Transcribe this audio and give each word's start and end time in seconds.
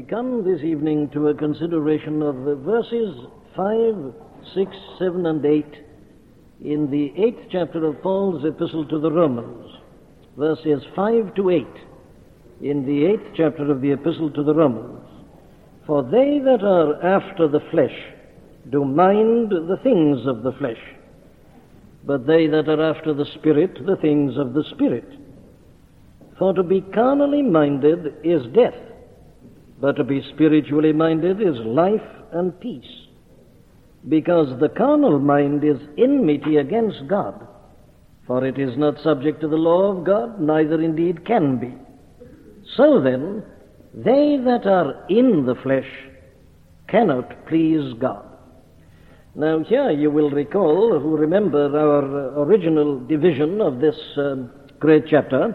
We 0.00 0.06
come 0.06 0.42
this 0.42 0.62
evening 0.62 1.10
to 1.10 1.28
a 1.28 1.34
consideration 1.34 2.22
of 2.22 2.34
verses 2.64 3.14
5, 3.54 4.14
6, 4.54 4.76
7, 4.98 5.26
and 5.26 5.44
8 5.44 5.66
in 6.64 6.90
the 6.90 7.12
eighth 7.22 7.50
chapter 7.52 7.84
of 7.84 8.00
Paul's 8.00 8.42
epistle 8.46 8.86
to 8.86 8.98
the 8.98 9.12
Romans. 9.12 9.70
Verses 10.38 10.82
5 10.96 11.34
to 11.34 11.50
8 11.50 11.66
in 12.62 12.86
the 12.86 13.04
eighth 13.04 13.34
chapter 13.36 13.70
of 13.70 13.82
the 13.82 13.92
epistle 13.92 14.30
to 14.30 14.42
the 14.42 14.54
Romans. 14.54 15.06
For 15.86 16.02
they 16.02 16.38
that 16.46 16.64
are 16.64 17.04
after 17.04 17.46
the 17.46 17.60
flesh 17.70 17.92
do 18.70 18.86
mind 18.86 19.50
the 19.50 19.78
things 19.82 20.26
of 20.26 20.42
the 20.42 20.52
flesh, 20.52 20.80
but 22.06 22.26
they 22.26 22.46
that 22.46 22.70
are 22.70 22.90
after 22.90 23.12
the 23.12 23.26
Spirit 23.26 23.84
the 23.84 23.96
things 23.96 24.38
of 24.38 24.54
the 24.54 24.64
Spirit. 24.64 25.04
For 26.38 26.54
to 26.54 26.62
be 26.62 26.80
carnally 26.80 27.42
minded 27.42 28.14
is 28.24 28.46
death, 28.54 28.89
but 29.80 29.96
to 29.96 30.04
be 30.04 30.22
spiritually 30.34 30.92
minded 30.92 31.40
is 31.40 31.56
life 31.64 32.00
and 32.32 32.58
peace. 32.60 32.84
Because 34.08 34.58
the 34.60 34.68
carnal 34.68 35.18
mind 35.18 35.64
is 35.64 35.78
enmity 35.98 36.56
against 36.56 37.08
God, 37.08 37.46
for 38.26 38.46
it 38.46 38.58
is 38.58 38.76
not 38.76 39.00
subject 39.02 39.40
to 39.40 39.48
the 39.48 39.56
law 39.56 39.96
of 39.96 40.04
God, 40.04 40.40
neither 40.40 40.80
indeed 40.80 41.26
can 41.26 41.58
be. 41.58 41.74
So 42.76 43.00
then, 43.00 43.42
they 43.92 44.38
that 44.44 44.66
are 44.66 45.04
in 45.08 45.46
the 45.46 45.56
flesh 45.62 45.88
cannot 46.88 47.46
please 47.46 47.94
God. 48.00 48.24
Now, 49.34 49.62
here 49.62 49.90
you 49.90 50.10
will 50.10 50.30
recall, 50.30 50.98
who 50.98 51.16
remember 51.16 51.76
our 51.76 52.42
original 52.42 52.98
division 53.06 53.60
of 53.60 53.80
this 53.80 53.96
um, 54.16 54.50
great 54.80 55.04
chapter, 55.08 55.54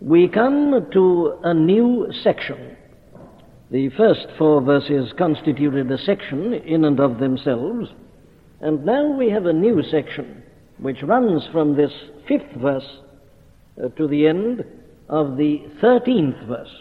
we 0.00 0.28
come 0.28 0.86
to 0.92 1.38
a 1.42 1.54
new 1.54 2.06
section. 2.22 2.76
The 3.70 3.88
first 3.90 4.26
four 4.38 4.60
verses 4.60 5.12
constituted 5.18 5.90
a 5.90 5.98
section 5.98 6.52
in 6.52 6.84
and 6.84 7.00
of 7.00 7.18
themselves, 7.18 7.88
and 8.60 8.84
now 8.84 9.06
we 9.08 9.28
have 9.30 9.46
a 9.46 9.52
new 9.52 9.82
section 9.82 10.42
which 10.78 11.02
runs 11.02 11.42
from 11.52 11.74
this 11.74 11.90
fifth 12.28 12.52
verse 12.60 13.00
uh, 13.82 13.88
to 13.88 14.06
the 14.06 14.28
end 14.28 14.64
of 15.08 15.36
the 15.36 15.64
thirteenth 15.80 16.36
verse. 16.46 16.72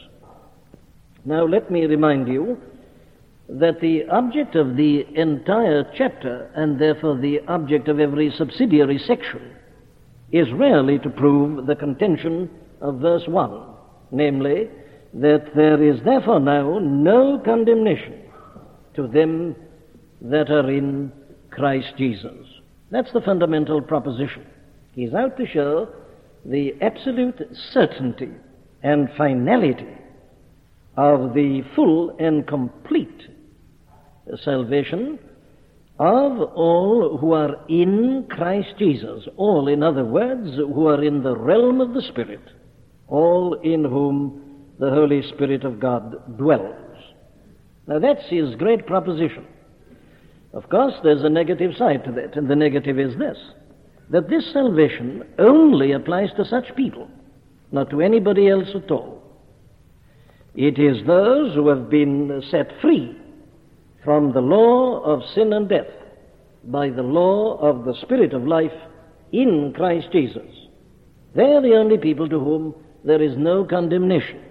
Now, 1.26 1.46
let 1.46 1.72
me 1.72 1.86
remind 1.86 2.28
you 2.28 2.58
that 3.50 3.82
the 3.82 4.06
object 4.10 4.56
of 4.56 4.76
the 4.76 5.08
entire 5.16 5.92
chapter, 5.96 6.52
and 6.56 6.80
therefore 6.80 7.18
the 7.18 7.40
object 7.48 7.88
of 7.88 8.00
every 8.00 8.32
subsidiary 8.38 9.00
section, 9.00 9.56
is 10.32 10.52
rarely 10.54 11.00
to 11.00 11.10
prove 11.10 11.66
the 11.66 11.76
contention 11.76 12.50
of 12.82 13.00
verse 13.00 13.24
1, 13.28 13.62
namely, 14.12 14.70
that 15.16 15.56
there 15.56 15.82
is 15.82 16.00
therefore 16.04 16.40
now 16.40 16.78
no 16.80 17.42
condemnation 17.44 18.22
to 18.96 19.08
them 19.08 19.56
that 20.22 20.50
are 20.50 20.70
in 20.70 21.12
Christ 21.52 21.94
Jesus. 21.98 22.46
That's 22.92 23.12
the 23.14 23.22
fundamental 23.22 23.82
proposition. 23.82 24.46
He's 24.94 25.14
out 25.14 25.38
to 25.38 25.48
show 25.48 25.90
the 26.46 26.74
absolute 26.82 27.42
certainty 27.72 28.32
and 28.84 29.10
finality 29.18 29.98
of 30.98 31.34
the 31.34 31.62
full 31.76 32.16
and 32.20 32.46
complete 32.48 33.22
salvation 34.44 35.20
of 35.98 36.42
all 36.42 37.18
who 37.20 37.32
are 37.32 37.56
in 37.70 38.28
Christ 38.30 38.74
Jesus. 38.78 39.28
All, 39.38 39.70
in 39.70 39.82
other 39.82 40.04
words, 40.04 40.56
who 40.56 40.88
are 40.88 41.02
in 41.02 41.24
the 41.24 41.38
realm 41.38 41.80
of 41.80 41.94
the 41.94 42.02
Spirit. 42.02 42.42
All 43.08 43.54
in 43.64 43.84
whom 43.86 44.45
the 44.80 44.90
Holy 44.90 45.22
Spirit 45.22 45.64
of 45.64 45.80
God 45.80 46.38
dwells. 46.38 46.76
Now 47.88 48.00
that's 48.00 48.28
his 48.30 48.56
great 48.56 48.86
proposition. 48.86 49.46
Of 50.54 50.70
course, 50.70 50.94
there's 51.04 51.24
a 51.24 51.30
negative 51.30 51.76
side 51.78 52.04
to 52.06 52.12
that, 52.14 52.36
and 52.36 52.50
the 52.50 52.56
negative 52.56 53.00
is 53.00 53.18
this 53.18 53.38
that 54.10 54.30
this 54.30 54.54
salvation 54.54 55.24
only 55.40 55.92
applies 55.92 56.30
to 56.38 56.46
such 56.46 56.76
people, 56.76 57.10
not 57.72 57.90
to 57.90 58.02
anybody 58.02 58.48
else 58.48 58.70
at 58.76 58.92
all. 58.92 59.24
It 60.54 60.78
is 60.78 61.06
those 61.06 61.56
who 61.56 61.68
have 61.70 61.90
been 61.90 62.42
set 62.52 62.72
free 62.82 63.18
from 64.04 64.32
the 64.32 64.42
law 64.42 65.02
of 65.02 65.24
sin 65.34 65.54
and 65.54 65.68
death 65.68 65.88
by 66.66 66.90
the 66.90 67.04
law 67.04 67.58
of 67.58 67.84
the 67.84 67.96
Spirit 68.02 68.34
of 68.34 68.48
life 68.48 68.72
in 69.32 69.74
Christ 69.76 70.08
Jesus. 70.12 70.48
They 71.36 71.44
are 71.44 71.62
the 71.62 71.76
only 71.76 71.98
people 71.98 72.30
to 72.30 72.40
whom 72.40 72.76
there 73.04 73.22
is 73.22 73.36
no 73.38 73.66
condemnation, 73.66 74.42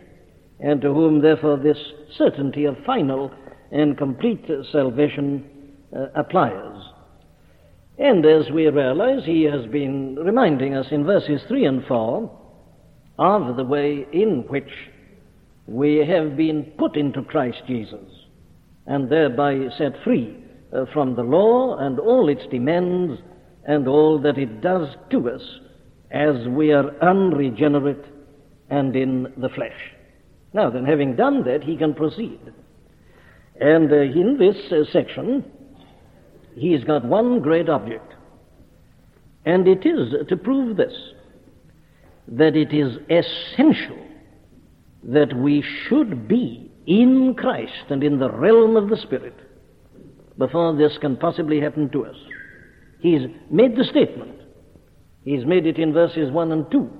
and 0.61 0.81
to 0.81 0.93
whom, 0.93 1.21
therefore, 1.21 1.57
this 1.57 1.79
certainty 2.17 2.65
of 2.65 2.77
final 2.87 3.31
and 3.73 3.99
complete 3.99 4.45
salvation 4.71 5.45
uh, 5.95 6.07
applies. 6.15 6.83
And 7.99 8.25
as 8.27 8.51
we 8.51 8.67
realize, 8.69 9.25
he 9.25 9.45
has 9.45 9.67
been 9.67 10.17
reminding 10.17 10.75
us 10.75 10.87
in 10.91 11.05
verses 11.05 11.41
3 11.49 11.65
and 11.65 11.87
4 11.87 12.41
of 13.19 13.57
the 13.57 13.65
way 13.65 14.07
in 14.13 14.45
which 14.49 14.71
we 15.67 15.99
have 15.99 16.37
been 16.37 16.73
put 16.79 16.97
into 16.97 17.23
Christ 17.23 17.63
Jesus 17.67 18.05
and 18.87 19.11
thereby 19.11 19.69
set 19.79 19.93
free 20.03 20.37
uh, 20.73 20.85
from 20.93 21.15
the 21.15 21.23
law 21.23 21.79
and 21.79 21.99
all 21.99 22.29
its 22.29 22.47
demands 22.51 23.21
and 23.67 23.89
all 23.89 24.21
that 24.21 24.39
it 24.39 24.61
does 24.61 24.89
to 25.11 25.31
us 25.31 25.43
as 26.11 26.49
we 26.49 26.73
are 26.73 26.91
unregenerate 27.03 28.05
and 28.71 28.95
in 28.95 29.33
the 29.37 29.49
flesh. 29.51 29.73
Now 30.55 30.71
then, 30.71 30.87
having 30.87 31.17
done 31.17 31.45
that, 31.45 31.65
he 31.65 31.77
can 31.77 31.93
proceed. 31.93 32.41
And 33.61 33.93
uh, 33.93 33.97
in 33.97 34.39
this 34.39 34.57
uh, 34.73 34.91
section, 34.93 35.45
he's 36.55 36.85
got 36.85 37.05
one 37.05 37.41
great 37.41 37.69
object, 37.69 38.15
and 39.45 39.69
it 39.69 39.85
is 39.85 40.15
to 40.29 40.37
prove 40.37 40.77
this 40.77 40.95
that 42.27 42.57
it 42.57 42.73
is 42.73 42.97
essential 43.11 43.99
that 45.03 45.37
we 45.37 45.63
should 45.87 46.27
be 46.27 46.71
in 46.87 47.35
Christ 47.35 47.91
and 47.91 48.03
in 48.03 48.19
the 48.19 48.31
realm 48.31 48.77
of 48.77 48.89
the 48.89 48.97
Spirit 48.97 49.35
before 50.39 50.75
this 50.75 50.97
can 51.03 51.17
possibly 51.17 51.61
happen 51.61 51.91
to 51.91 52.07
us. 52.07 52.17
He's 53.01 53.23
made 53.51 53.77
the 53.77 53.85
statement. 53.85 54.41
He's 55.23 55.45
made 55.45 55.67
it 55.67 55.79
in 55.79 55.93
verses 55.93 56.31
1 56.31 56.53
and 56.53 56.71
2. 56.71 56.91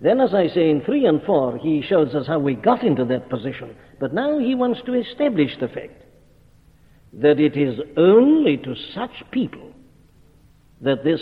Then, 0.00 0.20
as 0.20 0.32
I 0.32 0.48
say, 0.48 0.70
in 0.70 0.80
3 0.82 1.06
and 1.06 1.22
4, 1.22 1.58
he 1.58 1.82
shows 1.82 2.14
us 2.14 2.26
how 2.26 2.38
we 2.38 2.54
got 2.54 2.82
into 2.82 3.04
that 3.06 3.28
position. 3.28 3.76
But 3.98 4.14
now 4.14 4.38
he 4.38 4.54
wants 4.54 4.80
to 4.86 4.94
establish 4.94 5.52
the 5.60 5.68
fact 5.68 6.02
that 7.12 7.38
it 7.38 7.56
is 7.56 7.78
only 7.96 8.56
to 8.58 8.74
such 8.94 9.10
people 9.30 9.72
that 10.80 11.04
this 11.04 11.20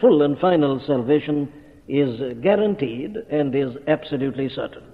full 0.00 0.22
and 0.22 0.38
final 0.38 0.80
salvation 0.86 1.52
is 1.88 2.20
guaranteed 2.42 3.16
and 3.30 3.54
is 3.54 3.76
absolutely 3.88 4.48
certain. 4.48 4.84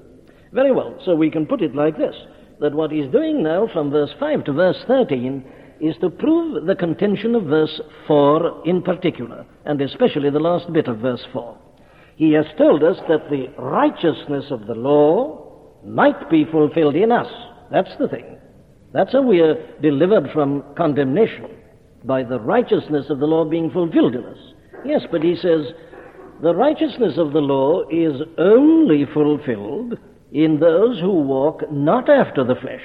Very 0.53 0.73
well, 0.73 0.99
so 1.05 1.15
we 1.15 1.31
can 1.31 1.47
put 1.47 1.61
it 1.61 1.75
like 1.75 1.99
this 1.99 2.15
that 2.61 2.75
what 2.75 2.91
he's 2.91 3.11
doing 3.13 3.43
now 3.43 3.69
from 3.73 3.91
verse 3.91 4.11
5 4.19 4.45
to 4.45 4.53
verse 4.53 4.83
13 4.89 5.45
is 5.81 5.95
to 6.01 6.11
prove 6.11 6.67
the 6.67 6.75
contention 6.75 7.37
of 7.37 7.45
verse 7.45 7.81
4 8.07 8.63
in 8.67 8.83
particular, 8.83 9.47
and 9.65 9.81
especially 9.81 10.31
the 10.31 10.41
last 10.41 10.73
bit 10.73 10.89
of 10.89 10.99
verse 10.99 11.25
4. 11.33 11.57
He 12.19 12.33
has 12.33 12.47
told 12.59 12.83
us 12.83 12.97
that 13.09 13.31
the 13.31 13.47
righteousness 13.63 14.47
of 14.51 14.67
the 14.67 14.75
law 14.75 15.79
might 15.85 16.29
be 16.29 16.45
fulfilled 16.45 16.97
in 16.97 17.13
us. 17.13 17.29
That's 17.71 17.97
the 18.01 18.09
thing. 18.09 18.39
That's 18.93 19.13
how 19.13 19.23
we 19.23 19.39
are 19.39 19.55
delivered 19.81 20.29
from 20.33 20.65
condemnation, 20.77 21.47
by 22.03 22.25
the 22.25 22.41
righteousness 22.41 23.07
of 23.09 23.21
the 23.21 23.27
law 23.27 23.45
being 23.45 23.71
fulfilled 23.71 24.17
in 24.17 24.25
us. 24.25 24.39
Yes, 24.85 25.03
but 25.13 25.23
he 25.23 25.37
says 25.37 25.67
the 26.43 26.57
righteousness 26.57 27.15
of 27.19 27.33
the 27.33 27.39
law 27.39 27.85
is 27.89 28.21
only 28.37 29.05
fulfilled 29.15 29.97
in 30.33 30.59
those 30.59 30.99
who 30.99 31.13
walk 31.13 31.71
not 31.71 32.11
after 32.11 32.43
the 32.43 32.57
flesh, 32.57 32.83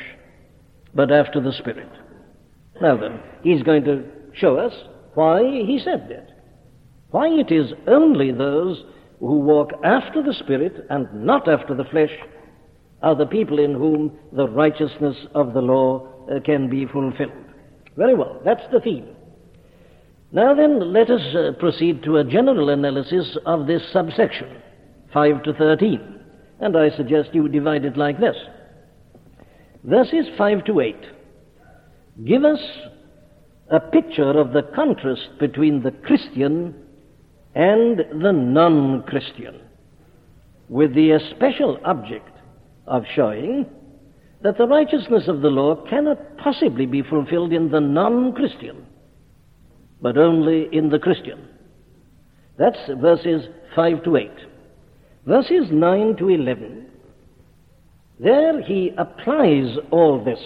but 0.94 1.12
after 1.12 1.42
the 1.42 1.54
Spirit. 1.54 1.90
Now 2.84 2.98
then, 2.98 3.20
he's 3.42 3.64
going 3.64 3.84
to 3.86 4.04
show 4.36 4.58
us 4.58 4.74
why 5.16 5.42
he 5.42 5.82
said 5.84 6.08
that. 6.10 6.30
Why 7.10 7.30
it 7.30 7.52
is 7.52 7.74
only 7.88 8.32
those 8.32 8.84
who 9.24 9.40
walk 9.40 9.72
after 9.84 10.22
the 10.22 10.34
Spirit 10.34 10.86
and 10.90 11.08
not 11.14 11.48
after 11.48 11.74
the 11.74 11.86
flesh 11.86 12.12
are 13.02 13.16
the 13.16 13.26
people 13.26 13.60
in 13.60 13.74
whom 13.74 14.12
the 14.32 14.48
righteousness 14.48 15.16
of 15.34 15.54
the 15.54 15.62
law 15.62 16.08
uh, 16.30 16.40
can 16.42 16.70
be 16.70 16.86
fulfilled. 16.86 17.32
Very 17.96 18.16
well, 18.16 18.42
that's 18.44 18.64
the 18.72 18.80
theme. 18.80 19.08
Now 20.32 20.54
then, 20.54 20.92
let 20.94 21.10
us 21.10 21.22
uh, 21.36 21.52
proceed 21.60 22.04
to 22.04 22.18
a 22.18 22.24
general 22.24 22.70
analysis 22.70 23.38
of 23.46 23.68
this 23.68 23.82
subsection, 23.92 24.62
5 25.14 25.44
to 25.44 25.54
13. 25.54 26.20
And 26.60 26.78
I 26.78 26.90
suggest 26.96 27.30
you 27.34 27.48
divide 27.48 27.86
it 27.86 27.98
like 27.98 28.20
this 28.20 28.36
verses 29.84 30.26
5 30.38 30.66
to 30.66 30.80
8 30.80 30.96
give 32.26 32.44
us 32.44 32.60
a 33.70 33.80
picture 33.80 34.40
of 34.40 34.54
the 34.54 34.62
contrast 34.76 35.30
between 35.40 35.84
the 35.84 35.92
Christian 35.92 36.74
and 37.56 38.00
the 38.22 38.32
non 38.32 39.04
Christian, 39.04 39.62
with 40.70 40.94
the 40.96 41.12
especial 41.12 41.80
object 41.86 42.30
of 42.88 43.04
showing 43.16 43.66
that 44.42 44.58
the 44.58 44.68
righteousness 44.68 45.24
of 45.28 45.42
the 45.42 45.50
law 45.50 45.76
cannot 45.90 46.38
possibly 46.38 46.86
be 46.86 47.02
fulfilled 47.02 47.54
in 47.54 47.70
the 47.70 47.80
non 47.80 48.34
Christian, 48.34 48.86
but 50.02 50.18
only 50.18 50.68
in 50.72 50.90
the 50.90 51.00
Christian. 51.00 51.48
That's 52.58 52.80
verses 53.00 53.48
5 53.76 54.04
to 54.04 54.18
8. 54.18 54.32
Verses 55.26 55.68
9 55.72 56.18
to 56.18 56.30
11. 56.30 56.88
There 58.20 58.62
he 58.62 58.92
applies 58.98 59.78
all 59.92 60.24
this 60.24 60.40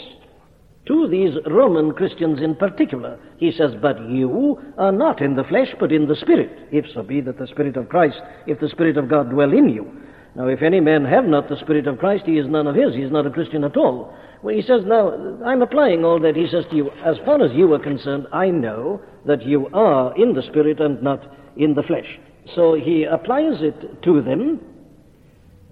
to 0.88 1.08
these 1.08 1.36
Roman 1.46 1.92
Christians 1.94 2.42
in 2.42 2.56
particular. 2.56 3.20
He 3.38 3.52
says, 3.52 3.72
But 3.82 4.10
you 4.10 4.60
are 4.78 4.92
not 4.92 5.22
in 5.22 5.36
the 5.36 5.44
flesh, 5.44 5.70
but 5.80 5.92
in 5.92 6.08
the 6.08 6.16
Spirit, 6.16 6.68
if 6.72 6.86
so 6.94 7.04
be 7.04 7.22
that 7.22 7.38
the 7.38 7.48
Spirit 7.48 7.78
of 7.78 7.90
Christ, 7.90 8.20
if 8.46 8.60
the 8.60 8.70
Spirit 8.70 8.98
of 8.98 9.10
God 9.10 9.30
dwell 9.30 9.52
in 9.52 9.70
you. 9.70 9.92
Now, 10.36 10.48
if 10.48 10.62
any 10.62 10.80
man 10.80 11.04
have 11.06 11.26
not 11.26 11.50
the 11.50 11.60
Spirit 11.60 11.88
of 11.88 11.98
Christ, 11.98 12.26
he 12.26 12.38
is 12.38 12.48
none 12.48 12.68
of 12.68 12.76
his. 12.76 12.94
He 12.94 13.02
is 13.02 13.12
not 13.12 13.26
a 13.26 13.32
Christian 13.32 13.64
at 13.64 13.76
all. 13.76 14.16
Well, 14.44 14.56
he 14.56 14.62
says, 14.62 14.82
now, 14.86 15.12
I'm 15.44 15.64
applying 15.64 16.06
all 16.06 16.20
that. 16.20 16.36
He 16.36 16.48
says 16.48 16.64
to 16.70 16.76
you, 16.76 16.92
as 17.04 17.18
far 17.26 17.44
as 17.44 17.52
you 17.54 17.74
are 17.74 17.80
concerned, 17.80 18.28
I 18.32 18.50
know 18.50 19.02
that 19.26 19.44
you 19.46 19.68
are 19.74 20.16
in 20.16 20.34
the 20.34 20.44
Spirit 20.44 20.80
and 20.80 21.02
not 21.02 21.24
in 21.56 21.74
the 21.74 21.84
flesh. 21.84 22.20
So 22.56 22.76
he 22.76 23.04
applies 23.04 23.62
it 23.62 24.04
to 24.04 24.22
them 24.22 24.62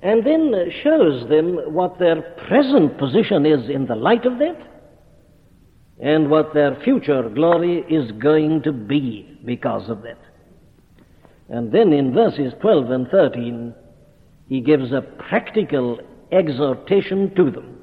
and 0.01 0.25
then 0.25 0.53
shows 0.83 1.29
them 1.29 1.73
what 1.73 1.99
their 1.99 2.21
present 2.47 2.97
position 2.97 3.45
is 3.45 3.69
in 3.69 3.85
the 3.85 3.95
light 3.95 4.25
of 4.25 4.39
that 4.39 4.74
and 5.99 6.29
what 6.29 6.53
their 6.53 6.79
future 6.83 7.29
glory 7.29 7.85
is 7.89 8.11
going 8.13 8.61
to 8.63 8.71
be 8.71 9.39
because 9.45 9.89
of 9.89 10.01
that. 10.03 10.19
And 11.49 11.71
then 11.71 11.93
in 11.93 12.13
verses 12.13 12.53
12 12.61 12.91
and 12.91 13.07
13, 13.07 13.73
he 14.47 14.61
gives 14.61 14.91
a 14.91 15.01
practical 15.01 15.99
exhortation 16.31 17.33
to 17.35 17.51
them 17.51 17.75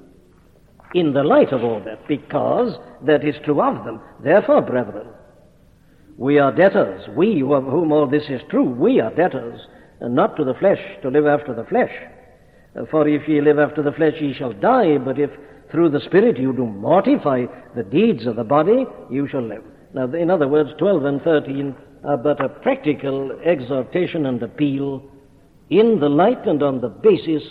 in 0.95 1.13
the 1.13 1.23
light 1.23 1.53
of 1.53 1.65
all 1.65 1.81
that, 1.85 2.07
because 2.07 2.77
that 3.07 3.25
is 3.25 3.35
true 3.45 3.63
of 3.63 3.85
them. 3.85 4.01
Therefore, 4.23 4.61
brethren, 4.61 5.09
we 6.19 6.39
are 6.39 6.55
debtors. 6.55 7.09
We, 7.17 7.43
of 7.43 7.65
whom 7.65 7.93
all 7.93 8.07
this 8.07 8.29
is 8.29 8.43
true, 8.51 8.69
we 8.69 9.01
are 9.01 9.15
debtors, 9.15 9.61
and 10.01 10.15
not 10.15 10.37
to 10.37 10.45
the 10.45 10.55
flesh, 10.55 10.81
to 11.03 11.09
live 11.09 11.27
after 11.27 11.55
the 11.55 11.65
flesh. 11.65 11.93
For 12.91 13.09
if 13.09 13.27
ye 13.27 13.41
live 13.41 13.59
after 13.59 13.83
the 13.83 13.93
flesh, 13.93 14.15
ye 14.21 14.35
shall 14.35 14.53
die, 14.53 14.99
but 14.99 15.19
if 15.19 15.31
through 15.73 15.89
the 15.89 16.01
Spirit 16.01 16.39
you 16.39 16.53
do 16.53 16.67
mortify 16.67 17.47
the 17.75 17.83
deeds 17.83 18.27
of 18.27 18.37
the 18.37 18.45
body, 18.45 18.85
you 19.11 19.27
shall 19.27 19.43
live. 19.43 19.65
Now, 19.95 20.05
in 20.13 20.31
other 20.31 20.47
words, 20.47 20.71
12 20.79 21.05
and 21.05 21.23
13 21.23 21.75
are 22.05 22.17
but 22.19 22.45
a 22.45 22.49
practical 22.49 23.33
exhortation 23.45 24.27
and 24.27 24.43
appeal 24.43 25.03
in 25.71 25.99
the 25.99 26.09
light 26.09 26.47
and 26.47 26.63
on 26.63 26.81
the 26.81 26.89
basis 26.89 27.43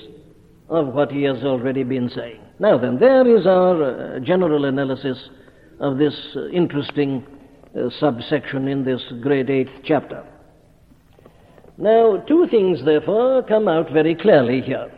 of 0.70 0.94
what 0.94 1.12
he 1.12 1.24
has 1.24 1.44
already 1.44 1.84
been 1.84 2.10
saying. 2.10 2.40
Now 2.60 2.78
then, 2.78 3.00
there 3.00 3.28
is 3.28 3.48
our 3.48 3.84
uh, 4.16 4.20
general 4.20 4.66
analysis 4.66 5.18
of 5.80 5.98
this 5.98 6.16
uh, 6.36 6.48
interesting 6.50 7.26
uh, 7.76 7.90
subsection 8.00 8.68
in 8.68 8.86
this 8.86 9.02
great 9.22 9.50
eighth 9.50 9.72
chapter. 9.84 10.24
Now, 11.78 12.18
two 12.28 12.48
things, 12.52 12.86
therefore, 12.86 13.42
come 13.44 13.68
out 13.68 13.92
very 13.92 14.14
clearly 14.14 14.62
here. 14.62 14.92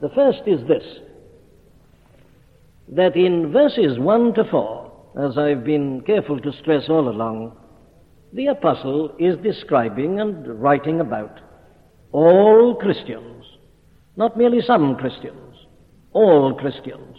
The 0.00 0.10
first 0.10 0.42
is 0.46 0.60
this 0.68 0.84
that 2.94 3.16
in 3.16 3.52
verses 3.52 3.98
1 3.98 4.34
to 4.34 4.44
4, 4.44 5.24
as 5.26 5.38
I've 5.38 5.64
been 5.64 6.00
careful 6.02 6.40
to 6.40 6.52
stress 6.60 6.84
all 6.88 7.08
along, 7.08 7.56
the 8.32 8.46
apostle 8.46 9.14
is 9.18 9.36
describing 9.38 10.20
and 10.20 10.60
writing 10.60 11.00
about 11.00 11.40
all 12.12 12.76
Christians, 12.76 13.44
not 14.16 14.36
merely 14.36 14.60
some 14.60 14.96
Christians, 14.96 15.56
all 16.12 16.54
Christians. 16.54 17.16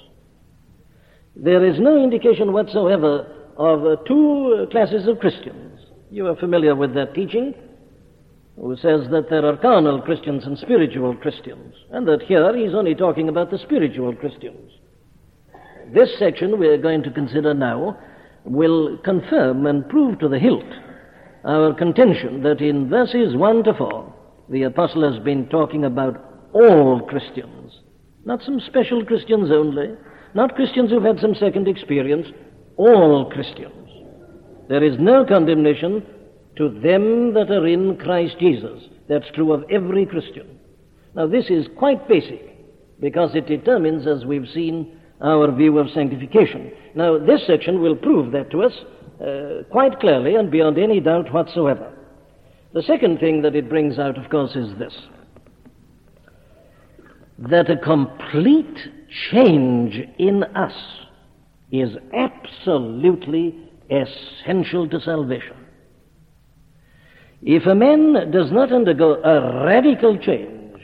There 1.35 1.65
is 1.65 1.79
no 1.79 2.01
indication 2.01 2.53
whatsoever 2.53 3.27
of 3.57 4.05
two 4.05 4.67
classes 4.71 5.07
of 5.07 5.19
Christians. 5.19 5.79
You 6.09 6.27
are 6.27 6.35
familiar 6.37 6.75
with 6.75 6.93
that 6.93 7.13
teaching, 7.13 7.53
who 8.55 8.77
says 8.77 9.09
that 9.11 9.29
there 9.29 9.45
are 9.45 9.57
carnal 9.57 10.01
Christians 10.01 10.45
and 10.45 10.57
spiritual 10.57 11.15
Christians, 11.17 11.75
and 11.91 12.07
that 12.07 12.21
here 12.21 12.55
he's 12.55 12.73
only 12.73 12.95
talking 12.95 13.27
about 13.27 13.51
the 13.51 13.57
spiritual 13.57 14.15
Christians. 14.15 14.71
This 15.93 16.09
section 16.17 16.59
we 16.59 16.67
are 16.67 16.77
going 16.77 17.03
to 17.03 17.11
consider 17.11 17.53
now 17.53 17.97
will 18.43 18.97
confirm 19.03 19.65
and 19.65 19.87
prove 19.89 20.19
to 20.19 20.29
the 20.29 20.39
hilt 20.39 20.63
our 21.45 21.73
contention 21.73 22.41
that 22.41 22.59
in 22.59 22.89
verses 22.89 23.35
1 23.35 23.63
to 23.65 23.73
4, 23.73 24.13
the 24.49 24.63
apostle 24.63 25.09
has 25.11 25.23
been 25.23 25.47
talking 25.47 25.85
about 25.85 26.49
all 26.53 27.01
Christians, 27.01 27.79
not 28.25 28.41
some 28.41 28.59
special 28.59 29.05
Christians 29.05 29.51
only, 29.51 29.95
not 30.33 30.55
Christians 30.55 30.89
who've 30.89 31.03
had 31.03 31.19
some 31.19 31.35
second 31.35 31.67
experience, 31.67 32.27
all 32.77 33.29
Christians. 33.31 33.89
There 34.67 34.83
is 34.83 34.97
no 34.99 35.23
condemnation 35.23 36.03
to 36.57 36.69
them 36.69 37.33
that 37.35 37.51
are 37.51 37.67
in 37.67 37.97
Christ 37.97 38.37
Jesus. 38.39 38.83
That's 39.07 39.29
true 39.35 39.53
of 39.53 39.63
every 39.69 40.05
Christian. 40.05 40.59
Now, 41.15 41.27
this 41.27 41.45
is 41.49 41.67
quite 41.77 42.07
basic 42.07 42.99
because 42.99 43.35
it 43.35 43.47
determines, 43.47 44.07
as 44.07 44.25
we've 44.25 44.49
seen, 44.53 44.94
our 45.21 45.51
view 45.51 45.77
of 45.79 45.89
sanctification. 45.91 46.71
Now, 46.93 47.17
this 47.17 47.45
section 47.47 47.81
will 47.81 47.95
prove 47.95 48.31
that 48.33 48.51
to 48.51 48.63
us 48.63 48.73
uh, 49.21 49.63
quite 49.71 49.99
clearly 49.99 50.35
and 50.35 50.51
beyond 50.51 50.77
any 50.77 50.99
doubt 50.99 51.33
whatsoever. 51.33 51.93
The 52.73 52.83
second 52.83 53.19
thing 53.19 53.41
that 53.43 53.55
it 53.55 53.69
brings 53.69 53.97
out, 53.97 54.17
of 54.17 54.29
course, 54.29 54.55
is 54.55 54.77
this 54.77 54.93
that 57.37 57.69
a 57.69 57.77
complete 57.77 58.77
change 59.31 59.95
in 60.17 60.43
us 60.55 60.73
is 61.71 61.89
absolutely 62.13 63.53
essential 63.89 64.87
to 64.87 65.01
salvation. 65.01 65.57
If 67.41 67.65
a 67.65 67.75
man 67.75 68.31
does 68.31 68.51
not 68.51 68.71
undergo 68.71 69.21
a 69.21 69.65
radical 69.65 70.17
change, 70.17 70.79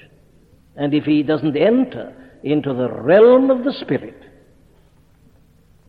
and 0.75 0.93
if 0.93 1.05
he 1.05 1.23
doesn't 1.23 1.55
enter 1.55 2.13
into 2.43 2.73
the 2.73 2.89
realm 2.89 3.49
of 3.49 3.63
the 3.63 3.73
Spirit, 3.73 4.21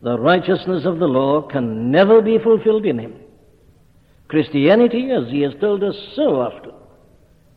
the 0.01 0.19
righteousness 0.19 0.85
of 0.85 0.99
the 0.99 1.07
law 1.07 1.41
can 1.41 1.89
never 1.89 2.21
be 2.21 2.37
fulfilled 2.37 2.85
in 2.85 2.99
him. 2.99 3.15
Christianity, 4.27 5.11
as 5.11 5.29
he 5.29 5.41
has 5.41 5.53
told 5.61 5.83
us 5.83 5.95
so 6.15 6.41
often, 6.41 6.73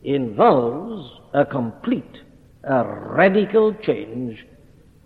involves 0.03 1.11
a 1.33 1.45
complete, 1.45 2.17
a 2.63 2.85
radical 2.85 3.73
change 3.73 4.45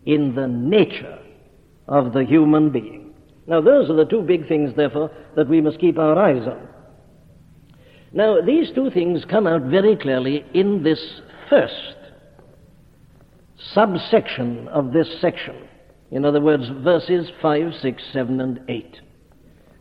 in 0.05 0.35
the 0.35 0.47
nature 0.47 1.19
of 1.87 2.13
the 2.13 2.23
human 2.23 2.69
being. 2.69 3.13
Now, 3.47 3.61
those 3.61 3.89
are 3.89 3.95
the 3.95 4.05
two 4.05 4.21
big 4.21 4.47
things, 4.47 4.75
therefore, 4.75 5.11
that 5.35 5.49
we 5.49 5.61
must 5.61 5.79
keep 5.79 5.97
our 5.97 6.17
eyes 6.17 6.47
on. 6.47 6.67
Now, 8.13 8.41
these 8.41 8.71
two 8.75 8.91
things 8.91 9.25
come 9.25 9.47
out 9.47 9.63
very 9.63 9.95
clearly 9.95 10.45
in 10.53 10.83
this 10.83 11.21
first 11.49 11.95
subsection 13.73 14.67
of 14.69 14.93
this 14.93 15.07
section. 15.21 15.55
In 16.11 16.25
other 16.25 16.41
words, 16.41 16.63
verses 16.83 17.29
5, 17.41 17.73
6, 17.81 18.03
7, 18.11 18.41
and 18.41 18.59
8, 18.67 19.01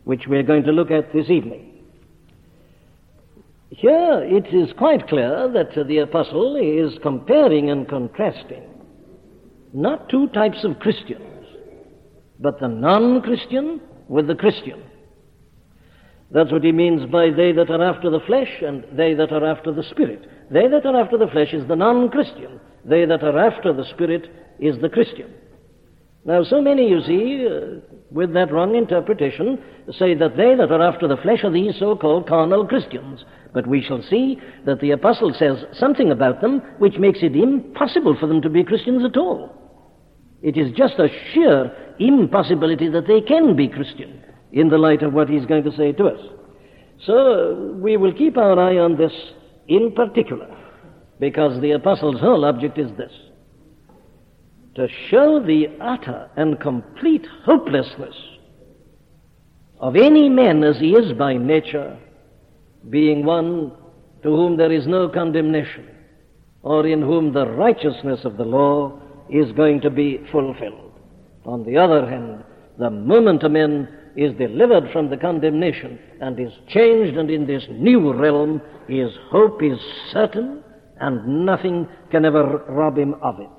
which 0.05 0.27
we're 0.27 0.43
going 0.43 0.63
to 0.63 0.71
look 0.71 0.91
at 0.91 1.11
this 1.13 1.29
evening. 1.29 1.67
Here 3.69 4.23
it 4.23 4.53
is 4.53 4.73
quite 4.77 5.07
clear 5.07 5.49
that 5.53 5.87
the 5.87 5.99
apostle 5.99 6.55
is 6.55 6.97
comparing 7.01 7.69
and 7.69 7.87
contrasting 7.87 8.71
not 9.73 10.09
two 10.09 10.27
types 10.29 10.63
of 10.63 10.79
Christians, 10.79 11.45
but 12.39 12.59
the 12.59 12.67
non 12.67 13.21
Christian 13.21 13.79
with 14.07 14.27
the 14.27 14.35
Christian. 14.35 14.83
That's 16.31 16.51
what 16.51 16.63
he 16.63 16.71
means 16.71 17.09
by 17.09 17.29
they 17.29 17.51
that 17.53 17.69
are 17.69 17.83
after 17.83 18.09
the 18.09 18.21
flesh 18.21 18.49
and 18.65 18.85
they 18.93 19.13
that 19.13 19.31
are 19.31 19.45
after 19.45 19.71
the 19.71 19.83
spirit. 19.83 20.25
They 20.49 20.67
that 20.67 20.85
are 20.85 20.99
after 20.99 21.17
the 21.17 21.27
flesh 21.27 21.53
is 21.53 21.67
the 21.67 21.75
non 21.75 22.09
Christian. 22.09 22.59
They 22.85 23.05
that 23.05 23.23
are 23.23 23.37
after 23.37 23.73
the 23.73 23.85
Spirit 23.85 24.29
is 24.59 24.79
the 24.81 24.89
Christian. 24.89 25.33
Now, 26.23 26.43
so 26.43 26.61
many, 26.61 26.87
you 26.87 27.01
see, 27.01 27.47
uh, 27.47 27.95
with 28.11 28.33
that 28.33 28.51
wrong 28.51 28.75
interpretation, 28.75 29.57
say 29.97 30.13
that 30.13 30.37
they 30.37 30.53
that 30.55 30.71
are 30.71 30.81
after 30.81 31.07
the 31.07 31.17
flesh 31.17 31.43
are 31.43 31.51
these 31.51 31.79
so 31.79 31.95
called 31.95 32.27
carnal 32.27 32.67
Christians. 32.67 33.25
But 33.53 33.65
we 33.65 33.81
shall 33.81 34.03
see 34.03 34.39
that 34.65 34.79
the 34.81 34.91
apostle 34.91 35.33
says 35.33 35.65
something 35.73 36.11
about 36.11 36.41
them 36.41 36.61
which 36.77 36.97
makes 36.99 37.19
it 37.21 37.35
impossible 37.35 38.15
for 38.19 38.27
them 38.27 38.41
to 38.43 38.49
be 38.49 38.63
Christians 38.63 39.03
at 39.03 39.17
all. 39.17 39.57
It 40.43 40.57
is 40.57 40.71
just 40.75 40.99
a 40.99 41.07
sheer 41.33 41.95
impossibility 41.99 42.87
that 42.89 43.07
they 43.07 43.21
can 43.21 43.55
be 43.55 43.67
Christian 43.67 44.23
in 44.51 44.69
the 44.69 44.77
light 44.77 45.01
of 45.01 45.13
what 45.13 45.29
he's 45.29 45.45
going 45.45 45.63
to 45.63 45.75
say 45.75 45.91
to 45.93 46.05
us. 46.05 46.19
So 47.05 47.75
we 47.81 47.97
will 47.97 48.13
keep 48.13 48.37
our 48.37 48.59
eye 48.59 48.77
on 48.77 48.95
this 48.95 49.13
in 49.67 49.91
particular 49.93 50.47
because 51.21 51.61
the 51.61 51.71
apostle's 51.71 52.19
whole 52.19 52.43
object 52.43 52.79
is 52.79 52.91
this 52.97 53.11
to 54.73 54.87
show 55.09 55.39
the 55.39 55.67
utter 55.79 56.27
and 56.35 56.59
complete 56.59 57.27
hopelessness 57.45 58.15
of 59.79 59.95
any 59.95 60.29
man 60.29 60.63
as 60.63 60.77
he 60.79 60.93
is 60.93 61.13
by 61.13 61.33
nature, 61.33 61.97
being 62.89 63.23
one 63.23 63.71
to 64.23 64.29
whom 64.29 64.57
there 64.57 64.71
is 64.71 64.87
no 64.87 65.09
condemnation, 65.09 65.87
or 66.63 66.87
in 66.87 67.01
whom 67.01 67.33
the 67.33 67.47
righteousness 67.47 68.21
of 68.23 68.37
the 68.37 68.43
law 68.43 68.99
is 69.29 69.51
going 69.51 69.79
to 69.81 69.89
be 69.89 70.25
fulfilled. 70.31 70.93
On 71.45 71.63
the 71.65 71.77
other 71.77 72.09
hand, 72.09 72.43
the 72.79 72.89
moment 72.89 73.43
a 73.43 73.49
man 73.49 73.87
is 74.15 74.33
delivered 74.37 74.91
from 74.91 75.09
the 75.09 75.17
condemnation 75.17 75.99
and 76.19 76.39
is 76.39 76.53
changed 76.67 77.17
and 77.17 77.29
in 77.29 77.45
this 77.45 77.65
new 77.69 78.11
realm, 78.13 78.61
his 78.87 79.11
hope 79.29 79.61
is 79.61 79.79
certain 80.11 80.63
and 81.01 81.45
nothing 81.45 81.87
can 82.11 82.25
ever 82.25 82.63
rob 82.69 82.97
him 82.97 83.15
of 83.21 83.39
it. 83.39 83.49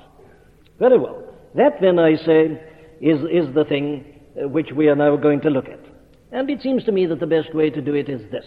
Very 0.79 0.99
well. 0.99 1.23
That 1.55 1.81
then, 1.81 1.99
I 1.99 2.17
say, 2.17 2.61
is, 3.01 3.19
is 3.31 3.55
the 3.55 3.65
thing 3.69 4.05
uh, 4.43 4.49
which 4.49 4.71
we 4.75 4.89
are 4.89 4.97
now 4.97 5.17
going 5.17 5.41
to 5.43 5.51
look 5.51 5.69
at. 5.69 5.81
And 6.31 6.49
it 6.49 6.63
seems 6.63 6.85
to 6.85 6.93
me 6.93 7.05
that 7.07 7.21
the 7.21 7.27
best 7.27 7.55
way 7.55 7.69
to 7.69 7.83
do 7.83 7.95
it 7.95 8.09
is 8.09 8.23
this. 8.31 8.45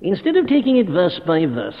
Instead 0.00 0.36
of 0.36 0.46
taking 0.46 0.78
it 0.78 0.88
verse 0.88 1.20
by 1.26 1.44
verse 1.44 1.74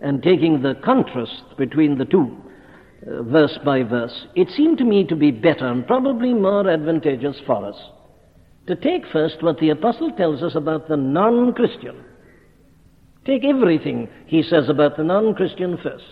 and 0.00 0.22
taking 0.22 0.62
the 0.62 0.74
contrast 0.84 1.42
between 1.58 1.98
the 1.98 2.04
two, 2.04 2.36
uh, 3.06 3.22
verse 3.24 3.58
by 3.64 3.82
verse, 3.82 4.26
it 4.34 4.48
seemed 4.56 4.78
to 4.78 4.84
me 4.84 5.04
to 5.04 5.16
be 5.16 5.30
better 5.30 5.66
and 5.66 5.86
probably 5.86 6.32
more 6.32 6.68
advantageous 6.68 7.36
for 7.46 7.66
us 7.66 7.76
to 8.68 8.76
take 8.76 9.02
first 9.12 9.42
what 9.42 9.58
the 9.58 9.70
apostle 9.70 10.12
tells 10.12 10.42
us 10.42 10.54
about 10.54 10.88
the 10.88 10.96
non 10.96 11.52
Christian. 11.54 12.04
Take 13.28 13.44
everything 13.44 14.08
he 14.26 14.42
says 14.42 14.70
about 14.70 14.96
the 14.96 15.04
non 15.04 15.34
Christian 15.34 15.76
first. 15.82 16.04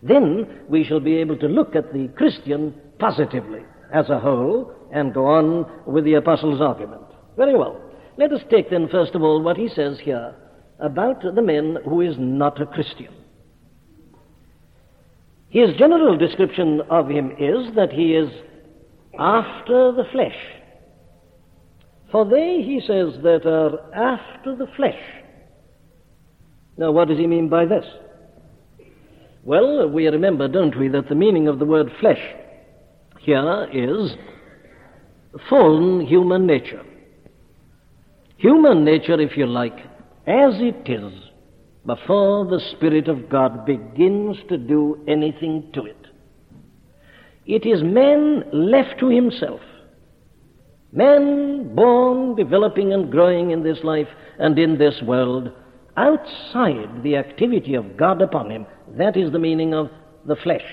Then 0.00 0.60
we 0.68 0.84
shall 0.84 1.00
be 1.00 1.16
able 1.16 1.36
to 1.38 1.48
look 1.48 1.74
at 1.74 1.92
the 1.92 2.06
Christian 2.16 2.72
positively 3.00 3.62
as 3.92 4.08
a 4.08 4.20
whole 4.20 4.72
and 4.92 5.12
go 5.12 5.26
on 5.26 5.66
with 5.92 6.04
the 6.04 6.14
apostle's 6.14 6.60
argument. 6.60 7.02
Very 7.36 7.58
well. 7.58 7.80
Let 8.16 8.32
us 8.32 8.42
take 8.48 8.70
then, 8.70 8.88
first 8.88 9.16
of 9.16 9.24
all, 9.24 9.42
what 9.42 9.56
he 9.56 9.68
says 9.68 9.98
here 10.00 10.36
about 10.78 11.22
the 11.22 11.42
man 11.42 11.78
who 11.84 12.00
is 12.00 12.14
not 12.16 12.60
a 12.60 12.66
Christian. 12.66 13.12
His 15.48 15.74
general 15.76 16.16
description 16.16 16.80
of 16.90 17.08
him 17.08 17.32
is 17.32 17.74
that 17.74 17.90
he 17.90 18.14
is 18.14 18.30
after 19.18 19.90
the 19.90 20.04
flesh. 20.12 20.38
For 22.12 22.24
they, 22.24 22.62
he 22.62 22.80
says, 22.80 23.20
that 23.24 23.46
are 23.46 23.92
after 23.94 24.54
the 24.54 24.68
flesh. 24.76 25.21
Now, 26.76 26.90
what 26.90 27.08
does 27.08 27.18
he 27.18 27.26
mean 27.26 27.48
by 27.48 27.66
this? 27.66 27.84
Well, 29.44 29.88
we 29.88 30.06
remember, 30.06 30.48
don't 30.48 30.78
we, 30.78 30.88
that 30.88 31.08
the 31.08 31.14
meaning 31.14 31.48
of 31.48 31.58
the 31.58 31.64
word 31.64 31.90
flesh 32.00 32.20
here 33.20 33.68
is 33.72 34.12
fallen 35.48 36.06
human 36.06 36.46
nature. 36.46 36.82
Human 38.36 38.84
nature, 38.84 39.20
if 39.20 39.36
you 39.36 39.46
like, 39.46 39.78
as 40.26 40.54
it 40.56 40.88
is, 40.88 41.12
before 41.86 42.46
the 42.46 42.60
Spirit 42.76 43.08
of 43.08 43.28
God 43.28 43.66
begins 43.66 44.36
to 44.48 44.56
do 44.56 45.02
anything 45.08 45.70
to 45.74 45.84
it. 45.84 45.96
It 47.46 47.66
is 47.66 47.82
man 47.82 48.44
left 48.52 49.00
to 49.00 49.08
himself. 49.08 49.60
Man 50.92 51.74
born, 51.74 52.36
developing, 52.36 52.92
and 52.92 53.10
growing 53.10 53.50
in 53.50 53.62
this 53.62 53.78
life 53.82 54.08
and 54.38 54.58
in 54.58 54.78
this 54.78 55.00
world, 55.02 55.50
outside 55.96 57.02
the 57.02 57.16
activity 57.16 57.74
of 57.74 57.96
God 57.96 58.22
upon 58.22 58.50
him. 58.50 58.66
That 58.96 59.16
is 59.16 59.32
the 59.32 59.38
meaning 59.38 59.74
of 59.74 59.90
the 60.26 60.36
flesh. 60.36 60.64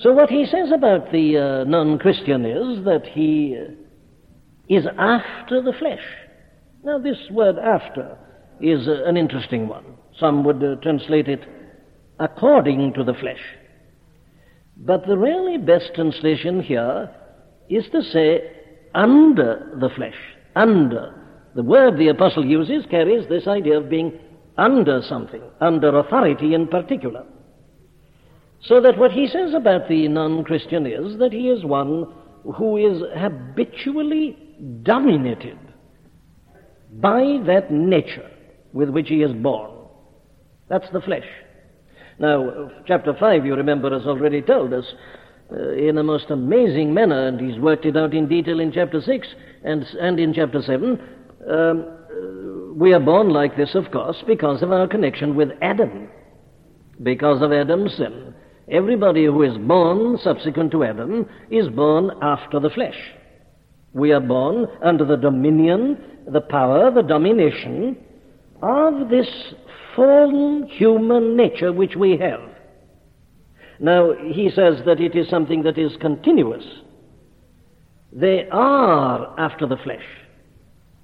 So, 0.00 0.12
what 0.12 0.28
he 0.28 0.44
says 0.46 0.72
about 0.72 1.12
the 1.12 1.38
uh, 1.38 1.64
non 1.68 1.98
Christian 1.98 2.44
is 2.44 2.84
that 2.84 3.06
he 3.12 3.56
is 4.68 4.86
after 4.98 5.62
the 5.62 5.72
flesh. 5.78 6.02
Now, 6.82 6.98
this 6.98 7.18
word 7.30 7.58
after 7.58 8.18
is 8.60 8.88
uh, 8.88 9.04
an 9.04 9.16
interesting 9.16 9.68
one. 9.68 9.84
Some 10.18 10.44
would 10.44 10.62
uh, 10.62 10.76
translate 10.82 11.28
it 11.28 11.42
according 12.18 12.94
to 12.94 13.04
the 13.04 13.14
flesh. 13.14 13.40
But 14.76 15.06
the 15.06 15.16
really 15.16 15.58
best 15.58 15.92
translation 15.94 16.60
here 16.60 17.10
is 17.68 17.84
to 17.92 18.02
say 18.02 18.52
under 18.94 19.76
the 19.80 19.88
flesh. 19.90 20.16
Under. 20.56 21.23
The 21.54 21.62
word 21.62 21.98
the 21.98 22.08
apostle 22.08 22.44
uses 22.44 22.84
carries 22.90 23.28
this 23.28 23.46
idea 23.46 23.78
of 23.78 23.88
being 23.88 24.18
under 24.56 25.00
something, 25.08 25.42
under 25.60 25.98
authority 25.98 26.54
in 26.54 26.68
particular. 26.68 27.24
So 28.62 28.80
that 28.80 28.98
what 28.98 29.12
he 29.12 29.26
says 29.26 29.52
about 29.54 29.88
the 29.88 30.08
non 30.08 30.42
Christian 30.44 30.86
is 30.86 31.18
that 31.18 31.32
he 31.32 31.48
is 31.48 31.64
one 31.64 32.12
who 32.56 32.76
is 32.76 33.02
habitually 33.16 34.38
dominated 34.82 35.58
by 36.92 37.40
that 37.46 37.70
nature 37.70 38.30
with 38.72 38.90
which 38.90 39.08
he 39.08 39.22
is 39.22 39.32
born. 39.32 39.70
That's 40.68 40.90
the 40.92 41.00
flesh. 41.00 41.26
Now, 42.18 42.70
chapter 42.86 43.14
5, 43.18 43.44
you 43.44 43.54
remember, 43.54 43.90
has 43.90 44.06
already 44.06 44.40
told 44.40 44.72
us 44.72 44.84
uh, 45.52 45.72
in 45.72 45.98
a 45.98 46.02
most 46.02 46.30
amazing 46.30 46.94
manner, 46.94 47.26
and 47.26 47.40
he's 47.40 47.60
worked 47.60 47.84
it 47.84 47.96
out 47.96 48.14
in 48.14 48.28
detail 48.28 48.60
in 48.60 48.72
chapter 48.72 49.00
6 49.00 49.28
and, 49.64 49.82
and 50.00 50.20
in 50.20 50.32
chapter 50.32 50.62
7. 50.62 50.98
Um, 51.50 51.84
uh, 51.86 52.72
we 52.74 52.92
are 52.92 53.00
born 53.00 53.30
like 53.30 53.56
this, 53.56 53.74
of 53.74 53.90
course, 53.90 54.16
because 54.26 54.62
of 54.62 54.72
our 54.72 54.88
connection 54.88 55.34
with 55.34 55.50
Adam, 55.62 56.08
because 57.02 57.42
of 57.42 57.52
Adam's 57.52 57.96
sin. 57.96 58.34
Everybody 58.70 59.26
who 59.26 59.42
is 59.42 59.56
born 59.58 60.18
subsequent 60.22 60.72
to 60.72 60.84
Adam 60.84 61.26
is 61.50 61.68
born 61.68 62.12
after 62.22 62.58
the 62.58 62.70
flesh. 62.70 62.96
We 63.92 64.12
are 64.12 64.20
born 64.20 64.66
under 64.82 65.04
the 65.04 65.16
dominion, 65.16 65.98
the 66.26 66.40
power, 66.40 66.90
the 66.90 67.02
domination 67.02 67.96
of 68.62 69.10
this 69.10 69.28
fallen 69.94 70.66
human 70.68 71.36
nature 71.36 71.72
which 71.72 71.94
we 71.94 72.16
have. 72.16 72.40
Now, 73.78 74.12
he 74.14 74.50
says 74.50 74.80
that 74.86 75.00
it 75.00 75.14
is 75.14 75.28
something 75.28 75.62
that 75.64 75.78
is 75.78 75.96
continuous. 76.00 76.64
They 78.12 78.48
are 78.50 79.38
after 79.38 79.66
the 79.66 79.76
flesh. 79.76 80.04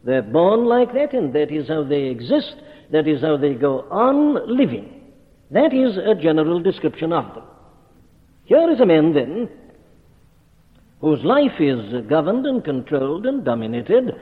They're 0.05 0.23
born 0.23 0.65
like 0.65 0.93
that, 0.95 1.13
and 1.13 1.33
that 1.35 1.53
is 1.53 1.69
how 1.69 1.85
they 1.85 2.05
exist. 2.05 2.57
That 2.91 3.07
is 3.07 3.21
how 3.21 3.37
they 3.37 3.55
go 3.55 3.81
on 3.91 4.57
living. 4.57 5.13
That 5.51 5.73
is 5.75 5.97
a 5.97 6.15
general 6.15 6.61
description 6.61 7.13
of 7.13 7.35
them. 7.35 7.45
Here 8.45 8.71
is 8.71 8.81
a 8.81 8.87
man, 8.87 9.13
then, 9.13 9.49
whose 11.01 11.23
life 11.25 11.61
is 11.61 12.07
governed 12.09 12.47
and 12.47 12.65
controlled 12.65 13.27
and 13.27 13.45
dominated 13.45 14.13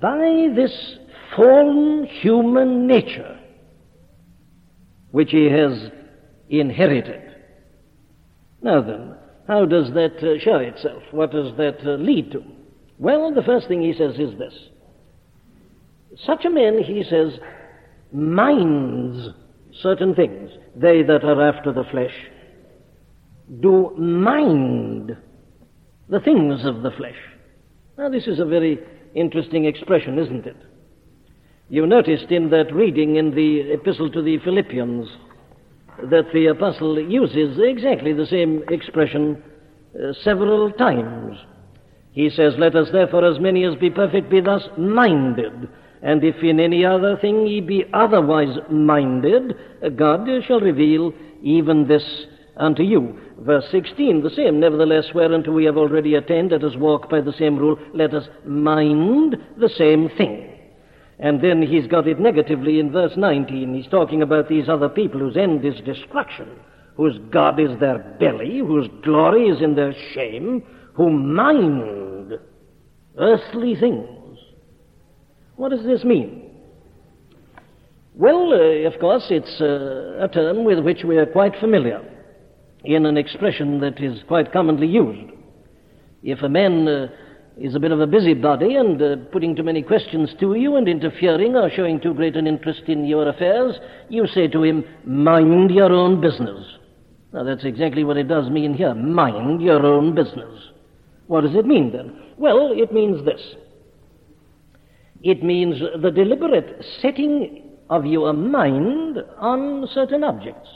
by 0.00 0.48
this 0.54 0.96
fallen 1.36 2.06
human 2.06 2.86
nature 2.86 3.38
which 5.12 5.30
he 5.30 5.44
has 5.44 5.90
inherited. 6.48 7.22
Now 8.62 8.80
then, 8.80 9.14
how 9.46 9.66
does 9.66 9.92
that 9.92 10.16
uh, 10.18 10.42
show 10.42 10.56
itself? 10.56 11.02
What 11.10 11.32
does 11.32 11.56
that 11.58 11.78
uh, 11.86 11.96
lead 11.96 12.32
to? 12.32 12.42
Well, 13.02 13.34
the 13.34 13.42
first 13.42 13.66
thing 13.66 13.82
he 13.82 13.92
says 13.94 14.14
is 14.16 14.38
this. 14.38 14.54
Such 16.24 16.44
a 16.44 16.50
man, 16.50 16.78
he 16.78 17.02
says, 17.02 17.32
minds 18.12 19.28
certain 19.80 20.14
things. 20.14 20.50
They 20.76 21.02
that 21.02 21.24
are 21.24 21.48
after 21.48 21.72
the 21.72 21.82
flesh 21.90 22.14
do 23.60 23.90
mind 23.98 25.16
the 26.08 26.20
things 26.20 26.64
of 26.64 26.82
the 26.82 26.92
flesh. 26.92 27.16
Now, 27.98 28.08
this 28.08 28.28
is 28.28 28.38
a 28.38 28.44
very 28.44 28.78
interesting 29.16 29.64
expression, 29.64 30.16
isn't 30.20 30.46
it? 30.46 30.56
You 31.70 31.88
noticed 31.88 32.30
in 32.30 32.50
that 32.50 32.72
reading 32.72 33.16
in 33.16 33.34
the 33.34 33.72
epistle 33.72 34.12
to 34.12 34.22
the 34.22 34.38
Philippians 34.44 35.08
that 36.04 36.32
the 36.32 36.46
apostle 36.46 37.00
uses 37.00 37.58
exactly 37.60 38.12
the 38.12 38.26
same 38.26 38.62
expression 38.68 39.42
uh, 39.96 40.12
several 40.22 40.70
times. 40.70 41.36
He 42.12 42.30
says, 42.30 42.54
Let 42.58 42.76
us 42.76 42.88
therefore, 42.92 43.24
as 43.24 43.40
many 43.40 43.64
as 43.64 43.74
be 43.76 43.90
perfect, 43.90 44.30
be 44.30 44.40
thus 44.40 44.62
minded. 44.76 45.68
And 46.02 46.22
if 46.24 46.36
in 46.42 46.60
any 46.60 46.84
other 46.84 47.16
thing 47.16 47.46
ye 47.46 47.60
be 47.60 47.84
otherwise 47.92 48.56
minded, 48.70 49.54
God 49.96 50.28
shall 50.46 50.60
reveal 50.60 51.12
even 51.42 51.86
this 51.86 52.26
unto 52.56 52.82
you. 52.82 53.18
Verse 53.40 53.64
16, 53.70 54.22
the 54.22 54.30
same. 54.30 54.60
Nevertheless, 54.60 55.06
whereunto 55.14 55.52
we 55.52 55.64
have 55.64 55.76
already 55.76 56.14
attained, 56.14 56.50
let 56.50 56.64
us 56.64 56.76
walk 56.76 57.08
by 57.08 57.20
the 57.20 57.32
same 57.32 57.56
rule, 57.56 57.78
let 57.94 58.14
us 58.14 58.28
mind 58.44 59.36
the 59.58 59.68
same 59.70 60.08
thing. 60.16 60.48
And 61.18 61.40
then 61.40 61.62
he's 61.62 61.86
got 61.86 62.08
it 62.08 62.18
negatively 62.18 62.80
in 62.80 62.90
verse 62.90 63.12
19. 63.16 63.74
He's 63.74 63.90
talking 63.90 64.22
about 64.22 64.48
these 64.48 64.68
other 64.68 64.88
people 64.88 65.20
whose 65.20 65.36
end 65.36 65.64
is 65.64 65.80
destruction, 65.84 66.48
whose 66.96 67.16
God 67.30 67.60
is 67.60 67.78
their 67.78 67.98
belly, 68.18 68.58
whose 68.58 68.88
glory 69.02 69.46
is 69.46 69.62
in 69.62 69.76
their 69.76 69.94
shame, 70.14 70.62
who 70.94 71.10
mind 71.10 72.38
earthly 73.18 73.74
things. 73.78 74.38
What 75.56 75.70
does 75.70 75.84
this 75.84 76.04
mean? 76.04 76.50
Well, 78.14 78.52
uh, 78.52 78.88
of 78.88 79.00
course, 79.00 79.24
it's 79.30 79.60
uh, 79.60 80.24
a 80.24 80.28
term 80.28 80.64
with 80.64 80.80
which 80.84 81.02
we 81.04 81.16
are 81.16 81.26
quite 81.26 81.54
familiar 81.60 82.02
in 82.84 83.06
an 83.06 83.16
expression 83.16 83.80
that 83.80 84.00
is 84.02 84.20
quite 84.28 84.52
commonly 84.52 84.86
used. 84.86 85.32
If 86.22 86.42
a 86.42 86.48
man 86.48 86.86
uh, 86.86 87.06
is 87.56 87.74
a 87.74 87.80
bit 87.80 87.90
of 87.90 88.00
a 88.00 88.06
busybody 88.06 88.76
and 88.76 89.00
uh, 89.00 89.16
putting 89.32 89.56
too 89.56 89.62
many 89.62 89.82
questions 89.82 90.30
to 90.40 90.54
you 90.54 90.76
and 90.76 90.88
interfering 90.88 91.56
or 91.56 91.70
showing 91.70 92.00
too 92.00 92.14
great 92.14 92.36
an 92.36 92.46
interest 92.46 92.82
in 92.86 93.04
your 93.06 93.28
affairs, 93.28 93.76
you 94.08 94.26
say 94.26 94.46
to 94.48 94.62
him, 94.62 94.84
mind 95.06 95.70
your 95.70 95.92
own 95.92 96.20
business. 96.20 96.66
Now, 97.32 97.44
that's 97.44 97.64
exactly 97.64 98.04
what 98.04 98.18
it 98.18 98.28
does 98.28 98.50
mean 98.50 98.74
here. 98.74 98.94
Mind 98.94 99.62
your 99.62 99.84
own 99.86 100.14
business. 100.14 100.71
What 101.26 101.42
does 101.42 101.54
it 101.54 101.66
mean 101.66 101.92
then? 101.92 102.16
Well, 102.36 102.72
it 102.74 102.92
means 102.92 103.24
this. 103.24 103.40
It 105.22 105.42
means 105.42 105.80
the 106.02 106.10
deliberate 106.10 106.84
setting 107.00 107.70
of 107.88 108.06
your 108.06 108.32
mind 108.32 109.18
on 109.38 109.88
certain 109.92 110.24
objects. 110.24 110.68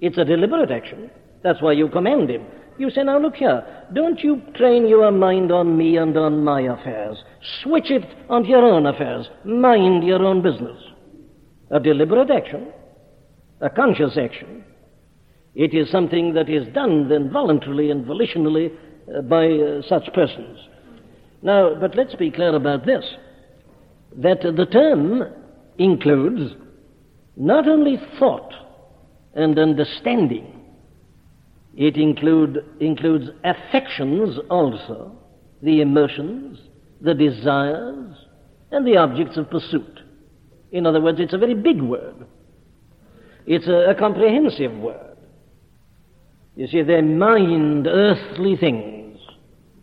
It's 0.00 0.18
a 0.18 0.24
deliberate 0.24 0.70
action. 0.70 1.10
That's 1.42 1.60
why 1.60 1.72
you 1.72 1.88
command 1.88 2.30
him. 2.30 2.46
You 2.78 2.90
say, 2.90 3.02
now 3.02 3.18
look 3.18 3.36
here, 3.36 3.62
don't 3.92 4.20
you 4.20 4.40
train 4.54 4.86
your 4.86 5.10
mind 5.10 5.52
on 5.52 5.76
me 5.76 5.98
and 5.98 6.16
on 6.16 6.42
my 6.42 6.62
affairs. 6.62 7.18
Switch 7.62 7.90
it 7.90 8.04
onto 8.30 8.48
your 8.48 8.64
own 8.64 8.86
affairs. 8.86 9.28
Mind 9.44 10.04
your 10.04 10.24
own 10.24 10.40
business. 10.40 10.78
A 11.70 11.78
deliberate 11.78 12.30
action, 12.30 12.68
a 13.60 13.68
conscious 13.68 14.16
action. 14.16 14.64
It 15.54 15.74
is 15.74 15.90
something 15.90 16.32
that 16.34 16.48
is 16.48 16.72
done 16.72 17.08
then 17.08 17.30
voluntarily 17.30 17.90
and 17.90 18.06
volitionally 18.06 18.72
by 19.28 19.46
uh, 19.46 19.82
such 19.88 20.12
persons. 20.12 20.58
Now, 21.42 21.74
but 21.74 21.94
let's 21.96 22.14
be 22.14 22.30
clear 22.30 22.54
about 22.54 22.86
this 22.86 23.04
that 24.16 24.40
the 24.42 24.66
term 24.66 25.22
includes 25.78 26.54
not 27.36 27.68
only 27.68 27.96
thought 28.18 28.52
and 29.34 29.58
understanding, 29.58 30.60
it 31.76 31.96
include, 31.96 32.64
includes 32.80 33.30
affections 33.44 34.38
also, 34.50 35.16
the 35.62 35.80
emotions, 35.80 36.58
the 37.00 37.14
desires, 37.14 38.14
and 38.72 38.86
the 38.86 38.96
objects 38.96 39.36
of 39.36 39.48
pursuit. 39.48 40.00
In 40.72 40.86
other 40.86 41.00
words, 41.00 41.20
it's 41.20 41.32
a 41.32 41.38
very 41.38 41.54
big 41.54 41.80
word. 41.80 42.26
It's 43.46 43.66
a, 43.68 43.90
a 43.90 43.94
comprehensive 43.94 44.72
word. 44.72 45.09
You 46.60 46.66
see, 46.66 46.82
they 46.82 47.00
mind 47.00 47.86
earthly 47.86 48.54
things. 48.54 49.18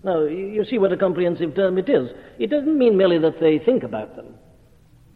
Now, 0.03 0.25
you 0.25 0.63
see 0.63 0.77
what 0.77 0.91
a 0.91 0.97
comprehensive 0.97 1.55
term 1.55 1.79
it 1.79 1.89
is. 1.89 2.07
It 2.37 2.51
doesn't 2.51 2.77
mean 2.77 2.95
merely 2.95 3.17
that 3.17 3.39
they 3.39 3.57
think 3.57 3.81
about 3.81 4.15
them. 4.15 4.35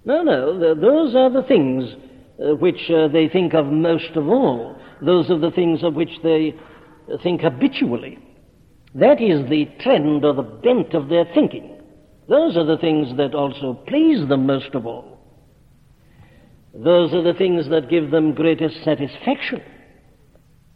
No, 0.03 0.24
no, 0.24 0.58
the, 0.58 0.74
those 0.74 1.13
are 1.13 1.30
the 1.30 1.44
things 1.48 1.84
uh, 2.44 2.56
which 2.56 2.89
uh, 2.89 3.10
they 3.10 3.30
think 3.30 3.53
of 3.53 3.68
most 3.68 4.10
of 4.15 4.27
all. 4.27 4.75
Those 5.03 5.30
are 5.30 5.38
the 5.38 5.51
things 5.51 5.84
of 5.84 5.94
which 5.94 6.10
they 6.24 6.56
think 7.22 7.41
habitually. 7.41 8.18
That 8.96 9.22
is 9.22 9.48
the 9.48 9.70
trend 9.82 10.25
or 10.25 10.34
the 10.34 10.41
bent 10.41 10.96
of 10.96 11.10
their 11.10 11.25
thinking. 11.25 11.77
Those 12.27 12.58
are 12.58 12.65
the 12.65 12.80
things 12.80 13.15
that 13.18 13.36
also 13.36 13.75
please 13.88 14.27
them 14.27 14.48
most 14.48 14.74
of 14.74 14.88
all. 14.88 15.20
Those 16.74 17.13
are 17.13 17.22
the 17.22 17.38
things 17.38 17.70
that 17.70 17.88
give 17.88 18.10
them 18.10 18.34
greatest 18.34 18.84
satisfaction. 18.84 19.62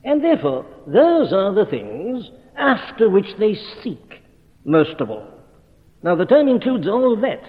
And 0.05 0.23
therefore, 0.23 0.65
those 0.87 1.33
are 1.33 1.53
the 1.53 1.65
things 1.65 2.29
after 2.55 3.09
which 3.09 3.35
they 3.39 3.55
seek 3.83 4.21
most 4.63 5.01
of 5.01 5.09
all. 5.09 5.27
Now, 6.03 6.15
the 6.15 6.25
term 6.25 6.47
includes 6.47 6.87
all 6.87 7.19
that, 7.21 7.41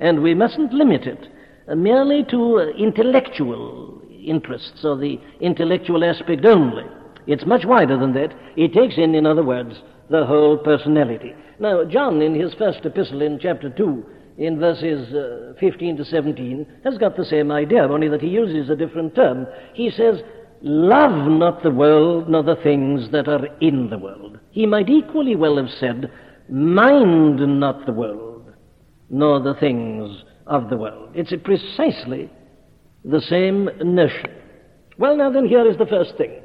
and 0.00 0.22
we 0.22 0.34
mustn't 0.34 0.72
limit 0.72 1.02
it 1.06 1.28
merely 1.76 2.24
to 2.30 2.58
uh, 2.58 2.66
intellectual 2.78 4.02
interests 4.10 4.84
or 4.84 4.96
the 4.96 5.20
intellectual 5.40 6.02
aspect 6.02 6.44
only. 6.44 6.84
It's 7.26 7.46
much 7.46 7.64
wider 7.64 7.98
than 7.98 8.14
that. 8.14 8.34
It 8.56 8.72
takes 8.72 8.96
in, 8.96 9.14
in 9.14 9.26
other 9.26 9.44
words, 9.44 9.74
the 10.08 10.24
whole 10.24 10.56
personality. 10.56 11.34
Now, 11.58 11.84
John, 11.84 12.22
in 12.22 12.34
his 12.34 12.54
first 12.54 12.84
epistle 12.84 13.22
in 13.22 13.38
chapter 13.40 13.70
2, 13.70 14.06
in 14.38 14.58
verses 14.58 15.14
uh, 15.14 15.52
15 15.60 15.98
to 15.98 16.04
17, 16.04 16.66
has 16.84 16.96
got 16.96 17.16
the 17.16 17.24
same 17.24 17.52
idea, 17.52 17.82
only 17.82 18.08
that 18.08 18.22
he 18.22 18.28
uses 18.28 18.70
a 18.70 18.76
different 18.76 19.14
term. 19.14 19.46
He 19.74 19.90
says, 19.90 20.22
Love 20.62 21.26
not 21.30 21.62
the 21.62 21.70
world, 21.70 22.28
nor 22.28 22.42
the 22.42 22.56
things 22.56 23.10
that 23.12 23.28
are 23.28 23.46
in 23.60 23.88
the 23.88 23.98
world. 23.98 24.38
He 24.50 24.66
might 24.66 24.90
equally 24.90 25.34
well 25.34 25.56
have 25.56 25.70
said, 25.78 26.10
Mind 26.50 27.60
not 27.60 27.86
the 27.86 27.92
world, 27.92 28.52
nor 29.08 29.40
the 29.40 29.54
things 29.54 30.22
of 30.46 30.68
the 30.68 30.76
world. 30.76 31.10
It's 31.14 31.32
precisely 31.44 32.30
the 33.04 33.20
same 33.22 33.70
notion. 33.82 34.30
Well, 34.98 35.16
now 35.16 35.30
then, 35.30 35.46
here 35.46 35.66
is 35.66 35.78
the 35.78 35.86
first 35.86 36.16
thing. 36.18 36.42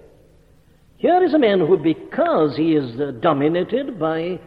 Here 0.98 1.22
is 1.24 1.34
a 1.34 1.40
man 1.40 1.60
who, 1.60 1.78
because 1.78 2.56
he 2.56 2.74
is 2.74 2.98
dominated 3.22 4.00
by 4.00 4.40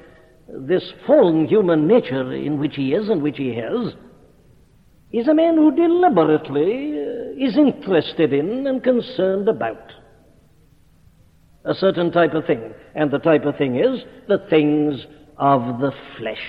this 0.48 0.92
fallen 1.06 1.46
human 1.46 1.86
nature 1.86 2.32
in 2.32 2.58
which 2.58 2.74
he 2.76 2.94
is 2.94 3.10
and 3.10 3.22
which 3.22 3.36
he 3.36 3.54
has, 3.56 3.92
is 5.12 5.28
a 5.28 5.34
man 5.34 5.56
who 5.56 5.74
deliberately 5.74 6.98
uh, 6.98 7.46
is 7.46 7.56
interested 7.56 8.32
in 8.32 8.66
and 8.66 8.82
concerned 8.82 9.48
about 9.48 9.92
a 11.64 11.74
certain 11.74 12.10
type 12.10 12.34
of 12.34 12.44
thing. 12.46 12.72
And 12.94 13.10
the 13.10 13.18
type 13.18 13.44
of 13.44 13.56
thing 13.56 13.76
is 13.76 14.04
the 14.28 14.38
things 14.50 15.06
of 15.36 15.80
the 15.80 15.92
flesh. 16.18 16.42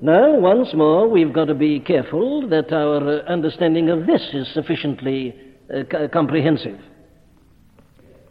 Now, 0.00 0.38
once 0.38 0.72
more, 0.74 1.08
we've 1.08 1.32
got 1.32 1.46
to 1.46 1.54
be 1.54 1.80
careful 1.80 2.48
that 2.48 2.72
our 2.72 3.20
uh, 3.20 3.22
understanding 3.24 3.90
of 3.90 4.06
this 4.06 4.22
is 4.32 4.46
sufficiently 4.54 5.34
uh, 5.74 5.82
c- 5.90 6.08
comprehensive. 6.12 6.78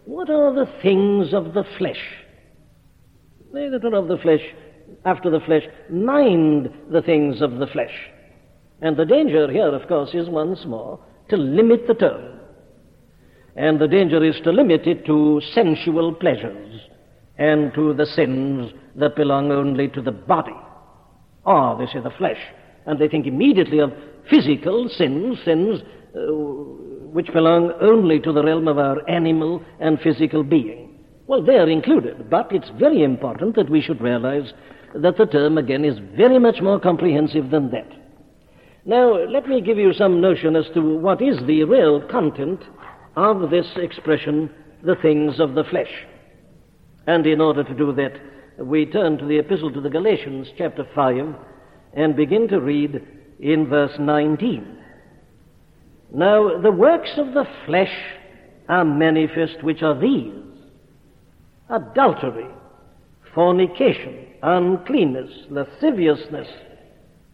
What 0.05 0.29
are 0.29 0.53
the 0.53 0.71
things 0.81 1.33
of 1.33 1.53
the 1.53 1.65
flesh? 1.77 2.01
They 3.53 3.67
that 3.67 3.83
are 3.83 3.95
of 3.95 4.07
the 4.07 4.17
flesh, 4.17 4.39
after 5.05 5.29
the 5.29 5.39
flesh, 5.41 5.63
mind 5.89 6.69
the 6.91 7.01
things 7.01 7.41
of 7.41 7.57
the 7.57 7.67
flesh. 7.67 7.93
And 8.81 8.95
the 8.95 9.05
danger 9.05 9.49
here, 9.51 9.73
of 9.73 9.87
course, 9.87 10.13
is 10.13 10.29
once 10.29 10.65
more 10.65 10.99
to 11.29 11.37
limit 11.37 11.87
the 11.87 11.93
term. 11.93 12.39
And 13.55 13.79
the 13.79 13.87
danger 13.87 14.23
is 14.23 14.39
to 14.43 14.51
limit 14.51 14.85
it 14.85 15.05
to 15.05 15.41
sensual 15.53 16.13
pleasures 16.13 16.81
and 17.37 17.73
to 17.73 17.93
the 17.93 18.05
sins 18.05 18.71
that 18.95 19.15
belong 19.15 19.51
only 19.51 19.87
to 19.89 20.01
the 20.01 20.11
body. 20.11 20.55
Or, 21.43 21.77
they 21.77 21.91
say, 21.91 21.99
the 22.03 22.11
flesh. 22.17 22.39
And 22.85 22.99
they 22.99 23.07
think 23.07 23.25
immediately 23.25 23.79
of 23.79 23.93
physical 24.29 24.89
sins, 24.89 25.39
sins 25.43 25.81
uh, 26.15 26.19
which 27.11 27.33
belong 27.33 27.71
only 27.81 28.19
to 28.19 28.31
the 28.31 28.43
realm 28.43 28.67
of 28.67 28.77
our 28.77 29.07
animal 29.09 29.63
and 29.79 29.99
physical 30.01 30.43
being. 30.43 30.99
Well, 31.25 31.43
they 31.43 31.55
are 31.55 31.69
included, 31.69 32.29
but 32.29 32.51
it's 32.51 32.69
very 32.79 33.03
important 33.03 33.55
that 33.55 33.69
we 33.69 33.81
should 33.81 34.01
realize 34.01 34.53
that 34.95 35.17
the 35.17 35.25
term, 35.25 35.57
again, 35.57 35.83
is 35.85 35.99
very 36.15 36.39
much 36.39 36.61
more 36.61 36.79
comprehensive 36.79 37.49
than 37.49 37.71
that. 37.71 37.87
Now, 38.85 39.13
let 39.25 39.47
me 39.47 39.61
give 39.61 39.77
you 39.77 39.93
some 39.93 40.21
notion 40.21 40.55
as 40.55 40.65
to 40.73 40.97
what 40.97 41.21
is 41.21 41.37
the 41.45 41.63
real 41.65 42.01
content 42.09 42.61
of 43.15 43.49
this 43.49 43.67
expression, 43.75 44.49
the 44.83 44.95
things 44.95 45.39
of 45.39 45.55
the 45.55 45.65
flesh. 45.65 45.91
And 47.05 47.25
in 47.27 47.41
order 47.41 47.63
to 47.63 47.73
do 47.73 47.93
that, 47.93 48.13
we 48.59 48.85
turn 48.85 49.17
to 49.17 49.25
the 49.25 49.39
Epistle 49.39 49.71
to 49.73 49.81
the 49.81 49.89
Galatians, 49.89 50.47
chapter 50.57 50.87
5, 50.95 51.35
and 51.93 52.15
begin 52.15 52.47
to 52.47 52.59
read 52.59 53.01
in 53.39 53.67
verse 53.67 53.93
19. 53.99 54.77
Now, 56.13 56.59
the 56.61 56.71
works 56.71 57.11
of 57.17 57.33
the 57.33 57.45
flesh 57.65 57.93
are 58.69 58.85
manifest, 58.85 59.63
which 59.63 59.81
are 59.81 59.99
these 59.99 60.33
adultery, 61.69 62.47
fornication, 63.37 64.17
uncleanness, 64.41 65.29
lasciviousness, 65.51 66.47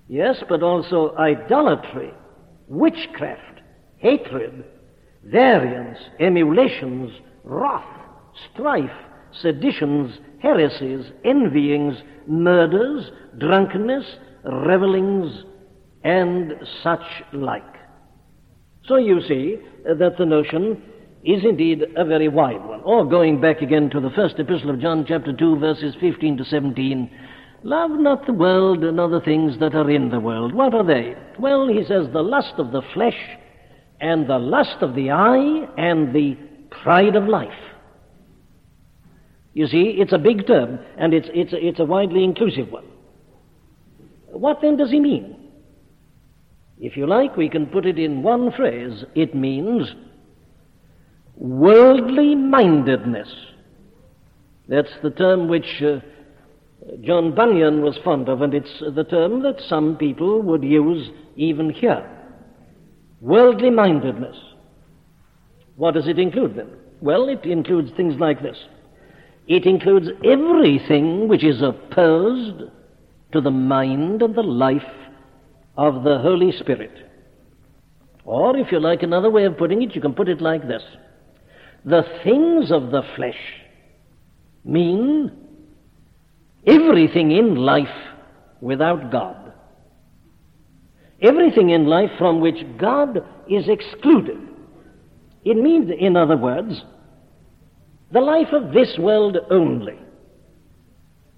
yes, 0.10 0.36
but 0.50 0.62
also 0.62 1.16
idolatry, 1.16 2.12
witchcraft, 2.68 3.62
hatred, 4.00 4.66
variance, 5.24 5.98
emulations, 6.20 7.10
wrath, 7.46 7.88
strife, 8.52 8.92
seditions, 9.42 10.20
heresies, 10.42 11.06
envyings, 11.24 11.96
murders, 12.28 13.10
drunkenness, 13.40 14.04
revelings, 14.44 15.46
and 16.04 16.52
such 16.84 17.24
like. 17.32 17.64
So 18.88 18.98
you 18.98 19.22
see 19.26 19.56
that 19.86 20.18
the 20.18 20.26
notion 20.26 20.82
is 21.24 21.44
indeed 21.44 21.84
a 21.96 22.04
very 22.04 22.28
wide 22.28 22.64
one. 22.66 22.82
Or 22.82 23.06
going 23.06 23.40
back 23.40 23.62
again 23.62 23.90
to 23.92 24.02
the 24.02 24.10
first 24.10 24.40
epistle 24.40 24.70
of 24.70 24.80
John, 24.82 25.06
chapter 25.08 25.32
2, 25.32 25.58
verses 25.58 25.96
15 26.00 26.38
to 26.38 26.46
17, 26.46 27.10
love 27.64 27.92
not 27.92 28.26
the 28.26 28.34
world 28.34 28.84
and 28.84 29.00
other 29.00 29.22
things 29.22 29.58
that 29.60 29.74
are 29.74 29.90
in 29.90 30.10
the 30.10 30.20
world. 30.20 30.54
What 30.54 30.74
are 30.74 30.86
they? 30.86 31.16
Well, 31.40 31.68
he 31.68 31.84
says, 31.88 32.08
the 32.12 32.22
lust 32.22 32.54
of 32.58 32.72
the 32.72 32.82
flesh, 32.94 33.18
and 34.02 34.28
the 34.28 34.38
lust 34.38 34.82
of 34.82 34.96
the 34.96 35.12
eye, 35.12 35.68
and 35.78 36.14
the 36.14 36.38
pride 36.84 37.16
of 37.16 37.30
life. 37.30 37.52
You 39.54 39.68
see, 39.68 39.96
it's 40.00 40.14
a 40.14 40.18
big 40.18 40.46
term, 40.46 40.80
and 40.98 41.14
it's, 41.14 41.30
it's, 41.34 41.52
it's 41.54 41.80
a 41.80 41.86
widely 41.86 42.24
inclusive 42.24 42.70
one. 42.70 42.86
What 44.28 44.60
then 44.62 44.78
does 44.78 44.92
he 44.92 45.00
mean? 45.00 45.38
If 46.80 46.98
you 46.98 47.08
like, 47.08 47.38
we 47.38 47.50
can 47.50 47.68
put 47.68 47.86
it 47.86 47.98
in 47.98 48.24
one 48.24 48.52
phrase. 48.52 49.06
It 49.16 49.36
means 49.36 49.88
worldly 51.36 52.36
mindedness. 52.36 53.30
That's 54.68 54.94
the 55.02 55.10
term 55.10 55.48
which 55.48 55.82
uh, 55.82 56.00
John 57.02 57.36
Bunyan 57.36 57.82
was 57.82 57.98
fond 58.04 58.30
of, 58.30 58.42
and 58.42 58.54
it's 58.54 58.84
the 58.96 59.04
term 59.04 59.44
that 59.44 59.62
some 59.68 59.98
people 59.98 60.42
would 60.42 60.64
use 60.64 61.10
even 61.36 61.70
here. 61.70 62.10
Worldly 63.22 63.70
mindedness. 63.70 64.38
What 65.76 65.96
does 65.96 66.08
it 66.08 66.20
include 66.20 66.56
then? 66.56 66.70
Well, 67.02 67.28
it 67.28 67.46
includes 67.46 67.92
things 67.96 68.16
like 68.20 68.42
this. 68.42 68.58
It 69.48 69.66
includes 69.66 70.08
everything 70.24 71.28
which 71.28 71.44
is 71.44 71.62
opposed 71.62 72.64
to 73.34 73.42
the 73.42 73.52
mind 73.52 74.22
and 74.22 74.36
the 74.36 74.44
life 74.44 74.82
of 75.76 76.04
the 76.04 76.20
Holy 76.20 76.52
Spirit. 76.52 76.92
Or, 78.24 78.56
if 78.56 78.72
you 78.72 78.80
like 78.80 79.04
another 79.04 79.30
way 79.30 79.44
of 79.44 79.58
putting 79.58 79.82
it, 79.82 79.96
you 79.96 80.02
can 80.02 80.14
put 80.14 80.30
it 80.30 80.40
like 80.40 80.66
this 80.66 80.84
The 81.86 82.04
things 82.24 82.72
of 82.72 82.92
the 82.92 83.02
flesh 83.16 83.40
mean 84.64 85.32
everything 86.66 87.32
in 87.32 87.56
life 87.56 87.88
without 88.62 89.12
God. 89.12 89.54
Everything 91.22 91.70
in 91.70 91.86
life 91.86 92.12
from 92.18 92.40
which 92.40 92.66
God 92.78 93.18
is 93.50 93.68
excluded. 93.68 94.40
It 95.44 95.58
means, 95.58 95.92
in 95.98 96.16
other 96.16 96.38
words, 96.38 96.84
the 98.12 98.22
life 98.22 98.54
of 98.54 98.74
this 98.74 98.98
world 98.98 99.38
only. 99.50 99.98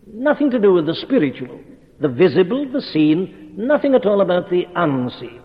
Nothing 0.07 0.51
to 0.51 0.59
do 0.59 0.73
with 0.73 0.85
the 0.85 0.95
spiritual, 0.95 1.59
the 1.99 2.07
visible, 2.07 2.71
the 2.71 2.81
seen, 2.81 3.53
nothing 3.57 3.95
at 3.95 4.05
all 4.05 4.21
about 4.21 4.49
the 4.49 4.65
unseen. 4.75 5.41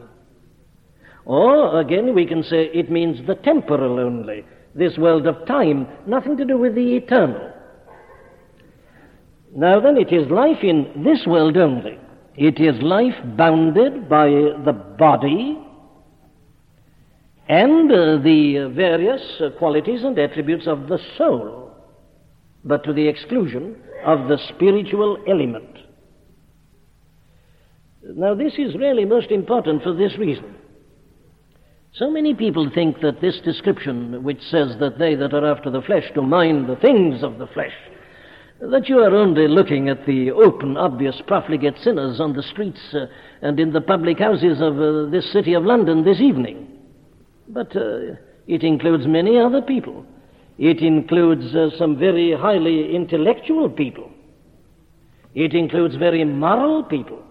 Or, 1.24 1.80
again, 1.80 2.14
we 2.14 2.26
can 2.26 2.42
say 2.42 2.64
it 2.74 2.90
means 2.90 3.26
the 3.26 3.36
temporal 3.36 3.98
only, 4.00 4.44
this 4.74 4.96
world 4.98 5.26
of 5.26 5.46
time, 5.46 5.87
nothing 6.06 6.37
to 6.37 6.44
do 6.44 6.59
with 6.59 6.74
the 6.74 6.96
eternal. 6.96 7.52
Now 9.54 9.80
then, 9.80 9.96
it 9.96 10.12
is 10.12 10.30
life 10.30 10.62
in 10.62 11.02
this 11.04 11.26
world 11.26 11.56
only. 11.56 11.98
It 12.37 12.61
is 12.61 12.80
life 12.83 13.14
bounded 13.37 14.09
by 14.09 14.28
the 14.28 14.72
body 14.72 15.59
and 17.48 17.90
uh, 17.90 18.18
the 18.22 18.72
various 18.74 19.20
uh, 19.40 19.50
qualities 19.59 20.04
and 20.04 20.16
attributes 20.16 20.68
of 20.68 20.87
the 20.87 20.98
soul, 21.18 21.72
but 22.64 22.85
to 22.85 22.92
the 22.92 23.09
exclusion 23.09 23.76
of 24.04 24.28
the 24.28 24.38
spiritual 24.54 25.18
element. 25.28 25.78
Now, 28.02 28.35
this 28.35 28.54
is 28.56 28.76
really 28.76 29.04
most 29.04 29.33
important 29.33 29.83
for 29.83 29.92
this 29.92 30.16
reason. 30.16 30.54
So 31.92 32.11
many 32.11 32.35
people 32.35 32.70
think 32.72 33.00
that 33.00 33.20
this 33.20 33.40
description, 33.44 34.22
which 34.22 34.40
says 34.42 34.76
that 34.79 34.98
they 34.98 35.16
that 35.16 35.35
are 35.35 35.50
after 35.50 35.70
the 35.70 35.83
flesh 35.83 36.05
do 36.14 36.22
mind 36.22 36.68
the 36.68 36.76
things 36.76 37.22
of 37.22 37.38
the 37.38 37.48
flesh, 37.48 37.74
that 38.61 38.88
you 38.88 38.98
are 38.98 39.14
only 39.14 39.48
looking 39.48 39.88
at 39.88 40.07
the 40.07 40.31
open, 40.31 40.76
obvious 40.76 41.20
profligate 41.26 41.79
sinners 41.79 42.20
on 42.20 42.35
the 42.35 42.42
streets 42.42 42.81
uh, 42.94 43.07
and 43.42 43.59
in 43.59 43.72
the 43.72 43.81
public 43.81 44.18
houses 44.18 44.61
of 44.61 44.79
uh, 44.79 45.11
this 45.11 45.33
city 45.33 45.55
of 45.55 45.64
London 45.64 46.05
this 46.05 46.20
evening. 46.20 46.68
But 47.48 47.74
uh, 47.74 48.16
it 48.46 48.62
includes 48.62 49.07
many 49.07 49.38
other 49.38 49.62
people. 49.62 50.05
It 50.59 50.81
includes 50.83 51.55
uh, 51.57 51.70
some 51.76 51.98
very 51.98 52.33
highly 52.33 52.94
intellectual 52.94 53.68
people. 53.68 54.11
It 55.35 55.55
includes 55.55 55.96
very 55.96 56.22
moral 56.24 56.85
people. 56.85 57.22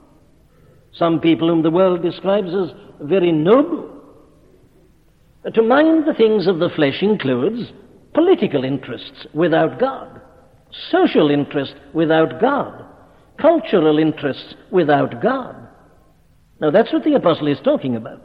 Some 0.93 1.19
people 1.19 1.47
whom 1.47 1.61
the 1.61 1.69
world 1.69 2.01
describes 2.01 2.49
as 2.49 2.71
very 3.01 3.31
noble. 3.31 3.98
Uh, 5.45 5.49
to 5.51 5.61
mind 5.61 6.05
the 6.05 6.13
things 6.13 6.47
of 6.47 6.59
the 6.59 6.69
flesh 6.75 7.01
includes 7.01 7.71
political 8.13 8.63
interests 8.63 9.25
without 9.33 9.79
God, 9.79 10.21
social 10.91 11.29
interests 11.29 11.75
without 11.93 12.41
God, 12.41 12.85
cultural 13.39 13.99
interests 13.99 14.55
without 14.71 15.21
God. 15.21 15.55
Now 16.59 16.71
that's 16.71 16.91
what 16.91 17.03
the 17.03 17.15
apostle 17.15 17.47
is 17.47 17.59
talking 17.63 17.95
about. 17.95 18.21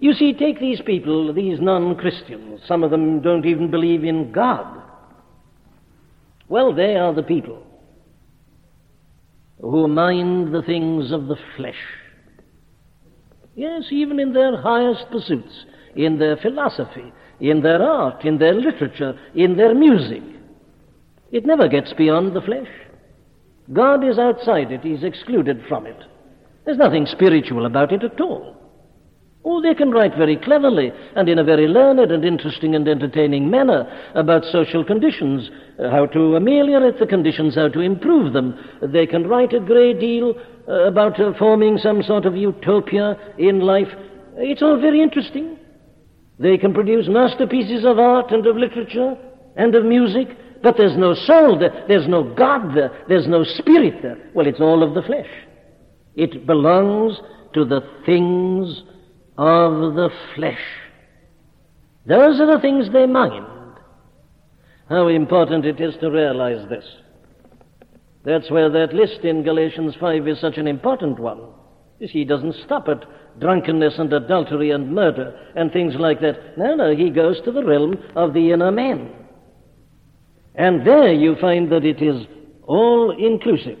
You 0.00 0.12
see, 0.12 0.32
take 0.32 0.60
these 0.60 0.80
people, 0.80 1.34
these 1.34 1.60
non 1.60 1.96
Christians, 1.96 2.60
some 2.66 2.84
of 2.84 2.92
them 2.92 3.20
don't 3.20 3.44
even 3.44 3.70
believe 3.70 4.04
in 4.04 4.30
God. 4.30 4.82
Well, 6.48 6.72
they 6.72 6.94
are 6.94 7.12
the 7.12 7.24
people 7.24 7.64
who 9.60 9.88
mind 9.88 10.54
the 10.54 10.62
things 10.62 11.10
of 11.10 11.26
the 11.26 11.36
flesh. 11.56 11.74
Yes, 13.56 13.86
even 13.90 14.20
in 14.20 14.32
their 14.32 14.60
highest 14.62 15.10
pursuits, 15.10 15.64
in 15.98 16.18
their 16.18 16.36
philosophy, 16.36 17.12
in 17.40 17.60
their 17.60 17.82
art, 17.82 18.24
in 18.24 18.38
their 18.38 18.54
literature, 18.54 19.18
in 19.34 19.56
their 19.56 19.74
music. 19.74 20.22
It 21.32 21.44
never 21.44 21.68
gets 21.68 21.92
beyond 21.92 22.34
the 22.34 22.40
flesh. 22.40 22.68
God 23.72 24.08
is 24.08 24.18
outside 24.18 24.70
it, 24.70 24.82
He's 24.82 25.02
excluded 25.02 25.62
from 25.68 25.86
it. 25.86 26.00
There's 26.64 26.78
nothing 26.78 27.04
spiritual 27.04 27.66
about 27.66 27.92
it 27.92 28.04
at 28.04 28.20
all. 28.20 28.54
Oh, 29.44 29.60
they 29.60 29.74
can 29.74 29.90
write 29.90 30.16
very 30.16 30.36
cleverly 30.36 30.92
and 31.16 31.28
in 31.28 31.38
a 31.38 31.44
very 31.44 31.66
learned 31.66 32.12
and 32.12 32.24
interesting 32.24 32.74
and 32.74 32.86
entertaining 32.86 33.50
manner 33.50 34.10
about 34.14 34.44
social 34.44 34.84
conditions, 34.84 35.50
uh, 35.78 35.90
how 35.90 36.06
to 36.06 36.36
ameliorate 36.36 36.98
the 36.98 37.06
conditions, 37.06 37.54
how 37.56 37.68
to 37.68 37.80
improve 37.80 38.32
them. 38.32 38.58
They 38.82 39.06
can 39.06 39.26
write 39.26 39.52
a 39.52 39.60
great 39.60 39.98
deal 39.98 40.34
uh, 40.68 40.84
about 40.84 41.18
uh, 41.18 41.32
forming 41.38 41.78
some 41.78 42.02
sort 42.02 42.24
of 42.24 42.36
utopia 42.36 43.16
in 43.38 43.60
life. 43.60 43.88
It's 44.36 44.62
all 44.62 44.80
very 44.80 45.02
interesting. 45.02 45.57
They 46.38 46.56
can 46.56 46.72
produce 46.72 47.08
masterpieces 47.08 47.84
of 47.84 47.98
art 47.98 48.30
and 48.30 48.46
of 48.46 48.56
literature 48.56 49.16
and 49.56 49.74
of 49.74 49.84
music, 49.84 50.28
but 50.62 50.76
there's 50.76 50.96
no 50.96 51.14
soul 51.14 51.58
there, 51.58 51.84
there's 51.88 52.08
no 52.08 52.22
God 52.34 52.74
there, 52.76 53.04
there's 53.08 53.26
no 53.26 53.44
spirit 53.44 54.02
there. 54.02 54.18
Well, 54.34 54.46
it's 54.46 54.60
all 54.60 54.82
of 54.82 54.94
the 54.94 55.02
flesh. 55.02 55.28
It 56.14 56.46
belongs 56.46 57.18
to 57.54 57.64
the 57.64 57.80
things 58.06 58.82
of 59.36 59.94
the 59.94 60.10
flesh. 60.34 60.60
Those 62.06 62.40
are 62.40 62.56
the 62.56 62.60
things 62.60 62.92
they 62.92 63.06
mind. 63.06 63.46
How 64.88 65.08
important 65.08 65.66
it 65.66 65.80
is 65.80 65.94
to 66.00 66.10
realize 66.10 66.68
this. 66.68 66.84
That's 68.24 68.50
where 68.50 68.70
that 68.70 68.94
list 68.94 69.24
in 69.24 69.42
Galatians 69.42 69.94
5 70.00 70.26
is 70.28 70.40
such 70.40 70.56
an 70.56 70.66
important 70.66 71.18
one. 71.18 71.40
You 71.98 72.06
see, 72.06 72.20
he 72.20 72.24
doesn't 72.24 72.54
stop 72.64 72.88
at 72.88 73.04
drunkenness 73.40 73.94
and 73.98 74.12
adultery 74.12 74.70
and 74.70 74.92
murder 74.92 75.38
and 75.56 75.72
things 75.72 75.94
like 75.98 76.20
that. 76.20 76.56
No, 76.58 76.74
no, 76.74 76.94
he 76.94 77.10
goes 77.10 77.40
to 77.44 77.52
the 77.52 77.64
realm 77.64 77.96
of 78.16 78.34
the 78.34 78.52
inner 78.52 78.70
man. 78.70 79.10
And 80.54 80.86
there 80.86 81.12
you 81.12 81.36
find 81.40 81.70
that 81.70 81.84
it 81.84 82.02
is 82.02 82.26
all 82.64 83.14
inclusive. 83.16 83.78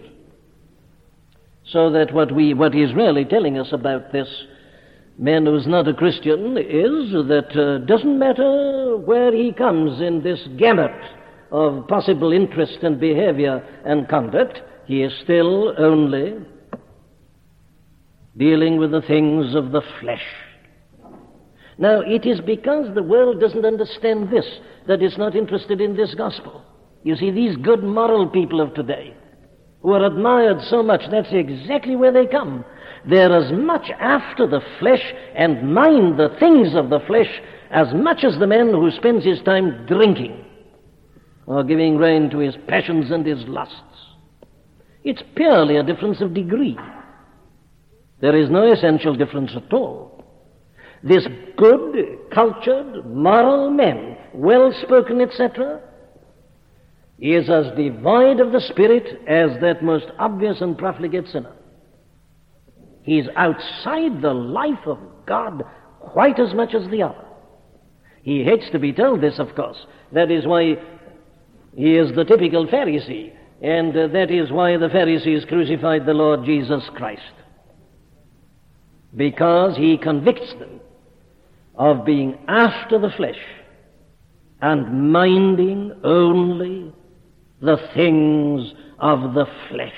So 1.72 1.90
that 1.90 2.14
what 2.14 2.34
we, 2.34 2.54
what 2.54 2.72
he's 2.72 2.94
really 2.94 3.24
telling 3.24 3.58
us 3.58 3.68
about 3.72 4.12
this 4.12 4.28
man 5.18 5.44
who's 5.44 5.66
not 5.66 5.88
a 5.88 5.94
Christian 5.94 6.56
is 6.56 7.12
that 7.28 7.50
uh, 7.54 7.84
doesn't 7.84 8.18
matter 8.18 8.96
where 8.96 9.34
he 9.34 9.52
comes 9.52 10.00
in 10.00 10.22
this 10.22 10.40
gamut 10.56 10.92
of 11.50 11.86
possible 11.88 12.32
interest 12.32 12.78
and 12.82 13.00
behavior 13.00 13.62
and 13.84 14.08
conduct, 14.08 14.60
he 14.86 15.02
is 15.02 15.12
still 15.24 15.74
only 15.78 16.36
dealing 18.38 18.78
with 18.78 18.92
the 18.92 19.02
things 19.02 19.54
of 19.54 19.72
the 19.72 19.82
flesh. 20.00 20.22
Now, 21.76 22.00
it 22.00 22.24
is 22.24 22.40
because 22.40 22.94
the 22.94 23.02
world 23.02 23.40
doesn't 23.40 23.64
understand 23.64 24.30
this 24.30 24.46
that 24.86 25.02
it's 25.02 25.18
not 25.18 25.36
interested 25.36 25.80
in 25.80 25.96
this 25.96 26.14
gospel. 26.14 26.64
You 27.04 27.14
see, 27.16 27.30
these 27.30 27.56
good 27.56 27.82
moral 27.84 28.28
people 28.28 28.60
of 28.60 28.74
today, 28.74 29.14
who 29.82 29.92
are 29.92 30.04
admired 30.04 30.60
so 30.68 30.82
much, 30.82 31.02
that's 31.10 31.28
exactly 31.30 31.94
where 31.94 32.12
they 32.12 32.26
come. 32.26 32.64
They're 33.08 33.34
as 33.34 33.52
much 33.52 33.90
after 34.00 34.46
the 34.46 34.60
flesh 34.80 35.02
and 35.36 35.72
mind 35.72 36.18
the 36.18 36.34
things 36.40 36.74
of 36.74 36.90
the 36.90 37.00
flesh 37.06 37.30
as 37.70 37.86
much 37.94 38.24
as 38.24 38.38
the 38.38 38.46
man 38.46 38.70
who 38.70 38.90
spends 38.90 39.24
his 39.24 39.40
time 39.42 39.86
drinking 39.86 40.44
or 41.46 41.62
giving 41.62 41.96
rein 41.96 42.28
to 42.30 42.38
his 42.38 42.56
passions 42.66 43.10
and 43.10 43.24
his 43.24 43.44
lusts. 43.46 43.74
It's 45.04 45.22
purely 45.36 45.76
a 45.76 45.82
difference 45.82 46.20
of 46.20 46.34
degree. 46.34 46.76
There 48.20 48.36
is 48.36 48.50
no 48.50 48.72
essential 48.72 49.14
difference 49.14 49.52
at 49.56 49.72
all. 49.72 50.24
This 51.02 51.26
good, 51.56 52.18
cultured, 52.32 53.06
moral 53.06 53.70
man, 53.70 54.16
well 54.34 54.72
spoken, 54.82 55.20
etc., 55.20 55.80
is 57.20 57.48
as 57.50 57.76
devoid 57.76 58.40
of 58.40 58.52
the 58.52 58.60
Spirit 58.60 59.22
as 59.26 59.60
that 59.60 59.82
most 59.82 60.06
obvious 60.18 60.60
and 60.60 60.78
profligate 60.78 61.26
sinner. 61.28 61.52
He's 63.02 63.26
outside 63.36 64.20
the 64.20 64.34
life 64.34 64.86
of 64.86 64.98
God 65.26 65.64
quite 66.00 66.38
as 66.38 66.54
much 66.54 66.74
as 66.74 66.88
the 66.90 67.02
other. 67.02 67.24
He 68.22 68.44
hates 68.44 68.70
to 68.72 68.78
be 68.78 68.92
told 68.92 69.20
this, 69.20 69.38
of 69.38 69.54
course. 69.54 69.78
That 70.12 70.30
is 70.30 70.46
why 70.46 70.76
he 71.74 71.96
is 71.96 72.14
the 72.14 72.24
typical 72.24 72.66
Pharisee, 72.66 73.32
and 73.62 73.96
uh, 73.96 74.08
that 74.08 74.30
is 74.30 74.50
why 74.50 74.76
the 74.76 74.88
Pharisees 74.88 75.44
crucified 75.46 76.06
the 76.06 76.14
Lord 76.14 76.44
Jesus 76.44 76.82
Christ. 76.94 77.22
Because 79.16 79.76
he 79.76 79.96
convicts 79.96 80.54
them 80.58 80.80
of 81.74 82.04
being 82.04 82.38
after 82.48 82.98
the 82.98 83.10
flesh 83.16 83.38
and 84.60 85.12
minding 85.12 85.92
only 86.04 86.92
the 87.60 87.76
things 87.94 88.72
of 88.98 89.34
the 89.34 89.46
flesh. 89.70 89.92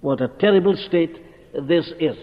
What 0.00 0.20
a 0.20 0.28
terrible 0.28 0.76
state 0.76 1.16
this 1.66 1.92
is, 1.98 2.16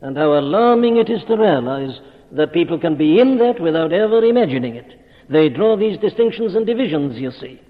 and 0.00 0.16
how 0.16 0.38
alarming 0.38 0.96
it 0.96 1.10
is 1.10 1.22
to 1.24 1.36
realize 1.36 2.00
that 2.32 2.54
people 2.54 2.78
can 2.78 2.96
be 2.96 3.20
in 3.20 3.38
that 3.38 3.60
without 3.60 3.92
ever 3.92 4.24
imagining 4.24 4.76
it. 4.76 4.98
They 5.28 5.48
draw 5.48 5.76
these 5.76 5.98
distinctions 5.98 6.54
and 6.54 6.66
divisions, 6.66 7.18
you 7.18 7.30
see. 7.30 7.60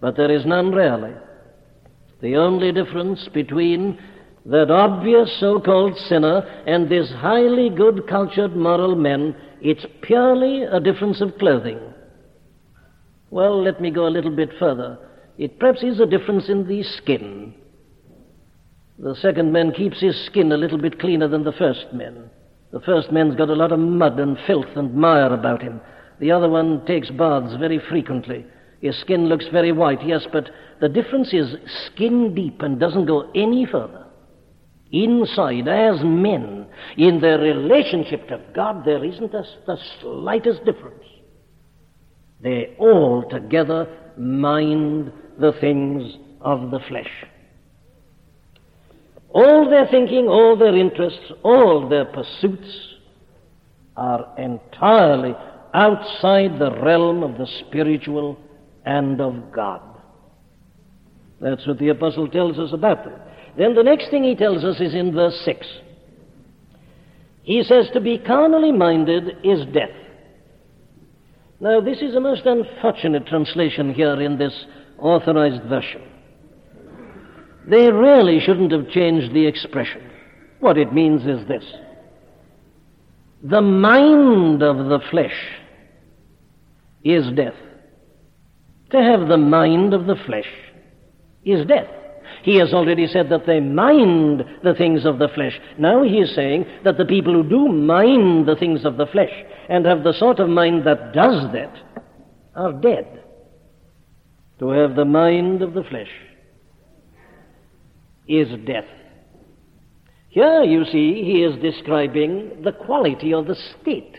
But 0.00 0.16
there 0.16 0.30
is 0.30 0.44
none 0.44 0.72
really. 0.72 1.14
The 2.20 2.36
only 2.36 2.72
difference 2.72 3.28
between 3.32 3.98
that 4.46 4.70
obvious 4.70 5.36
so-called 5.38 5.96
sinner 6.08 6.38
and 6.66 6.88
this 6.88 7.10
highly 7.10 7.70
good 7.70 8.06
cultured 8.08 8.56
moral 8.56 8.94
man, 8.94 9.36
it's 9.60 9.84
purely 10.02 10.62
a 10.62 10.80
difference 10.80 11.20
of 11.20 11.36
clothing. 11.38 11.78
Well, 13.30 13.62
let 13.62 13.80
me 13.80 13.90
go 13.90 14.06
a 14.06 14.10
little 14.10 14.34
bit 14.34 14.50
further. 14.58 14.98
It 15.38 15.58
perhaps 15.58 15.82
is 15.82 16.00
a 16.00 16.06
difference 16.06 16.48
in 16.48 16.66
the 16.66 16.82
skin. 16.82 17.54
The 18.98 19.14
second 19.14 19.52
man 19.52 19.72
keeps 19.72 20.00
his 20.00 20.26
skin 20.26 20.52
a 20.52 20.56
little 20.56 20.78
bit 20.78 20.98
cleaner 21.00 21.28
than 21.28 21.44
the 21.44 21.52
first 21.52 21.86
man. 21.92 22.30
The 22.72 22.80
first 22.80 23.10
man's 23.10 23.34
got 23.34 23.48
a 23.48 23.54
lot 23.54 23.72
of 23.72 23.78
mud 23.78 24.18
and 24.20 24.36
filth 24.46 24.76
and 24.76 24.94
mire 24.94 25.32
about 25.32 25.62
him. 25.62 25.80
The 26.18 26.30
other 26.32 26.48
one 26.48 26.84
takes 26.86 27.10
baths 27.10 27.56
very 27.56 27.78
frequently. 27.78 28.44
His 28.80 28.98
skin 29.00 29.26
looks 29.26 29.46
very 29.48 29.72
white, 29.72 30.06
yes, 30.06 30.26
but 30.32 30.50
the 30.80 30.88
difference 30.88 31.32
is 31.32 31.56
skin 31.86 32.34
deep 32.34 32.62
and 32.62 32.78
doesn't 32.78 33.06
go 33.06 33.30
any 33.34 33.66
further. 33.66 34.06
Inside, 34.92 35.68
as 35.68 36.02
men, 36.02 36.66
in 36.96 37.20
their 37.20 37.38
relationship 37.38 38.26
to 38.28 38.40
God, 38.54 38.84
there 38.84 39.04
isn't 39.04 39.32
a, 39.32 39.44
the 39.66 39.78
slightest 40.00 40.64
difference. 40.64 41.04
They 42.42 42.74
all 42.78 43.28
together 43.28 43.86
mind 44.16 45.12
the 45.38 45.52
things 45.60 46.16
of 46.40 46.70
the 46.70 46.80
flesh. 46.88 47.10
All 49.30 49.70
their 49.70 49.86
thinking, 49.86 50.26
all 50.26 50.56
their 50.56 50.76
interests, 50.76 51.32
all 51.44 51.88
their 51.88 52.06
pursuits 52.06 52.88
are 53.96 54.34
entirely 54.38 55.34
outside 55.72 56.58
the 56.58 56.72
realm 56.82 57.22
of 57.22 57.38
the 57.38 57.46
spiritual 57.60 58.38
and 58.84 59.20
of 59.20 59.52
God. 59.52 59.82
That's 61.40 61.64
what 61.66 61.78
the 61.78 61.90
apostle 61.90 62.28
tells 62.28 62.58
us 62.58 62.72
about 62.72 63.04
them. 63.04 63.20
Then 63.60 63.74
the 63.74 63.82
next 63.82 64.08
thing 64.08 64.24
he 64.24 64.34
tells 64.34 64.64
us 64.64 64.80
is 64.80 64.94
in 64.94 65.12
verse 65.12 65.38
6. 65.44 65.66
He 67.42 67.62
says, 67.62 67.90
To 67.92 68.00
be 68.00 68.16
carnally 68.16 68.72
minded 68.72 69.36
is 69.44 69.66
death. 69.66 69.90
Now, 71.60 71.82
this 71.82 72.00
is 72.00 72.14
a 72.14 72.20
most 72.20 72.46
unfortunate 72.46 73.26
translation 73.26 73.92
here 73.92 74.18
in 74.18 74.38
this 74.38 74.64
authorized 74.98 75.62
version. 75.64 76.00
They 77.68 77.92
really 77.92 78.40
shouldn't 78.40 78.72
have 78.72 78.88
changed 78.88 79.34
the 79.34 79.46
expression. 79.46 80.10
What 80.60 80.78
it 80.78 80.94
means 80.94 81.26
is 81.26 81.46
this 81.46 81.64
the 83.42 83.60
mind 83.60 84.62
of 84.62 84.88
the 84.88 85.00
flesh 85.10 85.36
is 87.04 87.30
death. 87.36 87.60
To 88.92 89.02
have 89.02 89.28
the 89.28 89.36
mind 89.36 89.92
of 89.92 90.06
the 90.06 90.16
flesh 90.24 90.48
is 91.44 91.66
death. 91.66 91.99
He 92.42 92.58
has 92.58 92.72
already 92.72 93.06
said 93.06 93.28
that 93.30 93.46
they 93.46 93.60
mind 93.60 94.44
the 94.62 94.74
things 94.74 95.04
of 95.04 95.18
the 95.18 95.28
flesh. 95.28 95.58
Now 95.78 96.02
he 96.02 96.18
is 96.18 96.34
saying 96.34 96.64
that 96.84 96.96
the 96.96 97.04
people 97.04 97.32
who 97.34 97.48
do 97.48 97.68
mind 97.68 98.46
the 98.48 98.56
things 98.56 98.84
of 98.84 98.96
the 98.96 99.06
flesh 99.06 99.32
and 99.68 99.84
have 99.84 100.02
the 100.02 100.14
sort 100.14 100.38
of 100.38 100.48
mind 100.48 100.86
that 100.86 101.12
does 101.12 101.52
that 101.52 101.74
are 102.54 102.72
dead. 102.72 103.24
To 104.60 104.70
have 104.70 104.94
the 104.94 105.04
mind 105.04 105.62
of 105.62 105.74
the 105.74 105.84
flesh 105.84 106.10
is 108.28 108.48
death. 108.66 108.84
Here, 110.28 110.62
you 110.62 110.84
see, 110.84 111.24
he 111.24 111.42
is 111.42 111.60
describing 111.60 112.62
the 112.62 112.72
quality 112.72 113.34
or 113.34 113.42
the 113.42 113.56
state 113.80 114.16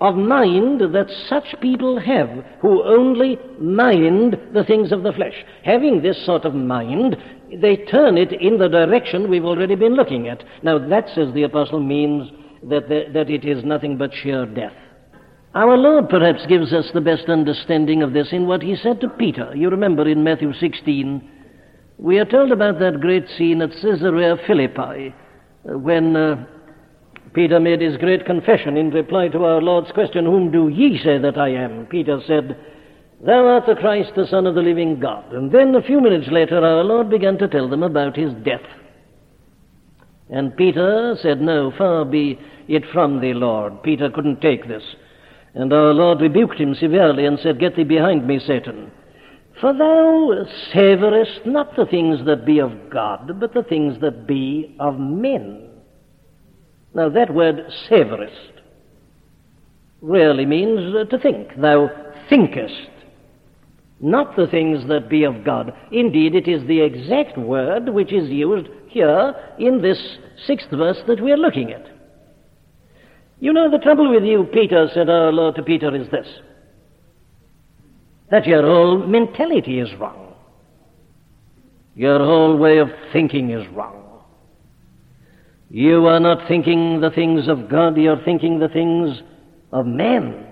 of 0.00 0.14
mind 0.14 0.80
that 0.80 1.10
such 1.28 1.58
people 1.60 1.98
have 1.98 2.28
who 2.60 2.82
only 2.84 3.38
mind 3.58 4.36
the 4.52 4.64
things 4.64 4.92
of 4.92 5.02
the 5.02 5.12
flesh. 5.12 5.44
Having 5.64 6.02
this 6.02 6.24
sort 6.26 6.44
of 6.44 6.54
mind, 6.54 7.16
they 7.62 7.76
turn 7.76 8.18
it 8.18 8.32
in 8.32 8.58
the 8.58 8.68
direction 8.68 9.30
we've 9.30 9.44
already 9.44 9.74
been 9.74 9.94
looking 9.94 10.28
at. 10.28 10.44
Now, 10.62 10.78
that, 10.78 11.08
says 11.14 11.32
the 11.32 11.44
apostle, 11.44 11.80
means 11.80 12.30
that, 12.64 12.88
the, 12.88 13.04
that 13.14 13.30
it 13.30 13.44
is 13.44 13.64
nothing 13.64 13.96
but 13.96 14.12
sheer 14.12 14.44
death. 14.44 14.74
Our 15.54 15.78
Lord 15.78 16.10
perhaps 16.10 16.44
gives 16.46 16.74
us 16.74 16.90
the 16.92 17.00
best 17.00 17.30
understanding 17.30 18.02
of 18.02 18.12
this 18.12 18.28
in 18.32 18.46
what 18.46 18.62
he 18.62 18.76
said 18.76 19.00
to 19.00 19.08
Peter. 19.08 19.56
You 19.56 19.70
remember 19.70 20.06
in 20.06 20.22
Matthew 20.22 20.52
16, 20.52 21.30
we 21.96 22.18
are 22.18 22.26
told 22.26 22.52
about 22.52 22.78
that 22.80 23.00
great 23.00 23.26
scene 23.38 23.62
at 23.62 23.70
Caesarea 23.70 24.36
Philippi 24.46 25.14
uh, 25.66 25.78
when 25.78 26.14
uh, 26.14 26.44
Peter 27.36 27.60
made 27.60 27.82
his 27.82 27.98
great 27.98 28.24
confession 28.24 28.78
in 28.78 28.88
reply 28.88 29.28
to 29.28 29.44
our 29.44 29.60
Lord's 29.60 29.92
question, 29.92 30.24
Whom 30.24 30.50
do 30.50 30.68
ye 30.68 30.98
say 31.04 31.18
that 31.18 31.36
I 31.36 31.50
am? 31.50 31.84
Peter 31.84 32.18
said, 32.26 32.56
Thou 33.26 33.46
art 33.46 33.66
the 33.66 33.74
Christ, 33.74 34.12
the 34.16 34.26
Son 34.26 34.46
of 34.46 34.54
the 34.54 34.62
living 34.62 34.98
God. 34.98 35.34
And 35.34 35.52
then 35.52 35.74
a 35.74 35.82
few 35.82 36.00
minutes 36.00 36.28
later, 36.32 36.64
our 36.64 36.82
Lord 36.82 37.10
began 37.10 37.36
to 37.36 37.46
tell 37.46 37.68
them 37.68 37.82
about 37.82 38.16
his 38.16 38.32
death. 38.42 38.64
And 40.30 40.56
Peter 40.56 41.14
said, 41.20 41.42
No, 41.42 41.74
far 41.76 42.06
be 42.06 42.40
it 42.68 42.84
from 42.90 43.20
thee, 43.20 43.34
Lord. 43.34 43.82
Peter 43.82 44.08
couldn't 44.08 44.40
take 44.40 44.66
this. 44.66 44.82
And 45.52 45.70
our 45.74 45.92
Lord 45.92 46.22
rebuked 46.22 46.58
him 46.58 46.74
severely 46.74 47.26
and 47.26 47.38
said, 47.38 47.60
Get 47.60 47.76
thee 47.76 47.84
behind 47.84 48.26
me, 48.26 48.38
Satan. 48.38 48.90
For 49.60 49.74
thou 49.74 50.46
savourest 50.72 51.44
not 51.44 51.76
the 51.76 51.84
things 51.84 52.24
that 52.24 52.46
be 52.46 52.60
of 52.60 52.72
God, 52.90 53.38
but 53.38 53.52
the 53.52 53.62
things 53.62 54.00
that 54.00 54.26
be 54.26 54.74
of 54.80 54.98
men. 54.98 55.65
Now, 56.96 57.10
that 57.10 57.34
word 57.34 57.60
savorest 57.90 58.52
really 60.00 60.46
means 60.46 60.94
uh, 60.96 61.04
to 61.04 61.18
think. 61.18 61.48
Thou 61.60 61.90
thinkest, 62.30 62.88
not 64.00 64.34
the 64.34 64.46
things 64.46 64.88
that 64.88 65.10
be 65.10 65.24
of 65.24 65.44
God. 65.44 65.74
Indeed, 65.92 66.34
it 66.34 66.48
is 66.48 66.66
the 66.66 66.80
exact 66.80 67.36
word 67.36 67.90
which 67.90 68.14
is 68.14 68.30
used 68.30 68.68
here 68.88 69.34
in 69.58 69.82
this 69.82 69.98
sixth 70.46 70.70
verse 70.70 70.96
that 71.06 71.22
we 71.22 71.32
are 71.32 71.36
looking 71.36 71.70
at. 71.70 71.86
You 73.40 73.52
know, 73.52 73.70
the 73.70 73.76
trouble 73.76 74.10
with 74.10 74.24
you, 74.24 74.44
Peter, 74.50 74.88
said 74.94 75.10
our 75.10 75.30
Lord 75.30 75.56
to 75.56 75.62
Peter, 75.62 75.94
is 75.94 76.10
this 76.10 76.26
that 78.30 78.46
your 78.46 78.62
whole 78.62 79.06
mentality 79.06 79.80
is 79.80 79.94
wrong. 80.00 80.32
Your 81.94 82.20
whole 82.20 82.56
way 82.56 82.78
of 82.78 82.88
thinking 83.12 83.50
is 83.50 83.68
wrong. 83.74 83.95
You 85.68 86.06
are 86.06 86.20
not 86.20 86.46
thinking 86.46 87.00
the 87.00 87.10
things 87.10 87.48
of 87.48 87.68
God, 87.68 87.96
you're 87.96 88.22
thinking 88.24 88.58
the 88.58 88.68
things 88.68 89.20
of 89.72 89.86
men. 89.86 90.46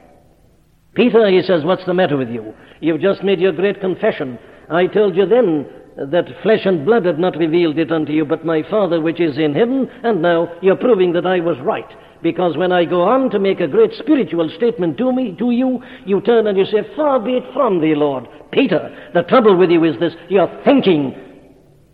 Peter, 0.95 1.29
he 1.29 1.43
says, 1.43 1.65
what's 1.65 1.87
the 1.87 1.95
matter 1.95 2.17
with 2.17 2.31
you? 2.31 2.55
You've 2.81 3.01
just 3.01 3.23
made 3.23 3.41
your 3.41 3.53
great 3.53 3.81
confession. 3.81 4.39
I 4.71 4.87
told 4.87 5.17
you 5.17 5.27
then 5.27 5.67
that 5.97 6.27
flesh 6.43 6.61
and 6.65 6.85
blood 6.85 7.05
had 7.05 7.19
not 7.19 7.37
revealed 7.37 7.79
it 7.79 7.93
unto 7.93 8.13
you, 8.13 8.25
but 8.25 8.45
my 8.45 8.63
Father 8.69 9.01
which 9.01 9.21
is 9.21 9.39
in 9.39 9.55
heaven, 9.55 9.89
and 10.03 10.21
now 10.21 10.53
you're 10.61 10.77
proving 10.77 11.13
that 11.13 11.27
I 11.27 11.41
was 11.41 11.59
right. 11.61 11.89
Because 12.23 12.57
when 12.57 12.73
I 12.73 12.85
go 12.85 13.03
on 13.03 13.31
to 13.31 13.39
make 13.39 13.61
a 13.61 13.69
great 13.69 13.93
spiritual 13.99 14.51
statement 14.57 14.97
to 14.99 15.13
me, 15.13 15.37
to 15.39 15.51
you, 15.51 15.83
you 16.07 16.21
turn 16.23 16.47
and 16.47 16.57
you 16.57 16.65
say, 16.65 16.79
Far 16.97 17.21
be 17.21 17.33
it 17.37 17.45
from 17.53 17.81
thee, 17.81 17.95
Lord. 17.95 18.27
Peter, 18.51 19.11
the 19.15 19.23
trouble 19.23 19.57
with 19.57 19.71
you 19.71 19.85
is 19.85 19.99
this, 20.01 20.15
you're 20.29 20.63
thinking 20.65 21.15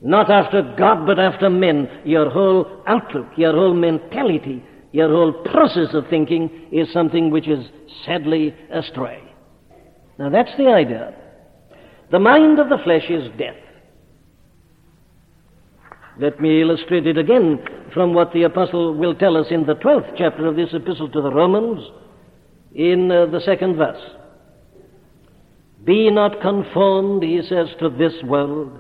not 0.01 0.31
after 0.31 0.63
God, 0.79 1.07
but 1.07 1.19
after 1.19 1.51
men. 1.51 1.89
Your 2.05 2.31
whole 2.31 2.83
outlook, 2.87 3.27
your 3.37 3.53
whole 3.53 3.75
mentality, 3.75 4.65
your 4.93 5.09
whole 5.09 5.33
process 5.33 5.95
of 5.95 6.05
thinking 6.09 6.69
is 6.73 6.93
something 6.93 7.31
which 7.31 7.47
is 7.47 7.67
sadly 8.07 8.55
astray. 8.73 9.23
Now 10.19 10.31
that's 10.31 10.57
the 10.57 10.69
idea. 10.69 11.15
The 12.11 12.19
mind 12.19 12.59
of 12.59 12.69
the 12.69 12.79
flesh 12.83 13.05
is 13.09 13.29
death. 13.39 13.57
Let 16.19 16.41
me 16.41 16.61
illustrate 16.61 17.07
it 17.07 17.17
again 17.17 17.63
from 17.95 18.15
what 18.15 18.33
the 18.33 18.43
apostle 18.43 18.95
will 18.95 19.15
tell 19.15 19.37
us 19.37 19.47
in 19.51 19.65
the 19.65 19.75
12th 19.75 20.15
chapter 20.19 20.47
of 20.47 20.57
this 20.57 20.71
epistle 20.73 21.09
to 21.11 21.23
the 21.23 21.31
Romans 21.31 21.81
in 22.75 23.11
uh, 23.11 23.27
the 23.27 23.41
second 23.41 23.77
verse. 23.77 24.01
Be 25.85 26.11
not 26.11 26.41
conformed, 26.43 27.23
he 27.23 27.41
says, 27.43 27.69
to 27.81 27.89
this 27.89 28.13
world 28.25 28.71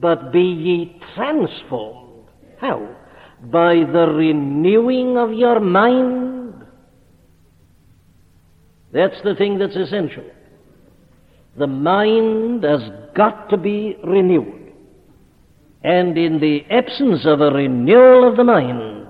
but 0.00 0.32
be 0.32 0.40
ye 0.40 1.00
transformed. 1.14 2.28
How? 2.60 2.96
By 3.44 3.74
the 3.74 4.12
renewing 4.14 5.16
of 5.16 5.32
your 5.32 5.60
mind. 5.60 6.64
That's 8.92 9.20
the 9.24 9.34
thing 9.34 9.58
that's 9.58 9.76
essential. 9.76 10.24
The 11.58 11.66
mind 11.66 12.64
has 12.64 12.82
got 13.14 13.48
to 13.50 13.56
be 13.56 13.96
renewed. 14.04 14.72
And 15.82 16.18
in 16.18 16.40
the 16.40 16.64
absence 16.70 17.24
of 17.24 17.40
a 17.40 17.50
renewal 17.50 18.28
of 18.28 18.36
the 18.36 18.44
mind, 18.44 19.06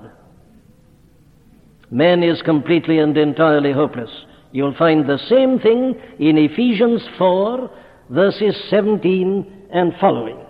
man 1.90 2.22
is 2.22 2.42
completely 2.42 2.98
and 2.98 3.16
entirely 3.16 3.72
hopeless. 3.72 4.10
You'll 4.52 4.74
find 4.74 5.08
the 5.08 5.18
same 5.28 5.58
thing 5.58 6.00
in 6.18 6.38
Ephesians 6.38 7.02
4, 7.18 7.70
verses 8.10 8.56
17 8.70 9.68
and 9.72 9.92
following. 10.00 10.45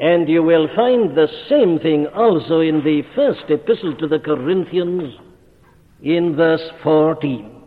And 0.00 0.28
you 0.30 0.42
will 0.42 0.66
find 0.74 1.14
the 1.14 1.28
same 1.48 1.78
thing 1.78 2.06
also 2.06 2.60
in 2.60 2.82
the 2.82 3.02
first 3.14 3.44
epistle 3.50 3.94
to 3.96 4.08
the 4.08 4.18
Corinthians 4.18 5.14
in 6.02 6.34
verse 6.34 6.66
14. 6.82 7.62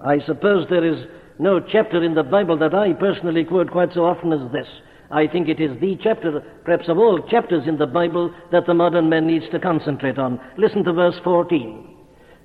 I 0.00 0.20
suppose 0.20 0.66
there 0.68 0.84
is 0.84 1.06
no 1.38 1.60
chapter 1.60 2.02
in 2.02 2.14
the 2.14 2.22
Bible 2.22 2.56
that 2.58 2.74
I 2.74 2.94
personally 2.94 3.44
quote 3.44 3.70
quite 3.70 3.92
so 3.92 4.06
often 4.06 4.32
as 4.32 4.50
this. 4.52 4.66
I 5.10 5.26
think 5.26 5.48
it 5.48 5.60
is 5.60 5.78
the 5.80 5.98
chapter, 6.02 6.40
perhaps 6.64 6.88
of 6.88 6.96
all 6.96 7.20
chapters 7.28 7.68
in 7.68 7.76
the 7.76 7.86
Bible, 7.86 8.34
that 8.50 8.66
the 8.66 8.72
modern 8.74 9.10
man 9.10 9.26
needs 9.26 9.44
to 9.52 9.60
concentrate 9.60 10.18
on. 10.18 10.40
Listen 10.56 10.82
to 10.84 10.94
verse 10.94 11.16
14. 11.22 11.94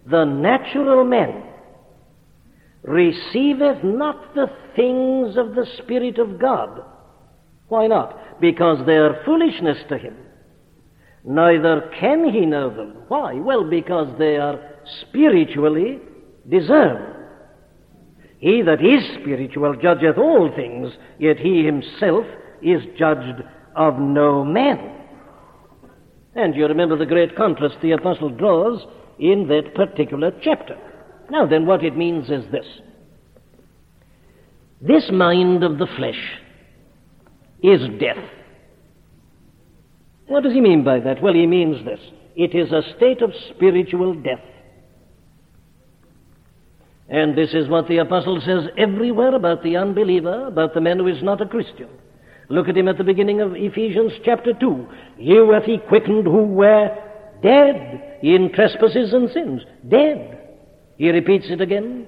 The 0.08 0.26
natural 0.26 1.06
man 1.06 1.44
receiveth 2.84 3.84
not 3.84 4.36
the 4.36 4.48
things 4.76 5.38
of 5.38 5.56
the 5.56 5.66
Spirit 5.78 6.20
of 6.20 6.40
God. 6.40 6.82
Why 7.70 7.88
not? 7.88 8.20
Because 8.40 8.86
they 8.86 8.98
are 8.98 9.22
foolishness 9.26 9.78
to 9.90 9.98
him. 9.98 10.16
Neither 11.24 11.92
can 12.00 12.30
he 12.30 12.46
know 12.46 12.70
them. 12.70 13.04
Why? 13.08 13.34
Well, 13.34 13.70
because 13.70 14.08
they 14.18 14.38
are 14.38 14.60
spiritually 15.02 16.00
discerned. 16.50 17.16
He 18.40 18.62
that 18.62 18.84
is 18.84 19.04
spiritual 19.22 19.76
judgeth 19.76 20.18
all 20.18 20.50
things, 20.56 20.94
yet 21.20 21.38
he 21.38 21.66
himself 21.66 22.26
is 22.62 22.82
judged 22.98 23.44
of 23.76 24.00
no 24.00 24.46
man. 24.46 24.96
And 26.36 26.56
you 26.56 26.66
remember 26.66 26.98
the 26.98 27.06
great 27.06 27.36
contrast 27.36 27.76
the 27.82 27.92
apostle 27.92 28.30
draws 28.30 28.86
in 29.20 29.48
that 29.50 29.76
particular 29.76 30.32
chapter. 30.42 30.78
Now 31.30 31.46
then, 31.46 31.66
what 31.66 31.84
it 31.84 31.98
means 31.98 32.30
is 32.30 32.50
this. 32.52 32.66
This 34.82 35.10
mind 35.12 35.64
of 35.64 35.78
the 35.78 35.88
flesh 35.98 36.40
is 37.62 37.82
death. 38.00 38.24
What 40.28 40.44
does 40.44 40.54
he 40.54 40.62
mean 40.62 40.84
by 40.84 41.00
that? 41.00 41.22
Well, 41.22 41.34
he 41.34 41.48
means 41.48 41.84
this. 41.84 42.00
It 42.36 42.56
is 42.56 42.72
a 42.72 42.84
state 42.96 43.22
of 43.22 43.32
spiritual 43.56 44.14
death. 44.14 44.44
And 47.10 47.36
this 47.36 47.54
is 47.54 47.68
what 47.68 47.88
the 47.88 47.98
apostle 47.98 48.40
says 48.46 48.70
everywhere 48.78 49.34
about 49.34 49.64
the 49.64 49.78
unbeliever, 49.78 50.48
about 50.48 50.76
the 50.76 50.82
man 50.82 51.00
who 51.00 51.08
is 51.08 51.24
not 51.24 51.42
a 51.42 51.48
Christian. 51.48 51.90
Look 52.50 52.70
at 52.70 52.78
him 52.78 52.88
at 52.88 52.98
the 52.98 53.04
beginning 53.04 53.42
of 53.42 53.56
Ephesians 53.56 54.14
chapter 54.24 54.54
2. 54.54 54.88
You 55.18 55.52
hath 55.52 55.64
he 55.64 55.80
quickened 55.80 56.26
who 56.26 56.44
were 56.44 56.96
dead 57.42 58.20
in 58.22 58.52
trespasses 58.54 59.14
and 59.14 59.30
sins. 59.32 59.62
Dead. 59.88 60.40
He 60.98 61.10
repeats 61.10 61.46
it 61.50 61.62
again 61.62 62.08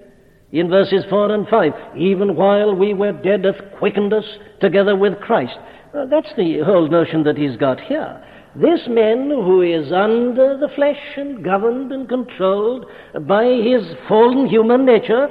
in 0.52 0.70
verses 0.70 1.04
4 1.10 1.32
and 1.32 1.48
5. 1.48 1.74
Even 1.98 2.36
while 2.36 2.76
we 2.76 2.94
were 2.94 3.12
dead 3.12 3.46
hath 3.46 3.78
quickened 3.78 4.14
us 4.14 4.26
together 4.60 4.96
with 4.96 5.20
Christ. 5.20 5.58
That's 5.94 6.32
the 6.38 6.60
whole 6.66 6.90
notion 6.90 7.24
that 7.24 7.38
he's 7.38 7.58
got 7.58 7.80
here. 7.80 8.24
This 8.56 8.82
man 8.88 9.30
who 9.30 9.62
is 9.62 9.92
under 9.94 10.58
the 10.58 10.68
flesh 10.76 11.00
and 11.16 11.44
governed 11.44 11.92
and 11.94 12.08
controlled 12.08 12.86
by 13.22 13.46
his 13.46 13.82
fallen 14.10 14.48
human 14.48 14.86
nature, 14.86 15.30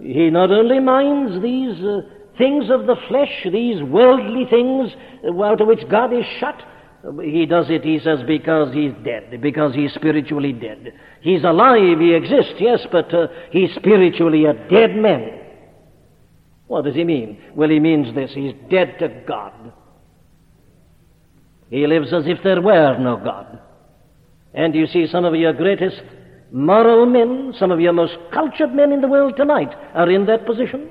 he 0.00 0.30
not 0.30 0.50
only 0.50 0.80
minds 0.80 1.40
these 1.42 1.78
uh, 1.84 2.00
things 2.36 2.68
of 2.70 2.86
the 2.86 2.96
flesh, 3.08 3.46
these 3.52 3.82
worldly 3.84 4.46
things 4.50 4.90
out 5.44 5.60
of 5.60 5.68
which 5.68 5.88
God 5.88 6.12
is 6.12 6.24
shut, 6.40 6.60
he 7.22 7.46
does 7.46 7.66
it, 7.68 7.84
he 7.84 7.98
says, 7.98 8.20
because 8.26 8.72
he's 8.74 8.92
dead, 9.04 9.40
because 9.40 9.74
he's 9.74 9.92
spiritually 9.92 10.52
dead. 10.52 10.92
He's 11.20 11.44
alive, 11.44 11.98
he 11.98 12.14
exists, 12.14 12.54
yes, 12.58 12.86
but 12.90 13.12
uh, 13.14 13.28
he's 13.50 13.74
spiritually 13.74 14.44
a 14.44 14.54
dead 14.54 14.96
man. 14.96 15.40
What 16.66 16.84
does 16.84 16.94
he 16.94 17.04
mean? 17.04 17.40
Well, 17.54 17.68
he 17.68 17.78
means 17.78 18.14
this 18.14 18.32
he's 18.34 18.54
dead 18.70 18.96
to 18.98 19.08
God. 19.26 19.72
He 21.70 21.86
lives 21.86 22.12
as 22.12 22.24
if 22.26 22.38
there 22.42 22.60
were 22.60 22.98
no 22.98 23.16
God. 23.16 23.60
And 24.54 24.74
you 24.74 24.86
see, 24.86 25.06
some 25.06 25.24
of 25.24 25.34
your 25.34 25.52
greatest 25.52 26.00
moral 26.50 27.06
men, 27.06 27.52
some 27.58 27.70
of 27.70 27.80
your 27.80 27.92
most 27.92 28.16
cultured 28.32 28.72
men 28.72 28.92
in 28.92 29.00
the 29.00 29.08
world 29.08 29.36
tonight 29.36 29.72
are 29.94 30.10
in 30.10 30.26
that 30.26 30.46
position. 30.46 30.90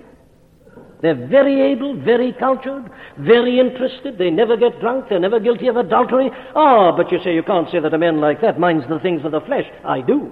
They're 1.05 1.27
very 1.27 1.61
able, 1.61 1.95
very 2.01 2.33
cultured, 2.33 2.89
very 3.19 3.59
interested. 3.59 4.17
They 4.17 4.31
never 4.31 4.57
get 4.57 4.79
drunk. 4.79 5.05
They're 5.07 5.19
never 5.19 5.39
guilty 5.39 5.67
of 5.67 5.75
adultery. 5.75 6.31
Ah, 6.55 6.87
oh, 6.89 6.97
but 6.97 7.11
you 7.11 7.19
say 7.23 7.35
you 7.35 7.43
can't 7.43 7.69
say 7.69 7.79
that 7.79 7.93
a 7.93 7.97
man 7.99 8.19
like 8.19 8.41
that 8.41 8.59
minds 8.59 8.85
the 8.89 8.97
things 8.97 9.23
of 9.23 9.31
the 9.31 9.41
flesh. 9.41 9.65
I 9.85 10.01
do. 10.01 10.31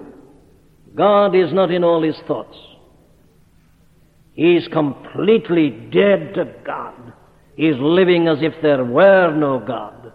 God 0.96 1.36
is 1.36 1.54
not 1.54 1.70
in 1.70 1.84
all 1.84 2.02
his 2.02 2.16
thoughts. 2.28 2.58
He's 4.34 4.68
completely 4.70 5.70
dead 5.70 6.34
to 6.34 6.52
God. 6.66 7.14
He's 7.56 7.78
living 7.78 8.28
as 8.28 8.40
if 8.42 8.54
there 8.64 8.84
were 8.84 9.32
no 9.32 9.60
God. 9.60 10.12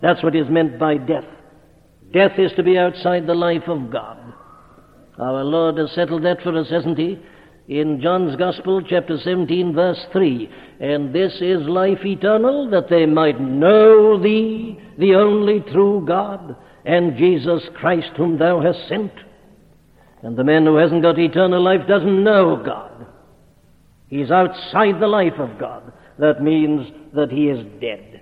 That's 0.00 0.22
what 0.22 0.34
is 0.34 0.48
meant 0.48 0.78
by 0.78 0.96
death. 0.96 1.28
Death 2.14 2.38
is 2.38 2.52
to 2.56 2.62
be 2.62 2.78
outside 2.78 3.26
the 3.26 3.34
life 3.34 3.68
of 3.68 3.90
God. 3.90 4.16
Our 5.18 5.44
Lord 5.44 5.76
has 5.76 5.92
settled 5.92 6.24
that 6.24 6.40
for 6.40 6.58
us, 6.58 6.70
hasn't 6.70 6.96
He? 6.96 7.18
In 7.66 8.00
John's 8.02 8.36
Gospel, 8.36 8.82
chapter 8.82 9.16
17, 9.18 9.72
verse 9.72 10.04
3. 10.12 10.50
And 10.80 11.14
this 11.14 11.32
is 11.40 11.66
life 11.66 12.04
eternal, 12.04 12.68
that 12.70 12.90
they 12.90 13.06
might 13.06 13.40
know 13.40 14.22
Thee, 14.22 14.78
the 14.98 15.14
only 15.14 15.60
true 15.72 16.04
God, 16.06 16.56
and 16.84 17.16
Jesus 17.16 17.62
Christ, 17.74 18.10
whom 18.16 18.36
Thou 18.38 18.60
hast 18.60 18.86
sent. 18.88 19.12
And 20.22 20.36
the 20.36 20.44
man 20.44 20.66
who 20.66 20.76
hasn't 20.76 21.02
got 21.02 21.18
eternal 21.18 21.62
life 21.62 21.86
doesn't 21.88 22.22
know 22.22 22.62
God. 22.64 23.06
He's 24.08 24.30
outside 24.30 25.00
the 25.00 25.08
life 25.08 25.38
of 25.38 25.58
God. 25.58 25.90
That 26.18 26.42
means 26.42 26.86
that 27.14 27.30
he 27.30 27.48
is 27.48 27.64
dead. 27.80 28.20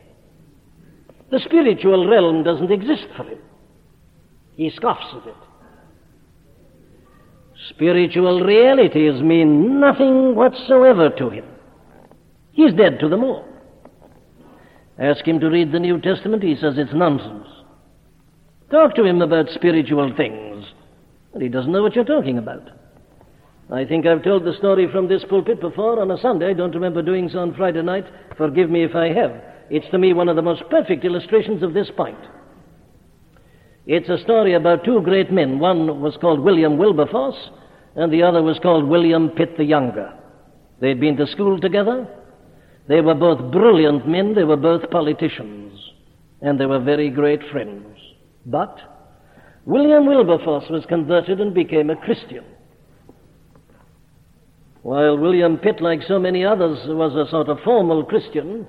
The 1.31 1.41
spiritual 1.41 2.09
realm 2.09 2.45
doesn't 2.45 2.71
exist 2.71 3.07
for 3.17 3.25
him. 3.25 3.39
He 4.55 4.71
scoffs 4.71 5.15
at 5.21 5.29
it. 5.29 5.37
Spiritual 7.69 8.41
realities 8.41 9.23
mean 9.23 9.79
nothing 9.79 10.35
whatsoever 10.35 11.11
to 11.11 11.31
him. 11.31 11.45
He's 12.53 12.75
dead 12.75 12.99
to 13.01 13.09
them 13.09 13.25
all. 13.25 13.47
Ask 14.99 15.27
him 15.27 15.41
to 15.41 15.49
read 15.49 15.73
the 15.73 15.81
New 15.81 16.01
Testament, 16.01 16.43
he 16.43 16.55
says 16.57 16.75
it's 16.77 16.93
nonsense. 16.93 17.49
Talk 18.71 18.95
to 18.97 19.05
him 19.05 19.23
about 19.23 19.49
spiritual 19.51 20.15
things, 20.17 20.65
and 21.33 21.43
he 21.43 21.49
doesn't 21.49 21.73
know 21.73 21.83
what 21.83 21.95
you're 21.95 22.05
talking 22.05 22.39
about. 22.39 22.71
I 23.71 23.85
think 23.85 24.07
I've 24.07 24.25
told 24.25 24.45
the 24.45 24.55
story 24.59 24.91
from 24.91 25.09
this 25.09 25.25
pulpit 25.29 25.61
before 25.61 26.01
on 26.01 26.11
a 26.11 26.19
Sunday. 26.19 26.51
I 26.51 26.53
don't 26.53 26.75
remember 26.75 27.01
doing 27.01 27.29
so 27.29 27.39
on 27.39 27.55
Friday 27.55 27.83
night. 27.83 28.05
Forgive 28.37 28.69
me 28.71 28.85
if 28.85 28.95
I 28.95 29.13
have. 29.13 29.33
It's 29.71 29.89
to 29.91 29.99
me 29.99 30.13
one 30.13 30.29
of 30.29 30.37
the 30.37 30.43
most 30.43 30.63
perfect 30.69 31.05
illustrations 31.05 31.63
of 31.63 31.73
this 31.73 31.91
point. 31.97 32.19
It's 33.87 34.09
a 34.09 34.23
story 34.23 34.55
about 34.55 34.85
two 34.85 35.01
great 35.03 35.33
men. 35.33 35.59
One 35.59 36.01
was 36.01 36.17
called 36.21 36.41
William 36.41 36.79
Wilberforce, 36.79 37.51
and 37.97 38.13
the 38.13 38.23
other 38.23 38.43
was 38.43 38.59
called 38.61 38.89
William 38.89 39.31
Pitt 39.31 39.57
the 39.57 39.65
Younger. 39.65 40.13
They'd 40.81 41.01
been 41.01 41.17
to 41.17 41.27
school 41.27 41.61
together. 41.61 42.07
They 42.89 43.01
were 43.01 43.15
both 43.15 43.53
brilliant 43.53 44.09
men. 44.09 44.35
They 44.35 44.45
were 44.45 44.57
both 44.57 44.91
politicians. 44.91 45.79
And 46.41 46.59
they 46.59 46.67
were 46.67 46.81
very 46.81 47.11
great 47.11 47.41
friends. 47.53 47.87
But 48.47 48.77
William 49.65 50.07
Wilberforce 50.07 50.69
was 50.71 50.85
converted 50.87 51.41
and 51.41 51.55
became 51.55 51.91
a 51.91 51.97
Christian. 51.97 52.45
While 54.83 55.19
William 55.19 55.59
Pitt, 55.59 55.81
like 55.81 56.03
so 56.03 56.19
many 56.19 56.45
others, 56.45 56.79
was 56.87 57.15
a 57.15 57.31
sort 57.31 57.49
of 57.49 57.59
formal 57.65 58.05
Christian, 58.05 58.67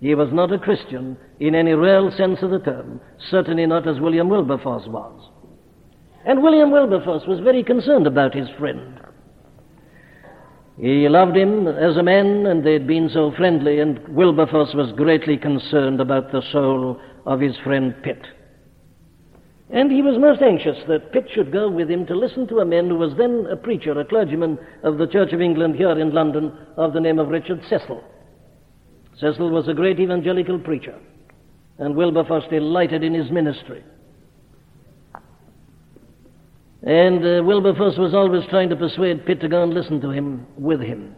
he 0.00 0.14
was 0.14 0.28
not 0.32 0.52
a 0.52 0.58
Christian 0.58 1.16
in 1.40 1.54
any 1.54 1.72
real 1.72 2.10
sense 2.10 2.42
of 2.42 2.50
the 2.50 2.58
term, 2.58 3.00
certainly 3.30 3.66
not 3.66 3.88
as 3.88 4.00
William 4.00 4.28
Wilberforce 4.28 4.86
was. 4.86 5.30
And 6.26 6.42
William 6.42 6.70
Wilberforce 6.70 7.26
was 7.26 7.40
very 7.40 7.62
concerned 7.62 8.06
about 8.06 8.34
his 8.34 8.48
friend. 8.58 9.00
He 10.80 11.08
loved 11.08 11.36
him 11.36 11.68
as 11.68 11.96
a 11.96 12.02
man, 12.02 12.46
and 12.46 12.64
they'd 12.64 12.86
been 12.86 13.08
so 13.08 13.32
friendly, 13.36 13.78
and 13.78 14.00
Wilberforce 14.08 14.74
was 14.74 14.92
greatly 14.92 15.36
concerned 15.36 16.00
about 16.00 16.32
the 16.32 16.42
soul 16.50 17.00
of 17.26 17.40
his 17.40 17.56
friend 17.62 17.94
Pitt. 18.02 18.22
And 19.70 19.90
he 19.90 20.02
was 20.02 20.18
most 20.18 20.42
anxious 20.42 20.76
that 20.88 21.12
Pitt 21.12 21.28
should 21.32 21.52
go 21.52 21.70
with 21.70 21.90
him 21.90 22.06
to 22.06 22.14
listen 22.14 22.46
to 22.48 22.58
a 22.58 22.64
man 22.64 22.88
who 22.88 22.96
was 22.96 23.16
then 23.16 23.46
a 23.50 23.56
preacher, 23.56 23.98
a 23.98 24.04
clergyman 24.04 24.58
of 24.82 24.98
the 24.98 25.06
Church 25.06 25.32
of 25.32 25.40
England 25.40 25.76
here 25.76 25.98
in 25.98 26.12
London, 26.12 26.52
of 26.76 26.92
the 26.92 27.00
name 27.00 27.18
of 27.18 27.28
Richard 27.28 27.60
Cecil. 27.68 28.02
Cecil 29.20 29.50
was 29.50 29.68
a 29.68 29.74
great 29.74 30.00
evangelical 30.00 30.58
preacher, 30.58 30.98
and 31.78 31.94
Wilberforce 31.94 32.44
delighted 32.50 33.02
in 33.02 33.14
his 33.14 33.30
ministry. 33.30 33.84
And 36.82 37.24
uh, 37.24 37.42
Wilberforce 37.42 37.96
was 37.96 38.12
always 38.12 38.42
trying 38.50 38.68
to 38.68 38.76
persuade 38.76 39.24
Pitt 39.24 39.40
to 39.40 39.48
go 39.48 39.62
and 39.62 39.72
listen 39.72 40.00
to 40.02 40.10
him 40.10 40.46
with 40.56 40.80
him. 40.80 41.14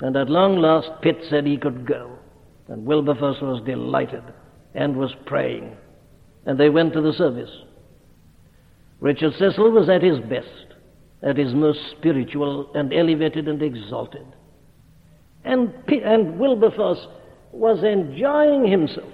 And 0.00 0.16
at 0.16 0.30
long 0.30 0.56
last, 0.56 0.88
Pitt 1.02 1.18
said 1.28 1.46
he 1.46 1.56
could 1.56 1.84
go. 1.86 2.16
And 2.68 2.86
Wilberforce 2.86 3.38
was 3.42 3.60
delighted 3.66 4.22
and 4.74 4.96
was 4.96 5.10
praying. 5.26 5.76
And 6.46 6.58
they 6.58 6.70
went 6.70 6.92
to 6.92 7.00
the 7.00 7.12
service. 7.12 7.50
Richard 9.00 9.32
Cecil 9.38 9.72
was 9.72 9.88
at 9.88 10.02
his 10.02 10.20
best, 10.20 10.76
at 11.24 11.36
his 11.36 11.54
most 11.54 11.80
spiritual 11.98 12.70
and 12.74 12.92
elevated 12.92 13.48
and 13.48 13.60
exalted. 13.60 14.26
And, 15.44 15.72
and 15.88 16.38
Wilberforce 16.38 17.04
was 17.52 17.82
enjoying 17.82 18.70
himself, 18.70 19.12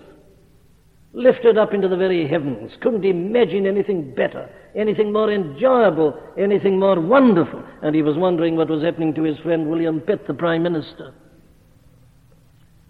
lifted 1.13 1.57
up 1.57 1.73
into 1.73 1.89
the 1.89 1.97
very 1.97 2.29
heavens, 2.29 2.73
couldn't 2.81 3.05
imagine 3.05 3.67
anything 3.67 4.15
better, 4.15 4.49
anything 4.75 5.13
more 5.13 5.33
enjoyable, 5.33 6.19
anything 6.37 6.79
more 6.79 7.01
wonderful. 7.01 7.63
And 7.83 7.95
he 7.95 8.03
was 8.03 8.17
wondering 8.17 8.57
what 8.57 8.69
was 8.69 8.83
happening 8.83 9.15
to 9.15 9.23
his 9.23 9.39
friend 9.39 9.69
William 9.69 10.01
Pitt, 10.01 10.27
the 10.27 10.35
Prime 10.35 10.63
Minister. 10.63 11.15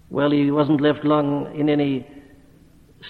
Well, 0.09 0.31
he 0.31 0.51
wasn't 0.51 0.81
left 0.81 1.03
long 1.03 1.57
in 1.57 1.69
any 1.69 2.07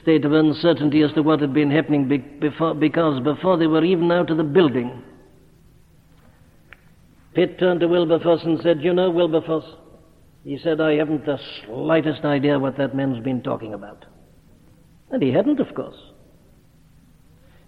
state 0.01 0.25
of 0.25 0.33
uncertainty 0.33 1.01
as 1.01 1.13
to 1.13 1.23
what 1.23 1.41
had 1.41 1.53
been 1.53 1.71
happening 1.71 2.07
before, 2.39 2.73
because 2.73 3.21
before 3.23 3.57
they 3.57 3.67
were 3.67 3.83
even 3.83 4.11
out 4.11 4.29
of 4.29 4.37
the 4.37 4.43
building, 4.43 5.03
Pitt 7.33 7.59
turned 7.59 7.81
to 7.81 7.87
Wilberforce 7.87 8.43
and 8.43 8.59
said, 8.61 8.81
You 8.81 8.93
know, 8.93 9.11
Wilberforce, 9.11 9.65
he 10.47 10.57
said, 10.63 10.79
I 10.79 10.93
haven't 10.93 11.25
the 11.25 11.37
slightest 11.65 12.23
idea 12.23 12.57
what 12.57 12.77
that 12.77 12.95
man's 12.95 13.21
been 13.21 13.43
talking 13.43 13.73
about. 13.73 14.05
And 15.11 15.21
he 15.21 15.33
hadn't, 15.33 15.59
of 15.59 15.75
course. 15.75 15.97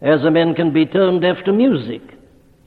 As 0.01 0.23
a 0.23 0.31
man 0.31 0.55
can 0.55 0.71
be 0.71 0.85
tone 0.85 1.19
deaf 1.19 1.43
to 1.43 1.51
music, 1.51 2.01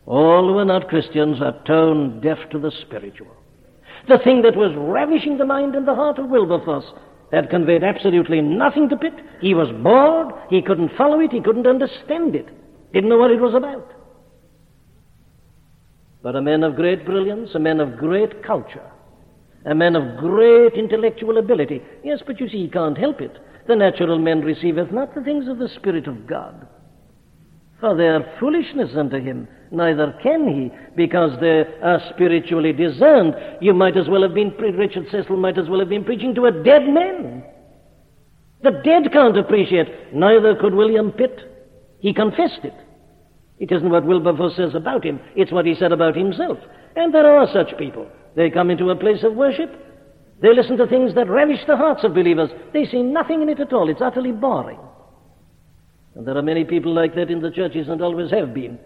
all 0.04 0.48
who 0.48 0.58
are 0.58 0.66
not 0.66 0.90
Christians 0.90 1.40
are 1.40 1.64
tone 1.66 2.20
deaf 2.20 2.36
to 2.50 2.58
the 2.58 2.70
spiritual. 2.82 3.34
The 4.06 4.18
thing 4.18 4.42
that 4.42 4.54
was 4.54 4.74
ravishing 4.76 5.38
the 5.38 5.46
mind 5.46 5.74
and 5.74 5.88
the 5.88 5.94
heart 5.94 6.18
of 6.18 6.28
Wilberforce 6.28 6.92
had 7.32 7.48
conveyed 7.48 7.82
absolutely 7.82 8.42
nothing 8.42 8.90
to 8.90 8.98
Pitt. 8.98 9.14
He 9.40 9.54
was 9.54 9.72
bored, 9.82 10.34
he 10.50 10.60
couldn't 10.60 10.94
follow 10.94 11.20
it, 11.20 11.32
he 11.32 11.40
couldn't 11.40 11.66
understand 11.66 12.36
it, 12.36 12.50
didn't 12.92 13.08
know 13.08 13.16
what 13.16 13.30
it 13.30 13.40
was 13.40 13.54
about. 13.54 13.90
But 16.22 16.36
a 16.36 16.42
man 16.42 16.64
of 16.64 16.76
great 16.76 17.06
brilliance, 17.06 17.54
a 17.54 17.58
man 17.58 17.80
of 17.80 17.96
great 17.96 18.44
culture, 18.44 18.90
a 19.64 19.74
man 19.74 19.96
of 19.96 20.18
great 20.18 20.74
intellectual 20.74 21.38
ability. 21.38 21.82
Yes, 22.04 22.20
but 22.26 22.40
you 22.40 22.48
see, 22.48 22.64
he 22.64 22.68
can't 22.68 22.98
help 22.98 23.20
it. 23.20 23.36
The 23.68 23.76
natural 23.76 24.18
man 24.18 24.40
receiveth 24.40 24.90
not 24.90 25.14
the 25.14 25.22
things 25.22 25.48
of 25.48 25.58
the 25.58 25.68
Spirit 25.68 26.08
of 26.08 26.26
God, 26.26 26.66
for 27.80 27.94
they 27.94 28.08
are 28.08 28.36
foolishness 28.40 28.90
unto 28.96 29.20
him. 29.20 29.46
Neither 29.70 30.18
can 30.22 30.48
he, 30.48 30.70
because 30.96 31.38
they 31.40 31.64
are 31.82 32.00
spiritually 32.12 32.72
discerned. 32.72 33.34
You 33.60 33.72
might 33.72 33.96
as 33.96 34.08
well 34.08 34.22
have 34.22 34.34
been, 34.34 34.50
Richard 34.50 35.06
Cecil 35.10 35.36
might 35.36 35.58
as 35.58 35.68
well 35.68 35.78
have 35.78 35.88
been 35.88 36.04
preaching 36.04 36.34
to 36.34 36.46
a 36.46 36.62
dead 36.62 36.88
man. 36.88 37.44
The 38.62 38.82
dead 38.84 39.12
can't 39.12 39.38
appreciate, 39.38 40.14
neither 40.14 40.54
could 40.56 40.74
William 40.74 41.10
Pitt. 41.12 41.38
He 42.00 42.12
confessed 42.12 42.60
it. 42.64 42.74
It 43.58 43.70
isn't 43.70 43.90
what 43.90 44.04
Wilberforce 44.04 44.56
says 44.56 44.74
about 44.74 45.04
him, 45.04 45.20
it's 45.36 45.52
what 45.52 45.66
he 45.66 45.74
said 45.76 45.92
about 45.92 46.16
himself. 46.16 46.58
And 46.96 47.14
there 47.14 47.38
are 47.38 47.46
such 47.52 47.78
people. 47.78 48.08
They 48.34 48.50
come 48.50 48.70
into 48.70 48.90
a 48.90 48.96
place 48.96 49.22
of 49.24 49.34
worship, 49.34 49.70
they 50.42 50.52
listen 50.52 50.76
to 50.78 50.88
things 50.88 51.14
that 51.14 51.30
ravish 51.30 51.64
the 51.68 51.76
hearts 51.76 52.02
of 52.02 52.14
believers. 52.14 52.50
They 52.72 52.84
see 52.86 53.02
nothing 53.02 53.42
in 53.42 53.48
it 53.48 53.60
at 53.60 53.72
all. 53.72 53.88
It's 53.88 54.02
utterly 54.02 54.32
boring. 54.32 54.80
And 56.16 56.26
there 56.26 56.36
are 56.36 56.42
many 56.42 56.64
people 56.64 56.92
like 56.92 57.14
that 57.14 57.30
in 57.30 57.40
the 57.40 57.50
churches 57.50 57.88
and 57.88 58.02
always 58.02 58.32
have 58.32 58.52
been. 58.52 58.78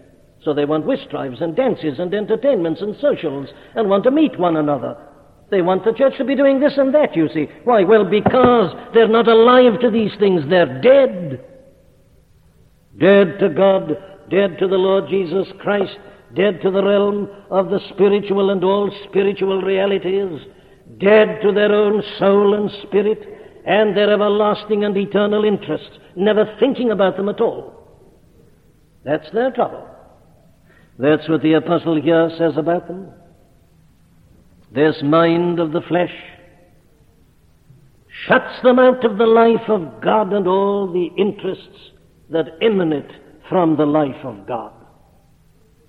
So 0.44 0.52
they 0.52 0.66
want 0.66 0.84
whist 0.84 1.08
drives 1.08 1.40
and 1.40 1.56
dances 1.56 1.98
and 1.98 2.12
entertainments 2.12 2.82
and 2.82 2.94
socials 3.00 3.48
and 3.74 3.88
want 3.88 4.04
to 4.04 4.10
meet 4.10 4.38
one 4.38 4.58
another. 4.58 4.96
They 5.50 5.62
want 5.62 5.84
the 5.84 5.92
church 5.92 6.18
to 6.18 6.24
be 6.24 6.36
doing 6.36 6.60
this 6.60 6.74
and 6.76 6.94
that, 6.94 7.16
you 7.16 7.28
see. 7.32 7.46
Why? 7.64 7.84
Well, 7.84 8.04
because 8.04 8.72
they're 8.92 9.08
not 9.08 9.26
alive 9.26 9.80
to 9.80 9.90
these 9.90 10.12
things. 10.18 10.42
They're 10.50 10.80
dead. 10.82 11.42
Dead 12.98 13.38
to 13.40 13.48
God, 13.48 13.96
dead 14.28 14.58
to 14.58 14.68
the 14.68 14.76
Lord 14.76 15.08
Jesus 15.08 15.46
Christ, 15.60 15.96
dead 16.36 16.60
to 16.62 16.70
the 16.70 16.82
realm 16.82 17.28
of 17.50 17.70
the 17.70 17.80
spiritual 17.92 18.50
and 18.50 18.62
all 18.62 18.90
spiritual 19.08 19.62
realities, 19.62 20.40
dead 20.98 21.40
to 21.42 21.52
their 21.52 21.72
own 21.72 22.02
soul 22.18 22.54
and 22.54 22.70
spirit, 22.86 23.20
and 23.66 23.96
their 23.96 24.12
everlasting 24.12 24.84
and 24.84 24.96
eternal 24.96 25.44
interests, 25.44 25.98
never 26.14 26.56
thinking 26.60 26.92
about 26.92 27.16
them 27.16 27.28
at 27.28 27.40
all. 27.40 27.72
That's 29.04 29.28
their 29.32 29.50
trouble. 29.50 29.88
That's 30.98 31.28
what 31.28 31.42
the 31.42 31.54
apostle 31.54 32.00
here 32.00 32.30
says 32.38 32.56
about 32.56 32.86
them. 32.86 33.10
This 34.72 34.96
mind 35.02 35.58
of 35.58 35.72
the 35.72 35.82
flesh 35.82 36.14
shuts 38.26 38.62
them 38.62 38.78
out 38.78 39.04
of 39.04 39.18
the 39.18 39.26
life 39.26 39.68
of 39.68 40.00
God 40.02 40.32
and 40.32 40.46
all 40.46 40.92
the 40.92 41.10
interests 41.20 41.92
that 42.30 42.46
emanate 42.62 43.10
from 43.48 43.76
the 43.76 43.86
life 43.86 44.24
of 44.24 44.46
God. 44.46 44.72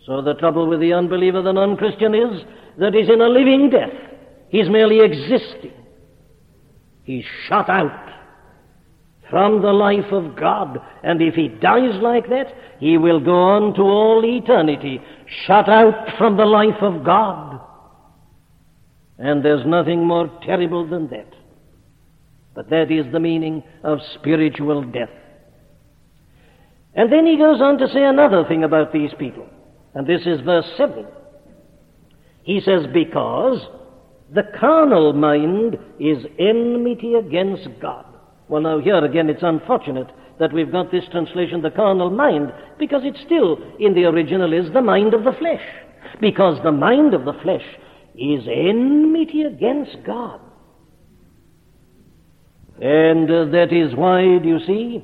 So 0.08 0.22
the 0.22 0.36
trouble 0.36 0.68
with 0.68 0.80
the 0.80 0.94
unbeliever, 0.94 1.42
the 1.42 1.52
non-Christian 1.52 2.16
is 2.16 2.42
that 2.80 2.94
he's 2.94 3.10
in 3.10 3.20
a 3.20 3.28
living 3.28 3.70
death. 3.70 3.92
He's 4.48 4.70
merely 4.70 5.02
existing. 5.02 5.74
He's 7.04 7.26
shut 7.48 7.70
out 7.70 8.10
from 9.30 9.62
the 9.62 9.74
life 9.74 10.10
of 10.14 10.38
God. 10.38 10.80
And 11.04 11.22
if 11.22 11.34
he 11.34 11.50
dies 11.50 12.02
like 12.02 12.30
that, 12.30 12.54
he 12.80 12.98
will 12.98 13.20
go 13.20 13.36
on 13.36 13.74
to 13.74 13.82
all 13.82 14.24
eternity, 14.24 15.02
shut 15.46 15.68
out 15.68 16.18
from 16.18 16.38
the 16.38 16.46
life 16.46 16.82
of 16.82 17.04
God. 17.04 17.60
And 19.18 19.44
there's 19.44 19.66
nothing 19.66 20.06
more 20.06 20.32
terrible 20.46 20.88
than 20.88 21.10
that. 21.10 21.34
But 22.56 22.70
that 22.70 22.92
is 22.92 23.12
the 23.12 23.20
meaning 23.20 23.62
of 23.84 24.00
spiritual 24.14 24.84
death. 24.84 25.10
And 26.94 27.12
then 27.12 27.26
he 27.26 27.38
goes 27.38 27.60
on 27.62 27.78
to 27.80 27.90
say 27.90 28.06
another 28.06 28.46
thing 28.46 28.64
about 28.64 28.94
these 28.94 29.12
people. 29.20 29.50
And 29.98 30.06
this 30.06 30.28
is 30.28 30.42
verse 30.42 30.68
7. 30.78 31.08
He 32.44 32.62
says, 32.62 32.86
Because 32.94 33.66
the 34.32 34.44
carnal 34.60 35.12
mind 35.12 35.76
is 36.00 36.24
enmity 36.38 37.16
against 37.16 37.68
God. 37.82 38.06
Well, 38.48 38.62
now, 38.62 38.80
here 38.80 39.04
again, 39.04 39.28
it's 39.28 39.42
unfortunate 39.42 40.06
that 40.40 40.54
we've 40.54 40.72
got 40.72 40.92
this 40.92 41.06
translation, 41.10 41.64
the 41.64 41.72
carnal 41.72 42.12
mind, 42.12 42.54
because 42.78 43.02
it 43.06 43.18
still, 43.26 43.58
in 43.80 43.96
the 43.96 44.04
original, 44.04 44.54
is 44.54 44.72
the 44.72 44.84
mind 44.84 45.16
of 45.16 45.24
the 45.24 45.32
flesh. 45.32 45.64
Because 46.22 46.62
the 46.62 46.72
mind 46.72 47.16
of 47.16 47.26
the 47.26 47.34
flesh 47.42 47.66
is 48.14 48.48
enmity 48.48 49.42
against 49.42 49.98
God. 50.06 50.40
And 52.80 53.32
uh, 53.32 53.46
that 53.46 53.74
is 53.74 53.96
why, 53.96 54.22
do 54.38 54.48
you 54.48 54.60
see, 54.60 55.04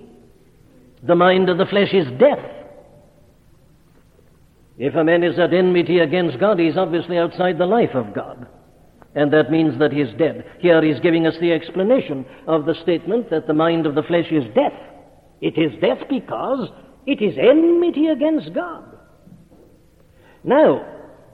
the 1.02 1.16
mind 1.16 1.50
of 1.50 1.58
the 1.58 1.66
flesh 1.66 1.92
is 1.96 2.06
death. 2.20 2.63
If 4.78 4.96
a 4.96 5.04
man 5.04 5.24
is 5.24 5.38
at 5.40 5.54
enmity 5.54 6.00
against 6.00 6.40
God, 6.40 6.60
he's 6.60 6.78
obviously 6.78 7.18
outside 7.18 7.58
the 7.58 7.66
life 7.66 7.94
of 7.94 8.14
God 8.14 8.48
and 9.16 9.32
that 9.32 9.52
means 9.52 9.78
that 9.80 9.92
he 9.92 10.02
is 10.02 10.14
dead. 10.18 10.46
Here 10.60 10.82
he's 10.82 11.00
giving 11.00 11.28
us 11.28 11.36
the 11.40 11.52
explanation 11.52 12.26
of 12.48 12.66
the 12.66 12.76
statement 12.82 13.30
that 13.30 13.48
the 13.48 13.54
mind 13.54 13.86
of 13.86 13.96
the 13.96 14.04
flesh 14.04 14.32
is 14.32 14.44
death. 14.56 14.74
It 15.42 15.58
is 15.58 15.80
death 15.82 16.00
because 16.10 16.70
it 17.06 17.22
is 17.22 17.38
enmity 17.38 18.08
against 18.08 18.54
God. 18.54 18.86
Now, 20.44 20.86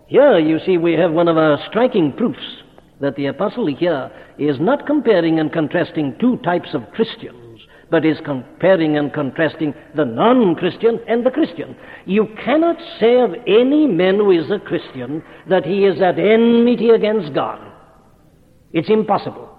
here 0.08 0.40
you 0.40 0.60
see 0.66 0.78
we 0.78 0.94
have 0.94 1.12
one 1.12 1.28
of 1.28 1.38
our 1.38 1.58
striking 1.70 2.12
proofs 2.14 2.64
that 3.00 3.16
the 3.16 3.28
apostle 3.28 3.68
here 3.68 4.12
is 4.38 4.60
not 4.60 4.86
comparing 4.86 5.40
and 5.40 5.52
contrasting 5.52 6.18
two 6.20 6.38
types 6.38 6.70
of 6.74 6.92
Christians, 6.94 7.49
but 7.92 8.06
is 8.06 8.18
comparing 8.24 8.98
and 8.98 9.14
contrasting 9.14 9.74
the 9.96 10.06
non-Christian 10.06 11.00
and 11.08 11.26
the 11.26 11.32
Christian. 11.32 11.76
You 12.06 12.28
cannot 12.44 12.78
say 13.00 13.20
of 13.20 13.34
any 13.48 13.88
man 13.88 14.16
who 14.16 14.32
is 14.32 14.50
a 14.52 14.60
Christian 14.60 15.24
that 15.50 15.66
he 15.66 15.86
is 15.86 16.02
at 16.02 16.20
enmity 16.20 16.90
against 16.90 17.34
God. 17.34 17.60
It's 18.72 18.90
impossible. 18.90 19.50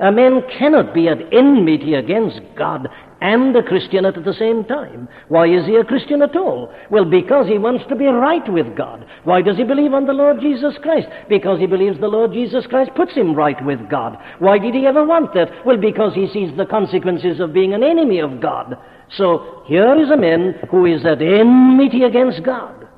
A 0.00 0.10
man 0.10 0.42
cannot 0.58 0.92
be 0.92 1.08
at 1.08 1.32
enmity 1.32 1.94
against 1.94 2.40
God 2.58 2.88
and 3.20 3.54
a 3.56 3.62
Christian 3.62 4.04
at 4.04 4.14
the 4.14 4.34
same 4.34 4.64
time. 4.64 5.08
Why 5.28 5.46
is 5.46 5.66
he 5.66 5.76
a 5.76 5.84
Christian 5.84 6.22
at 6.22 6.36
all? 6.36 6.72
Well, 6.90 7.04
because 7.04 7.46
he 7.46 7.58
wants 7.58 7.84
to 7.88 7.96
be 7.96 8.06
right 8.06 8.46
with 8.52 8.76
God. 8.76 9.06
Why 9.24 9.42
does 9.42 9.56
he 9.56 9.64
believe 9.64 9.94
on 9.94 10.06
the 10.06 10.12
Lord 10.12 10.40
Jesus 10.40 10.74
Christ? 10.82 11.08
Because 11.28 11.58
he 11.58 11.66
believes 11.66 11.98
the 12.00 12.08
Lord 12.08 12.32
Jesus 12.32 12.66
Christ 12.66 12.90
puts 12.94 13.14
him 13.14 13.34
right 13.34 13.62
with 13.64 13.88
God. 13.88 14.18
Why 14.38 14.58
did 14.58 14.74
he 14.74 14.86
ever 14.86 15.04
want 15.04 15.34
that? 15.34 15.50
Well, 15.64 15.78
because 15.78 16.14
he 16.14 16.28
sees 16.28 16.56
the 16.56 16.66
consequences 16.66 17.40
of 17.40 17.52
being 17.52 17.72
an 17.72 17.82
enemy 17.82 18.20
of 18.20 18.40
God. 18.40 18.76
So 19.16 19.62
here 19.66 19.94
is 20.00 20.10
a 20.10 20.16
man 20.16 20.54
who 20.70 20.86
is 20.86 21.04
at 21.04 21.22
enmity 21.22 22.02
against 22.02 22.42
God. 22.42 22.88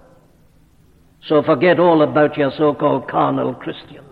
So 1.27 1.43
forget 1.43 1.81
all 1.81 2.03
about 2.03 2.37
your 2.37 2.53
so-called 2.57 3.09
carnal 3.09 3.55
Christian. 3.55 4.05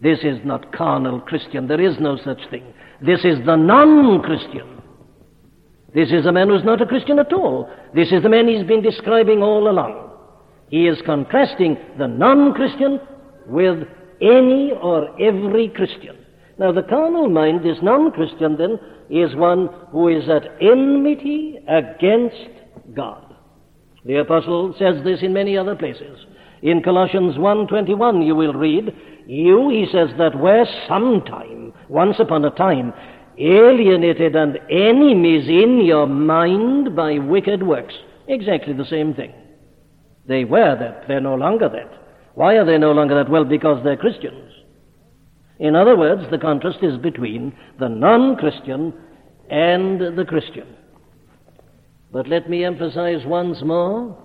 This 0.00 0.20
is 0.24 0.38
not 0.44 0.72
carnal 0.72 1.20
Christian. 1.20 1.68
There 1.68 1.80
is 1.80 1.96
no 2.00 2.16
such 2.16 2.40
thing. 2.50 2.64
This 3.04 3.20
is 3.24 3.44
the 3.44 3.56
non-Christian. 3.56 4.80
This 5.94 6.10
is 6.10 6.24
a 6.24 6.32
man 6.32 6.48
who's 6.48 6.64
not 6.64 6.80
a 6.80 6.86
Christian 6.86 7.18
at 7.18 7.32
all. 7.32 7.68
This 7.94 8.12
is 8.12 8.22
the 8.22 8.28
man 8.28 8.48
he's 8.48 8.66
been 8.66 8.82
describing 8.82 9.42
all 9.42 9.68
along. 9.68 10.10
He 10.68 10.86
is 10.86 10.98
contrasting 11.04 11.76
the 11.98 12.06
non-Christian 12.06 13.00
with 13.46 13.86
any 14.20 14.72
or 14.80 15.20
every 15.20 15.68
Christian. 15.68 16.16
Now, 16.58 16.72
the 16.72 16.82
carnal 16.82 17.28
mind, 17.28 17.64
this 17.64 17.78
non-Christian 17.82 18.56
then, 18.56 18.78
is 19.10 19.34
one 19.36 19.68
who 19.90 20.08
is 20.08 20.28
at 20.28 20.44
enmity 20.62 21.58
against 21.68 22.36
God. 22.94 23.34
The 24.04 24.16
apostle 24.16 24.74
says 24.78 25.02
this 25.04 25.22
in 25.22 25.32
many 25.32 25.56
other 25.56 25.74
places. 25.76 26.24
In 26.62 26.82
Colossians 26.82 27.36
1:21 27.36 28.24
you 28.24 28.34
will 28.34 28.54
read, 28.54 28.94
You, 29.26 29.68
he 29.70 29.86
says, 29.90 30.10
that 30.18 30.38
were 30.38 30.64
sometime, 30.88 31.72
once 31.88 32.16
upon 32.18 32.44
a 32.44 32.50
time, 32.50 32.92
alienated 33.38 34.36
and 34.36 34.58
enemies 34.70 35.48
in 35.48 35.84
your 35.84 36.06
mind 36.06 36.94
by 36.94 37.18
wicked 37.18 37.62
works. 37.62 37.94
Exactly 38.28 38.72
the 38.72 38.84
same 38.84 39.14
thing. 39.14 39.32
They 40.26 40.44
were 40.44 40.76
that. 40.78 41.08
They're 41.08 41.20
no 41.20 41.34
longer 41.34 41.68
that. 41.68 41.90
Why 42.34 42.54
are 42.54 42.64
they 42.64 42.78
no 42.78 42.92
longer 42.92 43.14
that? 43.16 43.30
Well, 43.30 43.44
because 43.44 43.82
they're 43.84 43.96
Christians. 43.96 44.52
In 45.58 45.76
other 45.76 45.96
words, 45.96 46.22
the 46.30 46.38
contrast 46.38 46.78
is 46.82 46.96
between 46.98 47.54
the 47.78 47.88
non 47.88 48.36
Christian 48.36 48.94
and 49.50 50.16
the 50.16 50.24
Christian. 50.26 50.66
But 52.10 52.28
let 52.28 52.48
me 52.48 52.64
emphasize 52.64 53.24
once 53.26 53.62
more 53.62 54.16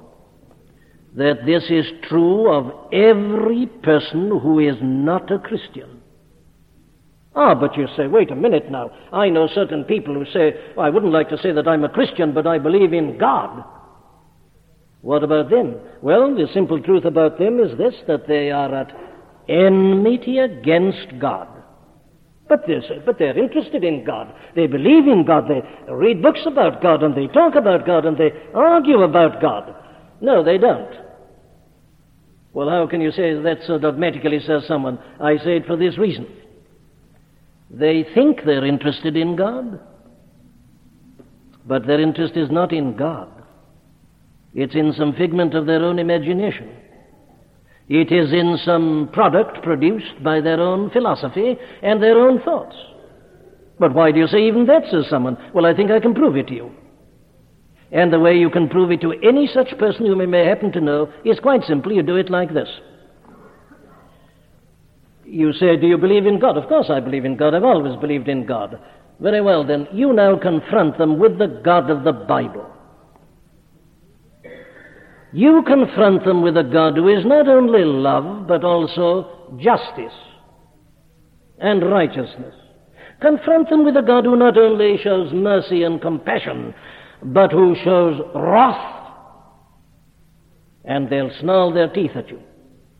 that 1.18 1.48
this 1.48 1.64
is 1.72 1.86
true 2.08 2.54
of 2.54 2.94
every 2.94 3.66
person 3.82 4.40
who 4.40 4.60
is 4.60 4.76
not 4.82 5.32
a 5.32 5.40
Christian. 5.40 6.00
Ah, 7.36 7.56
but 7.56 7.76
you 7.76 7.88
say, 7.98 8.06
wait 8.06 8.30
a 8.30 8.36
minute 8.36 8.70
now. 8.70 8.92
I 9.12 9.30
know 9.30 9.48
certain 9.48 9.84
people 9.84 10.14
who 10.14 10.26
say, 10.32 10.54
well, 10.76 10.86
I 10.86 10.90
wouldn't 10.90 11.12
like 11.12 11.30
to 11.30 11.38
say 11.40 11.52
that 11.52 11.68
I'm 11.68 11.84
a 11.84 11.90
Christian, 11.90 12.34
but 12.34 12.46
I 12.46 12.60
believe 12.60 12.94
in 12.94 13.18
God. 13.18 13.64
What 15.02 15.24
about 15.24 15.50
them? 15.50 15.78
Well, 16.04 16.36
the 16.36 16.48
simple 16.54 16.80
truth 16.82 17.06
about 17.06 17.40
them 17.40 17.60
is 17.60 17.76
this 17.80 17.96
that 18.08 18.28
they 18.28 18.52
are 18.52 18.74
at 18.74 18.96
enmity 19.50 20.38
against 20.38 21.20
God. 21.20 21.48
But 22.48 22.64
they're, 22.68 22.84
but 23.06 23.18
they're 23.18 23.38
interested 23.38 23.84
in 23.84 24.06
God. 24.06 24.34
They 24.56 24.68
believe 24.68 25.08
in 25.08 25.26
God. 25.26 25.46
They 25.50 25.64
read 25.92 26.22
books 26.22 26.42
about 26.46 26.82
God 26.84 27.02
and 27.02 27.16
they 27.16 27.28
talk 27.28 27.56
about 27.56 27.88
God 27.88 28.06
and 28.06 28.18
they 28.18 28.32
argue 28.54 29.02
about 29.02 29.42
God. 29.42 29.74
No, 30.22 30.44
they 30.44 30.60
don't. 30.60 31.07
Well, 32.54 32.70
how 32.70 32.88
can 32.88 33.02
you 33.02 33.12
say 33.12 33.34
that 33.34 33.60
so 33.68 33.78
dogmatically, 33.78 34.40
says 34.40 34.66
someone? 34.68 35.00
I 35.20 35.38
say 35.38 35.58
it 35.58 35.66
for 35.66 35.76
this 35.76 35.98
reason. 35.98 36.28
They 37.70 38.06
think 38.16 38.40
they're 38.46 38.66
interested 38.66 39.16
in 39.18 39.36
God, 39.36 39.80
but 41.66 41.86
their 41.86 42.02
interest 42.02 42.38
is 42.38 42.50
not 42.50 42.72
in 42.72 42.96
God. 42.96 43.30
It's 44.54 44.76
in 44.76 44.94
some 44.98 45.14
figment 45.14 45.54
of 45.54 45.66
their 45.66 45.84
own 45.84 46.00
imagination. 46.00 46.70
It 47.90 48.12
is 48.12 48.34
in 48.34 48.58
some 48.66 49.10
product 49.14 49.64
produced 49.64 50.24
by 50.24 50.42
their 50.42 50.60
own 50.60 50.90
philosophy 50.90 51.58
and 51.82 52.02
their 52.02 52.18
own 52.18 52.42
thoughts. 52.42 52.76
But 53.80 53.94
why 53.94 54.12
do 54.12 54.20
you 54.20 54.28
say 54.28 54.48
even 54.48 54.66
that, 54.66 54.84
says 54.90 55.06
someone? 55.10 55.38
Well, 55.54 55.66
I 55.66 55.74
think 55.74 55.92
I 55.92 56.00
can 56.00 56.14
prove 56.14 56.36
it 56.36 56.48
to 56.48 56.54
you. 56.54 56.72
And 57.92 58.12
the 58.12 58.20
way 58.20 58.38
you 58.38 58.50
can 58.50 58.68
prove 58.68 58.92
it 58.92 59.02
to 59.02 59.14
any 59.24 59.48
such 59.48 59.78
person 59.78 60.06
you 60.06 60.16
may 60.16 60.46
happen 60.46 60.72
to 60.74 60.82
know 60.82 61.12
is 61.24 61.40
quite 61.40 61.64
simple. 61.64 61.92
You 61.92 62.04
do 62.04 62.18
it 62.18 62.30
like 62.30 62.54
this. 62.54 62.70
You 65.24 65.54
say, 65.54 65.78
Do 65.78 65.88
you 65.88 65.98
believe 65.98 66.26
in 66.26 66.40
God? 66.40 66.58
Of 66.58 66.68
course 66.68 66.88
I 66.90 67.00
believe 67.00 67.26
in 67.26 67.38
God. 67.38 67.54
I've 67.54 67.64
always 67.64 68.00
believed 68.00 68.28
in 68.28 68.46
God. 68.46 68.80
Very 69.20 69.42
well, 69.42 69.66
then. 69.66 69.88
You 69.92 70.14
now 70.14 70.38
confront 70.38 70.98
them 70.98 71.18
with 71.18 71.38
the 71.38 71.62
God 71.64 71.90
of 71.90 72.04
the 72.04 72.12
Bible. 72.12 72.66
You 75.34 75.64
confront 75.66 76.24
them 76.24 76.42
with 76.42 76.58
a 76.58 76.64
God 76.64 76.96
who 76.96 77.10
is 77.10 77.26
not 77.26 77.48
only 77.48 77.84
love, 77.84 78.48
but 78.48 78.64
also 78.64 79.58
justice 79.58 80.14
and 81.60 81.90
righteousness. 81.90 82.54
Confront 83.22 83.70
them 83.70 83.84
with 83.84 83.98
a 83.98 84.02
God 84.02 84.26
who 84.26 84.36
not 84.36 84.58
only 84.58 84.98
shows 85.04 85.34
mercy 85.34 85.84
and 85.84 86.02
compassion, 86.02 86.74
but 87.24 87.52
who 87.52 87.76
shows 87.84 88.22
wrath. 88.36 88.96
And 90.86 91.10
they'll 91.10 91.32
snarl 91.42 91.74
their 91.74 91.90
teeth 91.90 92.12
at 92.16 92.30
you. 92.30 92.40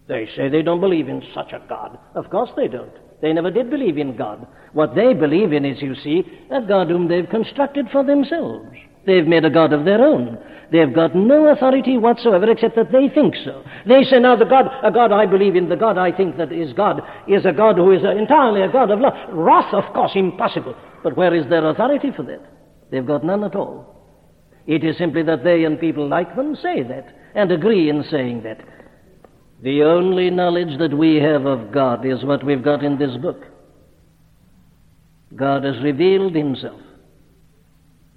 They 0.08 0.28
say 0.36 0.50
they 0.50 0.62
don't 0.62 0.82
believe 0.82 1.10
in 1.10 1.22
such 1.34 1.54
a 1.54 1.62
God. 1.68 1.98
Of 2.16 2.30
course 2.30 2.50
they 2.56 2.68
don't. 2.68 2.92
They 3.22 3.34
never 3.34 3.52
did 3.52 3.70
believe 3.70 3.98
in 3.98 4.16
God. 4.16 4.48
What 4.74 4.96
they 4.96 5.14
believe 5.14 5.54
in 5.54 5.66
is, 5.66 5.82
you 5.82 5.96
see, 5.96 6.24
a 6.52 6.62
God 6.62 6.90
whom 6.90 7.08
they've 7.08 7.30
constructed 7.30 7.88
for 7.92 8.04
themselves. 8.04 8.68
They've 9.06 9.26
made 9.26 9.46
a 9.46 9.50
God 9.50 9.74
of 9.74 9.86
their 9.86 10.02
own. 10.02 10.38
They've 10.72 10.94
got 10.94 11.16
no 11.16 11.48
authority 11.48 11.98
whatsoever 11.98 12.50
except 12.52 12.76
that 12.76 12.92
they 12.92 13.08
think 13.08 13.36
so. 13.44 13.64
They 13.88 14.04
say, 14.04 14.20
now 14.20 14.36
the 14.36 14.46
God, 14.46 14.66
a 14.84 14.92
God 14.92 15.14
I 15.14 15.26
believe 15.26 15.56
in, 15.56 15.70
the 15.70 15.78
God 15.78 15.98
I 15.98 16.12
think 16.12 16.38
that 16.38 16.52
is 16.52 16.74
God, 16.74 17.02
is 17.28 17.46
a 17.46 17.54
God 17.54 17.78
who 17.78 17.92
is 17.92 18.04
entirely 18.04 18.62
a 18.62 18.72
God 18.72 18.92
of 18.92 19.00
love. 19.00 19.14
Wrath, 19.32 19.74
of 19.74 19.94
course, 19.94 20.12
impossible. 20.14 20.76
But 21.04 21.16
where 21.16 21.34
is 21.34 21.50
their 21.50 21.68
authority 21.70 22.12
for 22.16 22.24
that? 22.24 22.42
They've 22.92 23.06
got 23.06 23.24
none 23.24 23.46
at 23.46 23.56
all. 23.56 23.97
It 24.68 24.84
is 24.84 24.98
simply 24.98 25.24
that 25.24 25.44
they 25.46 25.64
and 25.64 25.80
people 25.80 26.08
like 26.08 26.36
them 26.36 26.56
say 26.56 26.84
that 26.84 27.08
and 27.34 27.52
agree 27.52 27.90
in 27.90 28.04
saying 28.12 28.44
that. 28.44 28.60
The 29.64 29.84
only 29.84 30.30
knowledge 30.30 30.78
that 30.78 30.96
we 30.96 31.16
have 31.16 31.46
of 31.46 31.72
God 31.72 32.06
is 32.06 32.24
what 32.24 32.44
we've 32.44 32.64
got 32.64 32.84
in 32.84 33.00
this 33.00 33.16
book. 33.18 33.44
God 35.36 35.64
has 35.64 35.82
revealed 35.82 36.36
himself. 36.36 36.80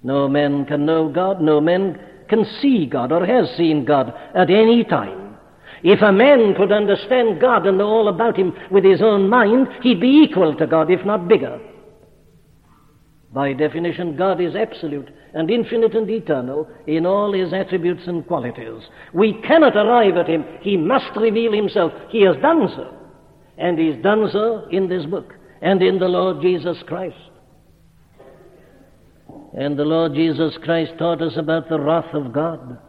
No 0.03 0.27
man 0.27 0.65
can 0.65 0.85
know 0.85 1.09
God, 1.09 1.41
no 1.41 1.61
man 1.61 1.99
can 2.29 2.45
see 2.61 2.85
God 2.85 3.11
or 3.11 3.25
has 3.25 3.49
seen 3.55 3.85
God 3.85 4.13
at 4.35 4.49
any 4.49 4.83
time. 4.83 5.37
If 5.83 6.01
a 6.01 6.11
man 6.11 6.53
could 6.55 6.71
understand 6.71 7.41
God 7.41 7.65
and 7.65 7.77
know 7.77 7.87
all 7.87 8.07
about 8.07 8.37
him 8.37 8.53
with 8.69 8.83
his 8.83 9.01
own 9.01 9.29
mind, 9.29 9.67
he'd 9.81 9.99
be 10.01 10.27
equal 10.27 10.55
to 10.55 10.67
God, 10.67 10.91
if 10.91 11.03
not 11.05 11.27
bigger. 11.27 11.59
By 13.33 13.53
definition, 13.53 14.17
God 14.17 14.41
is 14.41 14.55
absolute 14.55 15.09
and 15.33 15.49
infinite 15.49 15.95
and 15.95 16.09
eternal 16.09 16.67
in 16.85 17.05
all 17.05 17.31
his 17.31 17.53
attributes 17.53 18.03
and 18.07 18.27
qualities. 18.27 18.83
We 19.13 19.41
cannot 19.47 19.77
arrive 19.77 20.17
at 20.17 20.27
him. 20.27 20.43
He 20.61 20.75
must 20.75 21.15
reveal 21.15 21.53
himself. 21.53 21.93
He 22.09 22.23
has 22.23 22.35
done 22.41 22.67
so. 22.75 22.93
And 23.57 23.79
he's 23.79 24.01
done 24.03 24.29
so 24.33 24.67
in 24.71 24.89
this 24.89 25.05
book 25.05 25.33
and 25.61 25.81
in 25.81 25.99
the 25.99 26.07
Lord 26.07 26.41
Jesus 26.41 26.77
Christ. 26.87 27.15
And 29.53 29.77
the 29.77 29.85
Lord 29.85 30.13
Jesus 30.13 30.57
Christ 30.63 30.93
taught 30.97 31.21
us 31.21 31.33
about 31.37 31.69
the 31.69 31.79
wrath 31.79 32.13
of 32.13 32.33
God, 32.33 32.79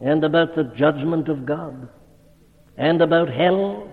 and 0.00 0.22
about 0.22 0.54
the 0.54 0.72
judgment 0.76 1.28
of 1.28 1.46
God, 1.46 1.88
and 2.76 3.00
about 3.00 3.28
hell. 3.28 3.88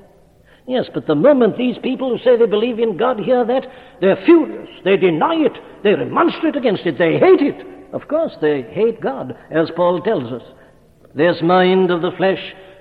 Yes, 0.67 0.85
but 0.93 1.07
the 1.07 1.15
moment 1.15 1.57
these 1.57 1.77
people 1.83 2.09
who 2.09 2.23
say 2.23 2.37
they 2.37 2.45
believe 2.45 2.79
in 2.79 2.95
God 2.95 3.19
hear 3.19 3.45
that, 3.45 3.67
they're 3.99 4.23
furious. 4.25 4.69
They 4.85 4.95
deny 4.95 5.35
it. 5.35 5.53
They 5.83 5.93
remonstrate 5.93 6.55
against 6.55 6.85
it. 6.85 6.97
They 6.97 7.19
hate 7.19 7.41
it. 7.41 7.65
Of 7.91 8.07
course, 8.07 8.31
they 8.41 8.61
hate 8.61 9.01
God, 9.01 9.37
as 9.51 9.69
Paul 9.75 10.01
tells 10.01 10.31
us. 10.31 10.41
This 11.13 11.41
mind 11.41 11.91
of 11.91 12.01
the 12.01 12.11
flesh 12.17 12.39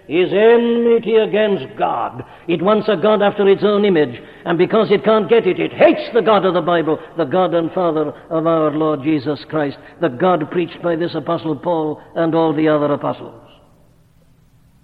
is 0.08 0.32
enmity 0.32 1.16
against 1.16 1.76
God. 1.76 2.24
It 2.48 2.62
wants 2.62 2.88
a 2.88 2.96
God 2.96 3.20
after 3.20 3.48
its 3.48 3.62
own 3.64 3.84
image, 3.84 4.20
and 4.44 4.58
because 4.58 4.90
it 4.90 5.04
can't 5.04 5.28
get 5.28 5.46
it, 5.46 5.60
it 5.60 5.72
hates 5.72 6.08
the 6.14 6.22
God 6.22 6.44
of 6.44 6.54
the 6.54 6.60
Bible, 6.60 6.98
the 7.16 7.24
God 7.24 7.54
and 7.54 7.70
Father 7.72 8.10
of 8.30 8.46
our 8.46 8.70
Lord 8.70 9.02
Jesus 9.02 9.44
Christ, 9.48 9.76
the 10.00 10.08
God 10.08 10.50
preached 10.50 10.82
by 10.82 10.96
this 10.96 11.14
Apostle 11.14 11.56
Paul 11.56 12.00
and 12.14 12.34
all 12.34 12.54
the 12.54 12.68
other 12.68 12.92
apostles. 12.92 13.48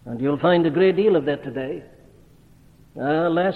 And 0.05 0.21
you'll 0.21 0.39
find 0.39 0.67
a 0.67 0.71
great 0.71 0.97
deal 0.97 1.17
of 1.17 1.25
that 1.27 1.45
today. 1.45 1.85
Ah, 3.01 3.29
alas, 3.29 3.55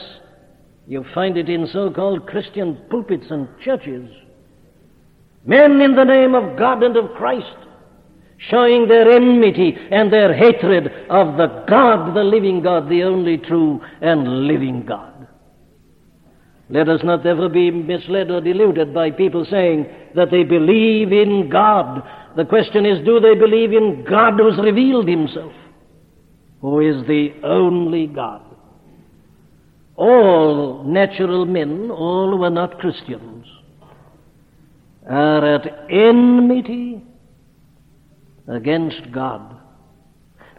you 0.86 1.05
find 1.14 1.36
it 1.36 1.49
in 1.49 1.66
so 1.72 1.90
called 1.90 2.26
Christian 2.26 2.78
pulpits 2.90 3.26
and 3.30 3.49
churches. 3.64 4.09
Men 5.45 5.80
in 5.80 5.97
the 5.97 6.05
name 6.05 6.34
of 6.34 6.57
God 6.57 6.82
and 6.82 6.97
of 6.97 7.14
Christ 7.16 7.57
showing 8.51 8.88
their 8.88 9.11
enmity 9.11 9.76
and 9.90 10.12
their 10.12 10.34
hatred 10.34 10.88
of 11.09 11.36
the 11.36 11.64
God, 11.68 12.14
the 12.14 12.24
living 12.24 12.62
God, 12.62 12.88
the 12.88 13.03
only 13.03 13.38
true 13.38 13.80
and 14.01 14.47
living 14.47 14.84
God. 14.86 15.28
Let 16.68 16.88
us 16.88 17.01
not 17.05 17.26
ever 17.26 17.49
be 17.49 17.70
misled 17.70 18.30
or 18.30 18.40
deluded 18.40 18.95
by 18.95 19.11
people 19.11 19.47
saying 19.51 19.86
that 20.14 20.30
they 20.30 20.43
believe 20.43 21.12
in 21.12 21.51
God. 21.51 22.03
The 22.36 22.45
question 22.45 22.86
is, 22.86 23.05
do 23.05 23.20
they 23.20 23.34
believe 23.34 23.72
in 23.72 24.05
God 24.09 24.34
who 24.38 24.51
has 24.51 24.59
revealed 24.59 25.07
himself, 25.09 25.53
who 26.61 26.80
is 26.80 27.07
the 27.07 27.34
only 27.45 28.07
God? 28.07 28.51
All 29.97 30.84
natural 30.84 31.45
men, 31.45 31.90
all 31.90 32.36
who 32.36 32.43
are 32.45 32.51
not 32.51 32.78
Christians, 32.78 33.47
are 35.09 35.55
at 35.57 35.90
enmity 35.90 37.03
against 38.49 39.12
God. 39.12 39.57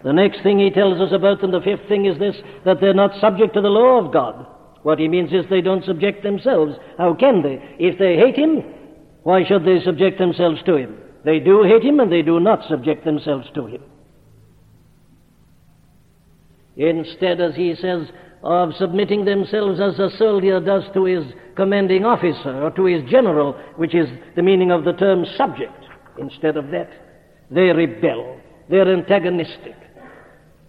The 0.03 0.13
next 0.13 0.43
thing 0.43 0.59
he 0.59 0.69
tells 0.69 0.99
us 0.99 1.13
about 1.13 1.41
them, 1.41 1.51
the 1.51 1.61
fifth 1.61 1.87
thing 1.87 2.05
is 2.05 2.19
this, 2.19 2.35
that 2.65 2.81
they're 2.81 2.93
not 2.93 3.19
subject 3.19 3.53
to 3.53 3.61
the 3.61 3.69
law 3.69 4.05
of 4.05 4.11
God. 4.11 4.45
What 4.83 4.99
he 4.99 5.07
means 5.07 5.31
is 5.31 5.45
they 5.49 5.61
don't 5.61 5.85
subject 5.85 6.23
themselves. 6.23 6.75
How 6.97 7.13
can 7.13 7.41
they? 7.41 7.63
If 7.79 7.97
they 7.97 8.17
hate 8.17 8.35
him, 8.35 8.63
why 9.23 9.45
should 9.47 9.63
they 9.63 9.81
subject 9.83 10.19
themselves 10.19 10.61
to 10.65 10.75
him? 10.75 10.97
They 11.23 11.39
do 11.39 11.63
hate 11.63 11.83
him 11.83 12.01
and 12.01 12.11
they 12.11 12.21
do 12.21 12.41
not 12.41 12.67
subject 12.67 13.05
themselves 13.05 13.47
to 13.55 13.65
him. 13.65 13.81
Instead, 16.75 17.39
as 17.39 17.55
he 17.55 17.75
says, 17.75 18.07
of 18.43 18.73
submitting 18.77 19.23
themselves 19.23 19.79
as 19.79 19.97
a 19.99 20.15
soldier 20.17 20.59
does 20.59 20.83
to 20.93 21.05
his 21.05 21.23
commanding 21.55 22.03
officer 22.03 22.61
or 22.61 22.71
to 22.71 22.85
his 22.85 23.09
general, 23.09 23.53
which 23.77 23.95
is 23.95 24.07
the 24.35 24.41
meaning 24.41 24.69
of 24.71 24.83
the 24.83 24.93
term 24.93 25.25
subject, 25.37 25.85
instead 26.17 26.57
of 26.57 26.67
that, 26.71 26.89
they 27.49 27.71
rebel. 27.71 28.39
They're 28.69 28.91
antagonistic. 28.93 29.75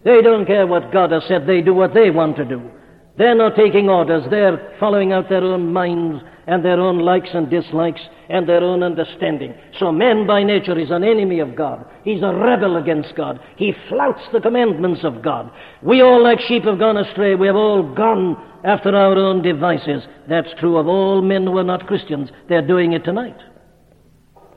They 0.05 0.23
don't 0.23 0.47
care 0.47 0.67
what 0.67 0.93
God 0.93 1.13
has 1.13 1.25
said. 1.27 1.47
They 1.47 1.63
do 1.63 1.75
what 1.75 1.95
they 1.95 2.11
want 2.11 2.37
to 2.37 2.45
do. 2.45 2.71
They're 3.17 3.35
not 3.35 3.57
taking 3.57 3.89
orders. 3.89 4.25
They're 4.31 4.77
following 4.79 5.13
out 5.13 5.29
their 5.29 5.43
own 5.43 5.73
minds 5.73 6.23
and 6.47 6.65
their 6.65 6.81
own 6.81 6.99
likes 6.99 7.31
and 7.33 7.51
dislikes 7.51 8.01
and 8.29 8.49
their 8.49 8.63
own 8.63 8.83
understanding. 8.83 9.55
So 9.79 9.93
man 9.93 10.27
by 10.27 10.43
nature 10.43 10.79
is 10.79 10.91
an 10.91 11.05
enemy 11.05 11.41
of 11.41 11.57
God. 11.57 11.87
He's 12.05 12.23
a 12.23 12.35
rebel 12.35 12.77
against 12.77 13.15
God. 13.17 13.41
He 13.57 13.73
flouts 13.89 14.23
the 14.33 14.41
commandments 14.41 15.01
of 15.05 15.23
God. 15.23 15.51
We 15.83 16.03
all 16.03 16.23
like 16.23 16.41
sheep 16.41 16.65
have 16.65 16.79
gone 16.79 16.97
astray. 16.97 17.35
We 17.35 17.47
have 17.47 17.57
all 17.57 17.95
gone 17.95 18.37
after 18.65 18.95
our 18.95 19.17
own 19.17 19.43
devices. 19.43 20.03
That's 20.29 20.49
true 20.59 20.77
of 20.77 20.87
all 20.87 21.23
men 21.23 21.47
who 21.47 21.59
are 21.59 21.65
not 21.65 21.87
Christians. 21.87 22.31
They're 22.49 22.67
doing 22.67 22.93
it 22.93 23.05
tonight. 23.05 23.37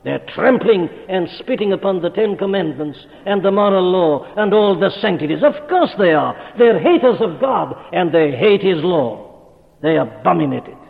They're 0.04 0.24
trampling 0.34 0.88
and 1.08 1.28
spitting 1.38 1.72
upon 1.72 2.00
the 2.00 2.10
Ten 2.10 2.36
Commandments 2.36 2.98
and 3.26 3.44
the 3.44 3.50
moral 3.50 3.90
law 3.90 4.32
and 4.36 4.54
all 4.54 4.78
the 4.78 4.90
sanctities. 5.00 5.42
Of 5.42 5.68
course 5.68 5.90
they 5.98 6.12
are. 6.12 6.54
They're 6.56 6.78
haters 6.78 7.20
of 7.20 7.40
God 7.40 7.74
and 7.92 8.12
they 8.12 8.30
hate 8.30 8.62
His 8.62 8.82
law. 8.82 9.28
They 9.82 9.96
abominate 9.96 10.66
it. 10.66 10.87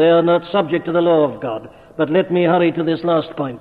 They 0.00 0.08
are 0.08 0.22
not 0.22 0.50
subject 0.50 0.86
to 0.86 0.92
the 0.92 1.02
law 1.02 1.30
of 1.30 1.42
God. 1.42 1.68
But 1.98 2.08
let 2.08 2.32
me 2.32 2.44
hurry 2.44 2.72
to 2.72 2.82
this 2.82 3.04
last 3.04 3.36
point. 3.36 3.60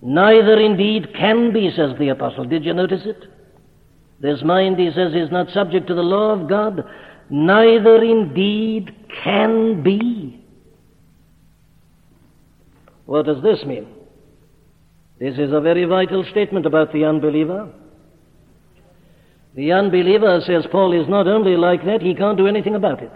Neither 0.00 0.58
indeed 0.58 1.14
can 1.14 1.52
be, 1.52 1.70
says 1.76 1.90
the 1.98 2.08
apostle. 2.08 2.46
Did 2.46 2.64
you 2.64 2.72
notice 2.72 3.02
it? 3.04 3.26
This 4.20 4.42
mind, 4.42 4.78
he 4.78 4.90
says, 4.90 5.12
is 5.12 5.30
not 5.30 5.50
subject 5.50 5.86
to 5.88 5.94
the 5.94 6.00
law 6.00 6.30
of 6.30 6.48
God. 6.48 6.82
Neither 7.28 8.02
indeed 8.02 8.90
can 9.22 9.82
be. 9.82 10.42
What 13.04 13.26
does 13.26 13.42
this 13.42 13.62
mean? 13.66 13.86
This 15.18 15.34
is 15.34 15.52
a 15.52 15.60
very 15.60 15.84
vital 15.84 16.24
statement 16.30 16.64
about 16.64 16.90
the 16.94 17.04
unbeliever. 17.04 17.70
The 19.54 19.72
unbeliever, 19.72 20.40
says 20.46 20.64
Paul, 20.72 20.98
is 20.98 21.06
not 21.06 21.28
only 21.28 21.58
like 21.58 21.84
that, 21.84 22.00
he 22.00 22.14
can't 22.14 22.38
do 22.38 22.46
anything 22.46 22.76
about 22.76 23.02
it. 23.02 23.12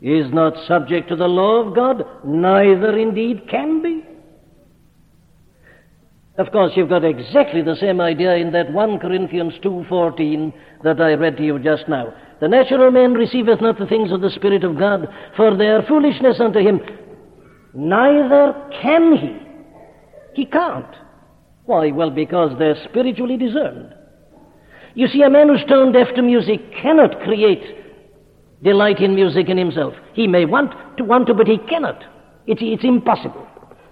Is 0.00 0.32
not 0.32 0.54
subject 0.66 1.08
to 1.08 1.16
the 1.16 1.28
law 1.28 1.66
of 1.66 1.74
God, 1.74 2.04
neither 2.24 2.96
indeed 2.96 3.48
can 3.50 3.82
be. 3.82 4.04
Of 6.38 6.52
course, 6.52 6.72
you've 6.74 6.88
got 6.88 7.04
exactly 7.04 7.60
the 7.60 7.76
same 7.76 8.00
idea 8.00 8.36
in 8.36 8.50
that 8.52 8.72
1 8.72 8.98
Corinthians 8.98 9.52
2.14 9.62 10.52
that 10.82 11.00
I 11.00 11.12
read 11.12 11.36
to 11.36 11.44
you 11.44 11.58
just 11.58 11.86
now. 11.86 12.14
The 12.40 12.48
natural 12.48 12.90
man 12.90 13.12
receiveth 13.12 13.60
not 13.60 13.78
the 13.78 13.86
things 13.86 14.10
of 14.10 14.22
the 14.22 14.30
Spirit 14.30 14.64
of 14.64 14.78
God, 14.78 15.06
for 15.36 15.54
they 15.54 15.66
are 15.66 15.86
foolishness 15.86 16.40
unto 16.40 16.60
him. 16.60 16.80
Neither 17.74 18.54
can 18.80 19.16
he. 19.16 19.38
He 20.34 20.46
can't. 20.46 20.96
Why? 21.66 21.90
Well, 21.90 22.10
because 22.10 22.58
they're 22.58 22.82
spiritually 22.88 23.36
discerned. 23.36 23.94
You 24.94 25.08
see, 25.08 25.22
a 25.22 25.30
man 25.30 25.48
who's 25.48 25.64
tone 25.68 25.92
deaf 25.92 26.08
to 26.16 26.22
music 26.22 26.60
cannot 26.80 27.20
create 27.20 27.62
delight 28.62 29.00
in 29.00 29.14
music 29.14 29.48
in 29.48 29.56
himself. 29.56 29.94
He 30.12 30.26
may 30.26 30.44
want 30.44 30.72
to 30.96 31.04
want 31.04 31.26
to, 31.28 31.34
but 31.34 31.46
he 31.46 31.58
cannot. 31.58 32.02
It's, 32.46 32.60
it's 32.62 32.84
impossible. 32.84 33.46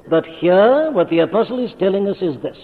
But 0.08 0.24
here, 0.40 0.90
what 0.92 1.10
the 1.10 1.20
apostle 1.20 1.64
is 1.64 1.72
telling 1.78 2.08
us 2.08 2.16
is 2.20 2.40
this 2.42 2.56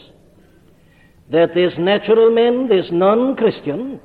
that 1.31 1.55
this 1.55 1.73
natural 1.79 2.31
man, 2.35 2.69
this 2.69 2.87
non 2.93 3.35
Christian, 3.37 3.99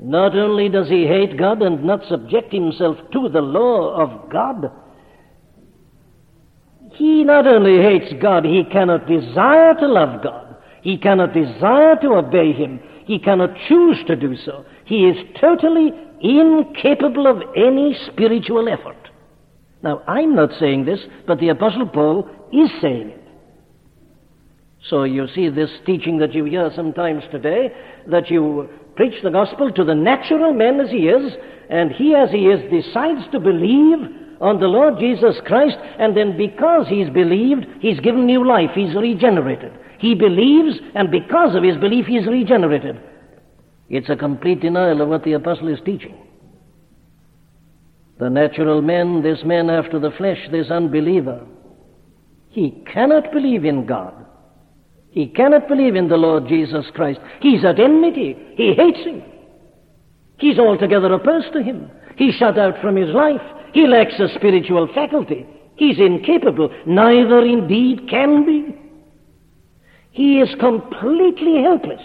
not 0.00 0.36
only 0.36 0.68
does 0.68 0.88
he 0.88 1.06
hate 1.06 1.38
God 1.38 1.62
and 1.62 1.84
not 1.84 2.04
subject 2.08 2.52
himself 2.52 2.96
to 3.12 3.28
the 3.28 3.40
law 3.40 3.94
of 3.94 4.30
God, 4.30 4.72
he 6.94 7.24
not 7.24 7.46
only 7.46 7.80
hates 7.80 8.12
God, 8.20 8.44
he 8.44 8.64
cannot 8.70 9.06
desire 9.06 9.74
to 9.74 9.86
love 9.86 10.22
God. 10.22 10.52
He 10.82 10.98
cannot 10.98 11.32
desire 11.32 11.96
to 12.02 12.14
obey 12.14 12.52
Him. 12.52 12.80
He 13.06 13.18
cannot 13.18 13.50
choose 13.68 13.98
to 14.06 14.16
do 14.16 14.36
so. 14.36 14.64
He 14.84 15.06
is 15.06 15.16
totally 15.40 15.92
incapable 16.22 17.26
of 17.26 17.42
any 17.56 17.96
spiritual 18.06 18.68
effort. 18.68 18.96
Now, 19.82 20.02
I'm 20.06 20.34
not 20.34 20.50
saying 20.60 20.84
this, 20.84 21.00
but 21.26 21.40
the 21.40 21.48
Apostle 21.48 21.88
Paul 21.88 22.28
is 22.52 22.70
saying 22.80 23.10
it. 23.10 23.22
So 24.88 25.04
you 25.04 25.26
see 25.34 25.48
this 25.48 25.70
teaching 25.86 26.18
that 26.18 26.34
you 26.34 26.44
hear 26.44 26.70
sometimes 26.74 27.22
today, 27.30 27.72
that 28.08 28.30
you 28.30 28.68
preach 28.96 29.22
the 29.22 29.30
gospel 29.30 29.72
to 29.72 29.84
the 29.84 29.94
natural 29.94 30.52
man 30.52 30.80
as 30.80 30.90
he 30.90 31.08
is, 31.08 31.32
and 31.70 31.92
he 31.92 32.14
as 32.14 32.30
he 32.30 32.46
is 32.46 32.70
decides 32.70 33.30
to 33.32 33.40
believe 33.40 33.98
on 34.40 34.58
the 34.58 34.66
Lord 34.66 34.98
Jesus 34.98 35.36
Christ, 35.46 35.76
and 35.98 36.16
then 36.16 36.36
because 36.36 36.88
he's 36.88 37.08
believed, 37.10 37.64
he's 37.80 38.00
given 38.00 38.26
new 38.26 38.46
life, 38.46 38.70
he's 38.74 38.94
regenerated. 38.94 39.72
He 39.98 40.16
believes, 40.16 40.80
and 40.96 41.12
because 41.12 41.54
of 41.54 41.62
his 41.62 41.76
belief, 41.76 42.06
he's 42.06 42.26
regenerated. 42.26 43.00
It's 43.92 44.08
a 44.08 44.16
complete 44.16 44.60
denial 44.60 45.02
of 45.02 45.08
what 45.10 45.22
the 45.22 45.34
apostle 45.34 45.68
is 45.68 45.78
teaching. 45.84 46.16
The 48.18 48.30
natural 48.30 48.80
man, 48.80 49.22
this 49.22 49.40
man 49.44 49.68
after 49.68 50.00
the 50.00 50.12
flesh, 50.16 50.38
this 50.50 50.70
unbeliever, 50.70 51.46
he 52.48 52.82
cannot 52.90 53.30
believe 53.32 53.66
in 53.66 53.84
God. 53.84 54.14
He 55.10 55.26
cannot 55.26 55.68
believe 55.68 55.94
in 55.94 56.08
the 56.08 56.16
Lord 56.16 56.48
Jesus 56.48 56.86
Christ. 56.94 57.20
He's 57.42 57.66
at 57.66 57.78
enmity. 57.78 58.34
He 58.56 58.72
hates 58.72 59.00
him. 59.00 59.22
He's 60.38 60.58
altogether 60.58 61.12
opposed 61.12 61.52
to 61.52 61.62
him. 61.62 61.90
He's 62.16 62.34
shut 62.36 62.58
out 62.58 62.80
from 62.80 62.96
his 62.96 63.10
life. 63.10 63.42
He 63.74 63.86
lacks 63.86 64.18
a 64.18 64.28
spiritual 64.36 64.88
faculty. 64.94 65.46
He's 65.76 65.98
incapable. 65.98 66.70
Neither 66.86 67.40
indeed 67.40 68.08
can 68.08 68.46
be. 68.46 68.74
He 70.12 70.40
is 70.40 70.48
completely 70.58 71.62
helpless. 71.62 72.00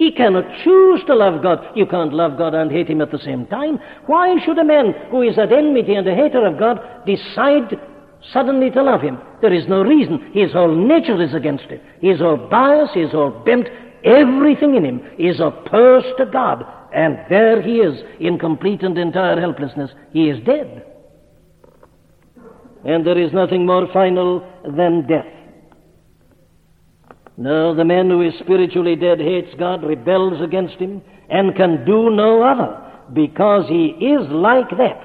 He 0.00 0.10
cannot 0.10 0.46
choose 0.64 1.02
to 1.08 1.14
love 1.14 1.42
God. 1.42 1.58
You 1.76 1.84
can't 1.84 2.14
love 2.14 2.38
God 2.38 2.54
and 2.54 2.72
hate 2.72 2.88
Him 2.88 3.02
at 3.02 3.10
the 3.10 3.18
same 3.18 3.44
time. 3.48 3.78
Why 4.06 4.34
should 4.42 4.56
a 4.56 4.64
man 4.64 4.94
who 5.10 5.20
is 5.20 5.38
at 5.38 5.52
enmity 5.52 5.94
and 5.94 6.08
a 6.08 6.14
hater 6.14 6.46
of 6.46 6.58
God 6.58 6.80
decide 7.04 7.78
suddenly 8.32 8.70
to 8.70 8.82
love 8.82 9.02
Him? 9.02 9.18
There 9.42 9.52
is 9.52 9.68
no 9.68 9.82
reason. 9.82 10.30
His 10.32 10.52
whole 10.52 10.74
nature 10.74 11.20
is 11.20 11.34
against 11.34 11.64
it. 11.64 11.82
His 12.00 12.18
whole 12.18 12.38
bias, 12.38 12.88
his 12.94 13.10
whole 13.10 13.42
bent, 13.44 13.68
everything 14.02 14.74
in 14.74 14.86
him 14.86 15.02
is 15.18 15.38
opposed 15.38 16.16
to 16.16 16.24
God. 16.24 16.64
And 16.94 17.18
there 17.28 17.60
he 17.60 17.80
is, 17.80 18.02
in 18.20 18.38
complete 18.38 18.82
and 18.82 18.96
entire 18.96 19.38
helplessness. 19.38 19.90
He 20.14 20.30
is 20.30 20.42
dead. 20.46 20.82
And 22.86 23.06
there 23.06 23.18
is 23.18 23.34
nothing 23.34 23.66
more 23.66 23.86
final 23.92 24.50
than 24.64 25.06
death. 25.06 25.26
No, 27.40 27.74
the 27.74 27.86
man 27.86 28.10
who 28.10 28.20
is 28.20 28.34
spiritually 28.38 28.96
dead 28.96 29.18
hates 29.18 29.54
God, 29.58 29.82
rebels 29.82 30.42
against 30.42 30.74
Him, 30.74 31.00
and 31.30 31.56
can 31.56 31.86
do 31.86 32.10
no 32.10 32.42
other 32.42 32.76
because 33.14 33.66
he 33.66 33.86
is 33.86 34.28
like 34.30 34.68
that. 34.76 35.02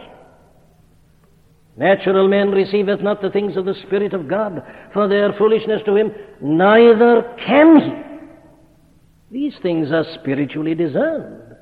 Natural 1.77 2.27
man 2.27 2.51
receiveth 2.51 2.99
not 2.99 3.21
the 3.21 3.29
things 3.29 3.55
of 3.55 3.63
the 3.63 3.75
Spirit 3.87 4.13
of 4.13 4.27
God, 4.27 4.61
for 4.93 5.07
they 5.07 5.15
are 5.15 5.37
foolishness 5.37 5.81
to 5.85 5.95
him, 5.95 6.11
neither 6.41 7.23
can 7.45 7.79
he. 7.79 9.37
These 9.39 9.55
things 9.61 9.91
are 9.93 10.05
spiritually 10.19 10.75
discerned. 10.75 11.55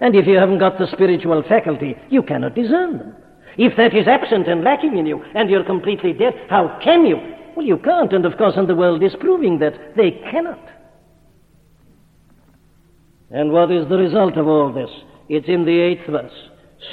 And 0.00 0.14
if 0.14 0.28
you 0.28 0.36
haven't 0.36 0.60
got 0.60 0.78
the 0.78 0.86
spiritual 0.92 1.42
faculty, 1.48 1.96
you 2.08 2.22
cannot 2.22 2.54
discern 2.54 2.98
them. 2.98 3.16
If 3.58 3.76
that 3.76 3.96
is 3.96 4.06
absent 4.06 4.46
and 4.46 4.62
lacking 4.62 4.96
in 4.96 5.06
you, 5.06 5.24
and 5.34 5.50
you're 5.50 5.64
completely 5.64 6.12
dead, 6.12 6.34
how 6.48 6.78
can 6.84 7.04
you 7.04 7.18
well, 7.60 7.68
you 7.68 7.76
can't, 7.76 8.12
and 8.14 8.24
of 8.24 8.38
course, 8.38 8.54
and 8.56 8.66
the 8.66 8.74
world 8.74 9.02
is 9.02 9.14
proving 9.20 9.58
that 9.58 9.94
they 9.94 10.12
cannot. 10.30 10.66
And 13.30 13.52
what 13.52 13.70
is 13.70 13.86
the 13.88 13.98
result 13.98 14.38
of 14.38 14.48
all 14.48 14.72
this? 14.72 14.88
It's 15.28 15.46
in 15.46 15.66
the 15.66 15.78
eighth 15.78 16.08
verse. 16.08 16.32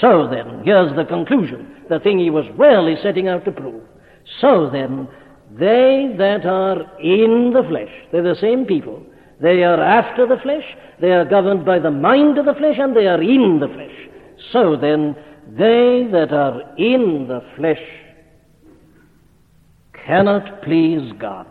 So 0.02 0.28
then, 0.30 0.64
here's 0.66 0.94
the 0.96 1.06
conclusion, 1.06 1.86
the 1.90 2.00
thing 2.00 2.20
he 2.20 2.30
was 2.30 2.46
really 2.58 2.96
setting 3.02 3.30
out 3.30 3.46
to 3.46 3.52
prove. 3.52 3.82
So 4.42 4.70
then, 4.70 5.08
they 5.58 6.14
that 6.18 6.46
are 6.46 6.82
in 7.00 7.54
the 7.54 7.64
flesh, 7.70 7.92
they're 8.12 8.22
the 8.22 8.36
same 8.42 8.66
people. 8.66 9.02
They 9.42 9.64
are 9.64 9.82
after 9.82 10.28
the 10.28 10.42
flesh, 10.44 10.66
they 11.00 11.12
are 11.12 11.24
governed 11.24 11.66
by 11.66 11.80
the 11.80 11.92
mind 11.92 12.38
of 12.38 12.46
the 12.46 12.56
flesh, 12.56 12.76
and 12.78 12.94
they 12.94 13.08
are 13.08 13.22
in 13.22 13.62
the 13.62 13.70
flesh. 13.70 14.10
So 14.52 14.76
then, 14.76 15.16
they 15.58 16.10
that 16.12 16.34
are 16.34 16.76
in 16.78 17.28
the 17.30 17.42
flesh 17.56 17.80
cannot 20.08 20.62
please 20.64 21.12
God. 21.20 21.48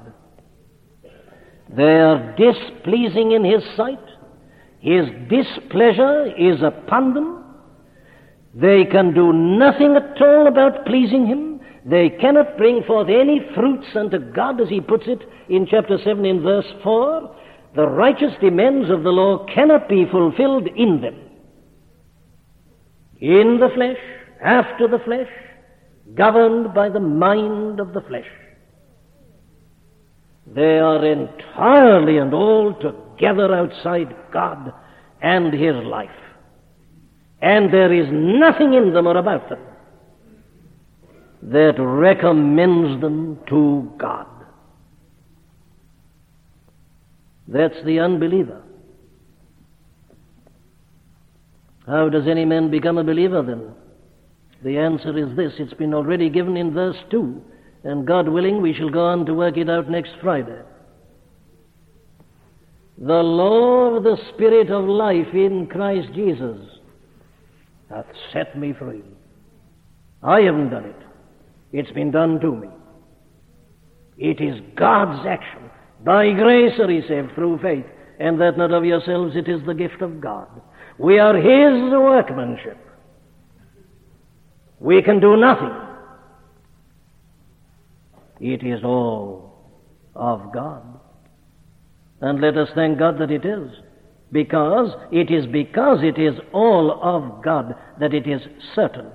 They 1.69 1.83
are 1.83 2.35
displeasing 2.37 3.33
in 3.33 3.45
His 3.45 3.63
sight. 3.77 4.01
His 4.81 5.07
displeasure 5.29 6.33
is 6.39 6.63
upon 6.63 7.15
them. 7.15 7.45
They 8.55 8.85
can 8.87 9.13
do 9.13 9.33
nothing 9.33 9.95
at 9.97 10.21
all 10.23 10.47
about 10.47 10.87
pleasing 10.87 11.27
Him. 11.27 11.61
They 11.85 12.09
cannot 12.09 12.57
bring 12.57 12.83
forth 12.85 13.09
any 13.09 13.41
fruits 13.55 13.87
unto 13.95 14.19
God, 14.19 14.61
as 14.61 14.69
He 14.69 14.81
puts 14.81 15.05
it 15.07 15.21
in 15.51 15.67
chapter 15.71 15.99
7 16.03 16.25
in 16.25 16.43
verse 16.43 16.67
4. 16.83 17.37
The 17.75 17.87
righteous 17.87 18.33
demands 18.41 18.91
of 18.91 19.03
the 19.03 19.11
law 19.11 19.45
cannot 19.55 19.89
be 19.89 20.07
fulfilled 20.11 20.67
in 20.75 21.03
them. 21.03 21.17
In 23.21 23.59
the 23.61 23.69
flesh, 23.75 23.99
after 24.43 24.89
the 24.89 24.99
flesh, 25.05 25.29
governed 26.15 26.73
by 26.75 26.89
the 26.89 27.01
mind 27.01 27.81
of 27.81 27.93
the 27.93 28.01
flesh. 28.03 28.27
They 30.55 30.79
are 30.79 31.05
entirely 31.05 32.19
and 32.19 32.33
altogether 32.33 33.55
outside 33.55 34.15
God 34.33 34.73
and 35.21 35.53
His 35.53 35.75
life. 35.85 36.11
And 37.43 37.73
there 37.73 37.93
is 37.93 38.07
nothing 38.11 38.75
in 38.75 38.93
them 38.93 39.07
or 39.07 39.17
about 39.17 39.49
them 39.49 39.61
that 41.43 41.75
recommends 41.79 43.01
them 43.01 43.39
to 43.49 43.93
God. 43.99 44.27
That's 47.49 47.77
the 47.85 48.01
unbeliever. 48.01 48.63
How 51.87 52.09
does 52.09 52.27
any 52.27 52.45
man 52.45 52.71
become 52.71 52.99
a 52.99 53.05
believer 53.05 53.43
then? 53.43 53.73
The 54.65 54.79
answer 54.79 55.17
is 55.17 55.37
this. 55.37 55.53
It's 55.59 55.75
been 55.75 55.95
already 55.95 56.29
given 56.29 56.57
in 56.57 56.73
verse 56.75 56.97
2. 57.11 57.41
And 57.87 58.05
God 58.05 58.29
willing, 58.29 58.61
we 58.61 58.75
shall 58.75 58.91
go 58.91 59.07
on 59.07 59.25
to 59.27 59.35
work 59.35 59.57
it 59.57 59.71
out 59.71 59.89
next 59.89 60.11
Friday. 60.21 60.61
The 62.99 63.23
law 63.23 63.95
of 63.95 64.03
the 64.03 64.19
Spirit 64.35 64.73
of 64.73 64.87
life 64.87 65.33
in 65.33 65.69
Christ 65.69 66.09
Jesus 66.13 66.59
hath 67.89 68.07
set 68.33 68.59
me 68.59 68.73
free. 68.77 69.05
I 70.21 70.41
haven't 70.41 70.71
done 70.71 70.87
it. 70.87 70.97
It's 71.71 71.93
been 71.93 72.11
done 72.11 72.41
to 72.41 72.57
me. 72.57 72.69
It 74.19 74.41
is 74.41 74.61
God's 74.75 75.25
action. 75.25 75.71
By 76.05 76.33
grace 76.33 76.81
are 76.81 76.91
ye 76.91 77.07
saved 77.07 77.37
through 77.37 77.61
faith, 77.63 77.87
and 78.19 78.41
that 78.41 78.59
not 78.59 78.73
of 78.73 78.85
yourselves, 78.85 79.37
it 79.37 79.49
is 79.49 79.65
the 79.65 79.75
gift 79.75 80.03
of 80.03 80.21
God. 80.21 80.49
We 80.99 81.21
are 81.21 81.37
His 81.37 81.93
workmanship. 81.93 82.79
We 84.81 85.03
can 85.03 85.21
do 85.21 85.37
nothing. 85.37 85.86
It 88.41 88.63
is 88.63 88.85
all 88.85 89.47
of 90.15 90.53
God. 90.53 90.83
And 92.21 92.41
let 92.41 92.57
us 92.57 92.69
thank 92.75 92.99
God 92.99 93.19
that 93.19 93.31
it 93.31 93.45
is. 93.45 93.71
Because 94.33 94.91
it 95.13 95.31
is 95.31 95.47
because 95.47 95.99
it 96.03 96.19
is 96.19 96.35
all 96.53 97.01
of 97.03 97.45
God 97.45 97.75
that 98.01 98.13
it 98.13 98.27
is 98.27 98.43
certain, 98.75 99.11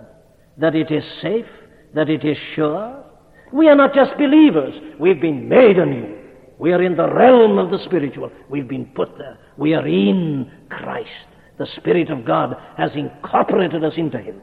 that 0.57 0.75
it 0.75 0.89
is 0.89 1.03
safe, 1.21 1.45
that 1.93 2.09
it 2.09 2.23
is 2.23 2.37
sure. 2.55 3.03
We 3.51 3.67
are 3.67 3.75
not 3.75 3.93
just 3.93 4.17
believers. 4.17 4.73
We've 4.99 5.19
been 5.19 5.49
made 5.49 5.77
anew. 5.77 6.17
We 6.57 6.71
are 6.71 6.81
in 6.81 6.95
the 6.95 7.11
realm 7.11 7.57
of 7.57 7.71
the 7.71 7.83
spiritual. 7.83 8.31
We've 8.49 8.67
been 8.67 8.85
put 8.95 9.17
there. 9.17 9.37
We 9.57 9.73
are 9.73 9.85
in 9.85 10.49
Christ. 10.69 11.09
The 11.57 11.67
Spirit 11.75 12.09
of 12.09 12.23
God 12.23 12.55
has 12.77 12.91
incorporated 12.95 13.83
us 13.83 13.93
into 13.97 14.19
Him. 14.19 14.41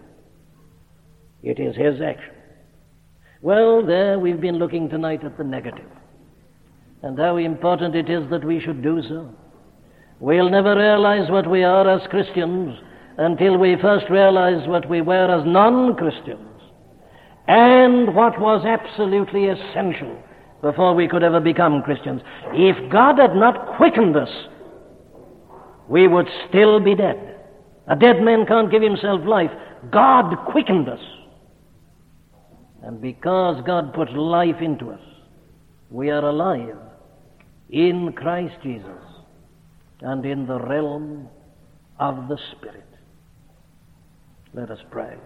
It 1.42 1.58
is 1.58 1.76
His 1.76 2.00
action. 2.02 2.34
Well, 3.40 3.86
there 3.86 4.18
we've 4.18 4.40
been 4.40 4.58
looking 4.58 4.88
tonight 4.88 5.22
at 5.24 5.38
the 5.38 5.44
negative 5.44 5.86
and 7.02 7.16
how 7.16 7.36
important 7.36 7.94
it 7.94 8.10
is 8.10 8.28
that 8.30 8.44
we 8.44 8.60
should 8.60 8.82
do 8.82 9.00
so. 9.02 9.32
We'll 10.18 10.50
never 10.50 10.76
realize 10.76 11.30
what 11.30 11.48
we 11.48 11.62
are 11.62 11.88
as 11.88 12.04
Christians 12.08 12.76
until 13.16 13.56
we 13.56 13.76
first 13.80 14.06
realize 14.10 14.66
what 14.66 14.88
we 14.90 15.02
were 15.02 15.32
as 15.32 15.46
non 15.46 15.94
Christians 15.94 16.48
and 17.46 18.12
what 18.12 18.40
was 18.40 18.66
absolutely 18.66 19.46
essential 19.46 20.20
before 20.60 20.96
we 20.96 21.06
could 21.06 21.22
ever 21.22 21.38
become 21.38 21.82
Christians. 21.82 22.20
If 22.52 22.90
God 22.90 23.18
had 23.18 23.36
not 23.36 23.76
quickened 23.76 24.16
us, 24.16 24.30
we 25.88 26.08
would 26.08 26.26
still 26.48 26.80
be 26.80 26.96
dead. 26.96 27.36
A 27.86 27.94
dead 27.94 28.20
man 28.20 28.46
can't 28.46 28.70
give 28.70 28.82
himself 28.82 29.20
life. 29.24 29.52
God 29.92 30.34
quickened 30.50 30.88
us. 30.88 31.00
And 32.82 33.00
because 33.00 33.62
God 33.66 33.92
put 33.92 34.12
life 34.12 34.60
into 34.60 34.90
us, 34.90 35.00
we 35.90 36.10
are 36.10 36.24
alive 36.24 36.76
in 37.70 38.12
Christ 38.12 38.54
Jesus 38.62 39.02
and 40.00 40.24
in 40.24 40.46
the 40.46 40.60
realm 40.60 41.28
of 41.98 42.28
the 42.28 42.38
Spirit. 42.52 42.86
Let 44.54 44.70
us 44.70 44.78
pray. 44.90 45.16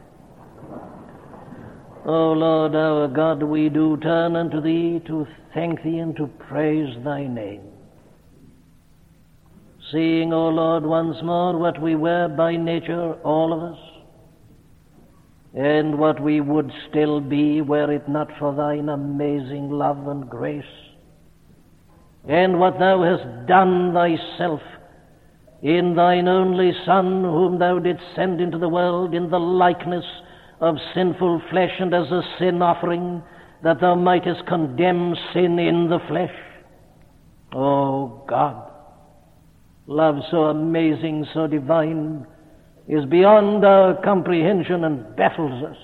O 2.04 2.32
Lord 2.32 2.74
our 2.74 3.06
God, 3.06 3.42
we 3.42 3.68
do 3.68 3.96
turn 3.98 4.34
unto 4.34 4.60
Thee 4.60 5.00
to 5.06 5.26
thank 5.54 5.82
Thee 5.82 5.98
and 5.98 6.16
to 6.16 6.26
praise 6.26 6.96
Thy 7.04 7.26
name. 7.26 7.62
Seeing, 9.92 10.32
O 10.32 10.48
Lord, 10.48 10.84
once 10.84 11.16
more 11.22 11.56
what 11.58 11.80
we 11.80 11.94
were 11.94 12.28
by 12.28 12.56
nature, 12.56 13.12
all 13.22 13.52
of 13.52 13.62
us, 13.62 13.78
and 15.54 15.98
what 15.98 16.20
we 16.20 16.40
would 16.40 16.70
still 16.88 17.20
be 17.20 17.60
were 17.60 17.92
it 17.92 18.08
not 18.08 18.28
for 18.38 18.54
Thine 18.54 18.88
amazing 18.88 19.70
love 19.70 20.06
and 20.08 20.28
grace 20.28 20.64
and 22.28 22.60
what 22.60 22.78
thou 22.78 23.02
hast 23.02 23.46
done 23.46 23.92
thyself 23.92 24.60
in 25.62 25.94
thine 25.94 26.28
only 26.28 26.72
Son, 26.84 27.22
whom 27.22 27.58
thou 27.58 27.78
didst 27.78 28.04
send 28.14 28.40
into 28.40 28.58
the 28.58 28.68
world 28.68 29.14
in 29.14 29.30
the 29.30 29.38
likeness 29.38 30.04
of 30.60 30.76
sinful 30.94 31.42
flesh 31.50 31.72
and 31.80 31.94
as 31.94 32.10
a 32.10 32.22
sin 32.38 32.62
offering, 32.62 33.22
that 33.62 33.80
thou 33.80 33.94
mightest 33.94 34.46
condemn 34.46 35.14
sin 35.32 35.58
in 35.58 35.88
the 35.88 36.00
flesh. 36.08 36.34
O 37.54 37.60
oh 37.60 38.24
God, 38.28 38.70
love 39.86 40.16
so 40.30 40.44
amazing, 40.44 41.26
so 41.34 41.46
divine, 41.46 42.26
is 42.88 43.04
beyond 43.06 43.64
our 43.64 44.00
comprehension 44.02 44.84
and 44.84 45.16
baffles 45.16 45.64
us. 45.64 45.76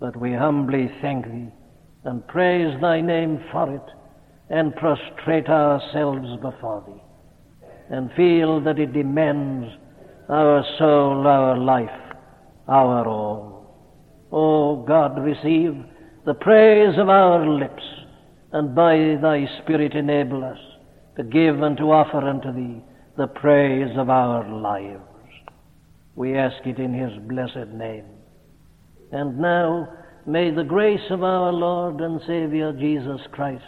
But 0.00 0.16
we 0.16 0.32
humbly 0.32 0.90
thank 1.00 1.26
thee 1.26 1.48
and 2.04 2.26
praise 2.26 2.74
thy 2.80 3.00
name 3.00 3.40
for 3.52 3.74
it 3.74 3.82
and 4.50 4.74
prostrate 4.76 5.48
ourselves 5.48 6.28
before 6.40 6.84
Thee 6.86 7.02
and 7.90 8.10
feel 8.12 8.60
that 8.62 8.78
it 8.78 8.92
demands 8.92 9.68
our 10.28 10.64
soul, 10.78 11.26
our 11.26 11.56
life, 11.56 11.88
our 12.68 13.06
all. 13.06 14.28
O 14.32 14.38
oh 14.38 14.84
God, 14.86 15.22
receive 15.22 15.74
the 16.24 16.34
praise 16.34 16.98
of 16.98 17.08
our 17.08 17.46
lips 17.46 17.82
and 18.52 18.74
by 18.74 19.16
Thy 19.20 19.46
Spirit 19.62 19.94
enable 19.94 20.44
us 20.44 20.58
to 21.16 21.22
give 21.22 21.62
and 21.62 21.76
to 21.76 21.92
offer 21.92 22.18
unto 22.18 22.52
Thee 22.52 22.82
the 23.16 23.26
praise 23.26 23.96
of 23.96 24.08
our 24.10 24.48
lives. 24.48 25.11
We 26.14 26.36
ask 26.36 26.66
it 26.66 26.78
in 26.78 26.92
His 26.92 27.12
blessed 27.28 27.72
name. 27.72 28.04
And 29.12 29.38
now, 29.38 29.88
may 30.26 30.50
the 30.50 30.64
grace 30.64 31.10
of 31.10 31.22
our 31.22 31.52
Lord 31.52 32.00
and 32.00 32.20
Savior 32.26 32.72
Jesus 32.72 33.20
Christ 33.32 33.64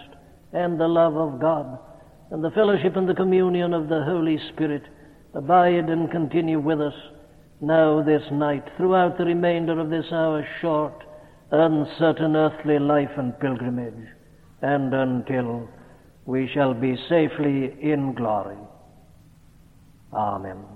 and 0.53 0.79
the 0.79 0.89
love 0.89 1.17
of 1.17 1.41
God 1.41 1.79
and 2.31 2.43
the 2.43 2.51
fellowship 2.51 2.97
and 2.97 3.09
the 3.09 3.15
communion 3.15 3.75
of 3.75 3.89
the 3.89 4.03
Holy 4.05 4.39
Spirit 4.53 4.83
abide 5.35 5.89
and 5.89 6.11
continue 6.11 6.61
with 6.61 6.81
us 6.81 6.95
now 7.61 8.03
this 8.03 8.23
night 8.33 8.65
throughout 8.77 9.19
the 9.19 9.25
remainder 9.25 9.79
of 9.79 9.91
this 9.91 10.07
our 10.13 10.47
short, 10.61 10.95
uncertain 11.51 12.37
earthly 12.37 12.79
life 12.79 13.11
and 13.17 13.39
pilgrimage, 13.41 14.09
and 14.63 14.93
until 14.93 15.69
we 16.27 16.49
shall 16.53 16.75
be 16.75 16.97
safely 17.09 17.77
in 17.81 18.15
glory. 18.15 18.57
Amen. 20.13 20.74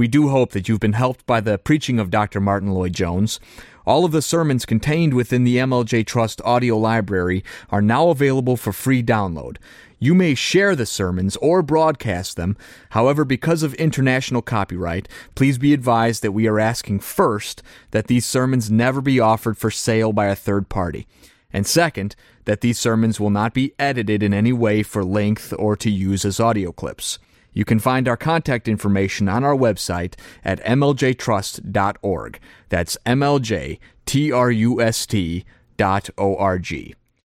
We 0.00 0.08
do 0.08 0.28
hope 0.28 0.52
that 0.52 0.66
you've 0.66 0.80
been 0.80 0.94
helped 0.94 1.26
by 1.26 1.42
the 1.42 1.58
preaching 1.58 1.98
of 1.98 2.10
Dr. 2.10 2.40
Martyn 2.40 2.72
Lloyd-Jones. 2.72 3.38
All 3.84 4.06
of 4.06 4.12
the 4.12 4.22
sermons 4.22 4.64
contained 4.64 5.12
within 5.12 5.44
the 5.44 5.58
MLJ 5.58 6.06
Trust 6.06 6.40
audio 6.40 6.78
library 6.78 7.44
are 7.68 7.82
now 7.82 8.08
available 8.08 8.56
for 8.56 8.72
free 8.72 9.02
download. 9.02 9.58
You 9.98 10.14
may 10.14 10.34
share 10.34 10.74
the 10.74 10.86
sermons 10.86 11.36
or 11.36 11.60
broadcast 11.60 12.38
them. 12.38 12.56
However, 12.88 13.26
because 13.26 13.62
of 13.62 13.74
international 13.74 14.40
copyright, 14.40 15.06
please 15.34 15.58
be 15.58 15.74
advised 15.74 16.22
that 16.22 16.32
we 16.32 16.46
are 16.46 16.58
asking 16.58 17.00
first 17.00 17.62
that 17.90 18.06
these 18.06 18.24
sermons 18.24 18.70
never 18.70 19.02
be 19.02 19.20
offered 19.20 19.58
for 19.58 19.70
sale 19.70 20.14
by 20.14 20.28
a 20.28 20.34
third 20.34 20.70
party. 20.70 21.06
And 21.52 21.66
second, 21.66 22.16
that 22.46 22.62
these 22.62 22.78
sermons 22.78 23.20
will 23.20 23.28
not 23.28 23.52
be 23.52 23.74
edited 23.78 24.22
in 24.22 24.32
any 24.32 24.54
way 24.54 24.82
for 24.82 25.04
length 25.04 25.52
or 25.58 25.76
to 25.76 25.90
use 25.90 26.24
as 26.24 26.40
audio 26.40 26.72
clips. 26.72 27.18
You 27.52 27.64
can 27.64 27.78
find 27.78 28.08
our 28.08 28.16
contact 28.16 28.68
information 28.68 29.28
on 29.28 29.44
our 29.44 29.56
website 29.56 30.14
at 30.44 30.64
mljtrust.org. 30.64 32.40
That's 32.68 32.96
mljtrust.org. 33.06 33.80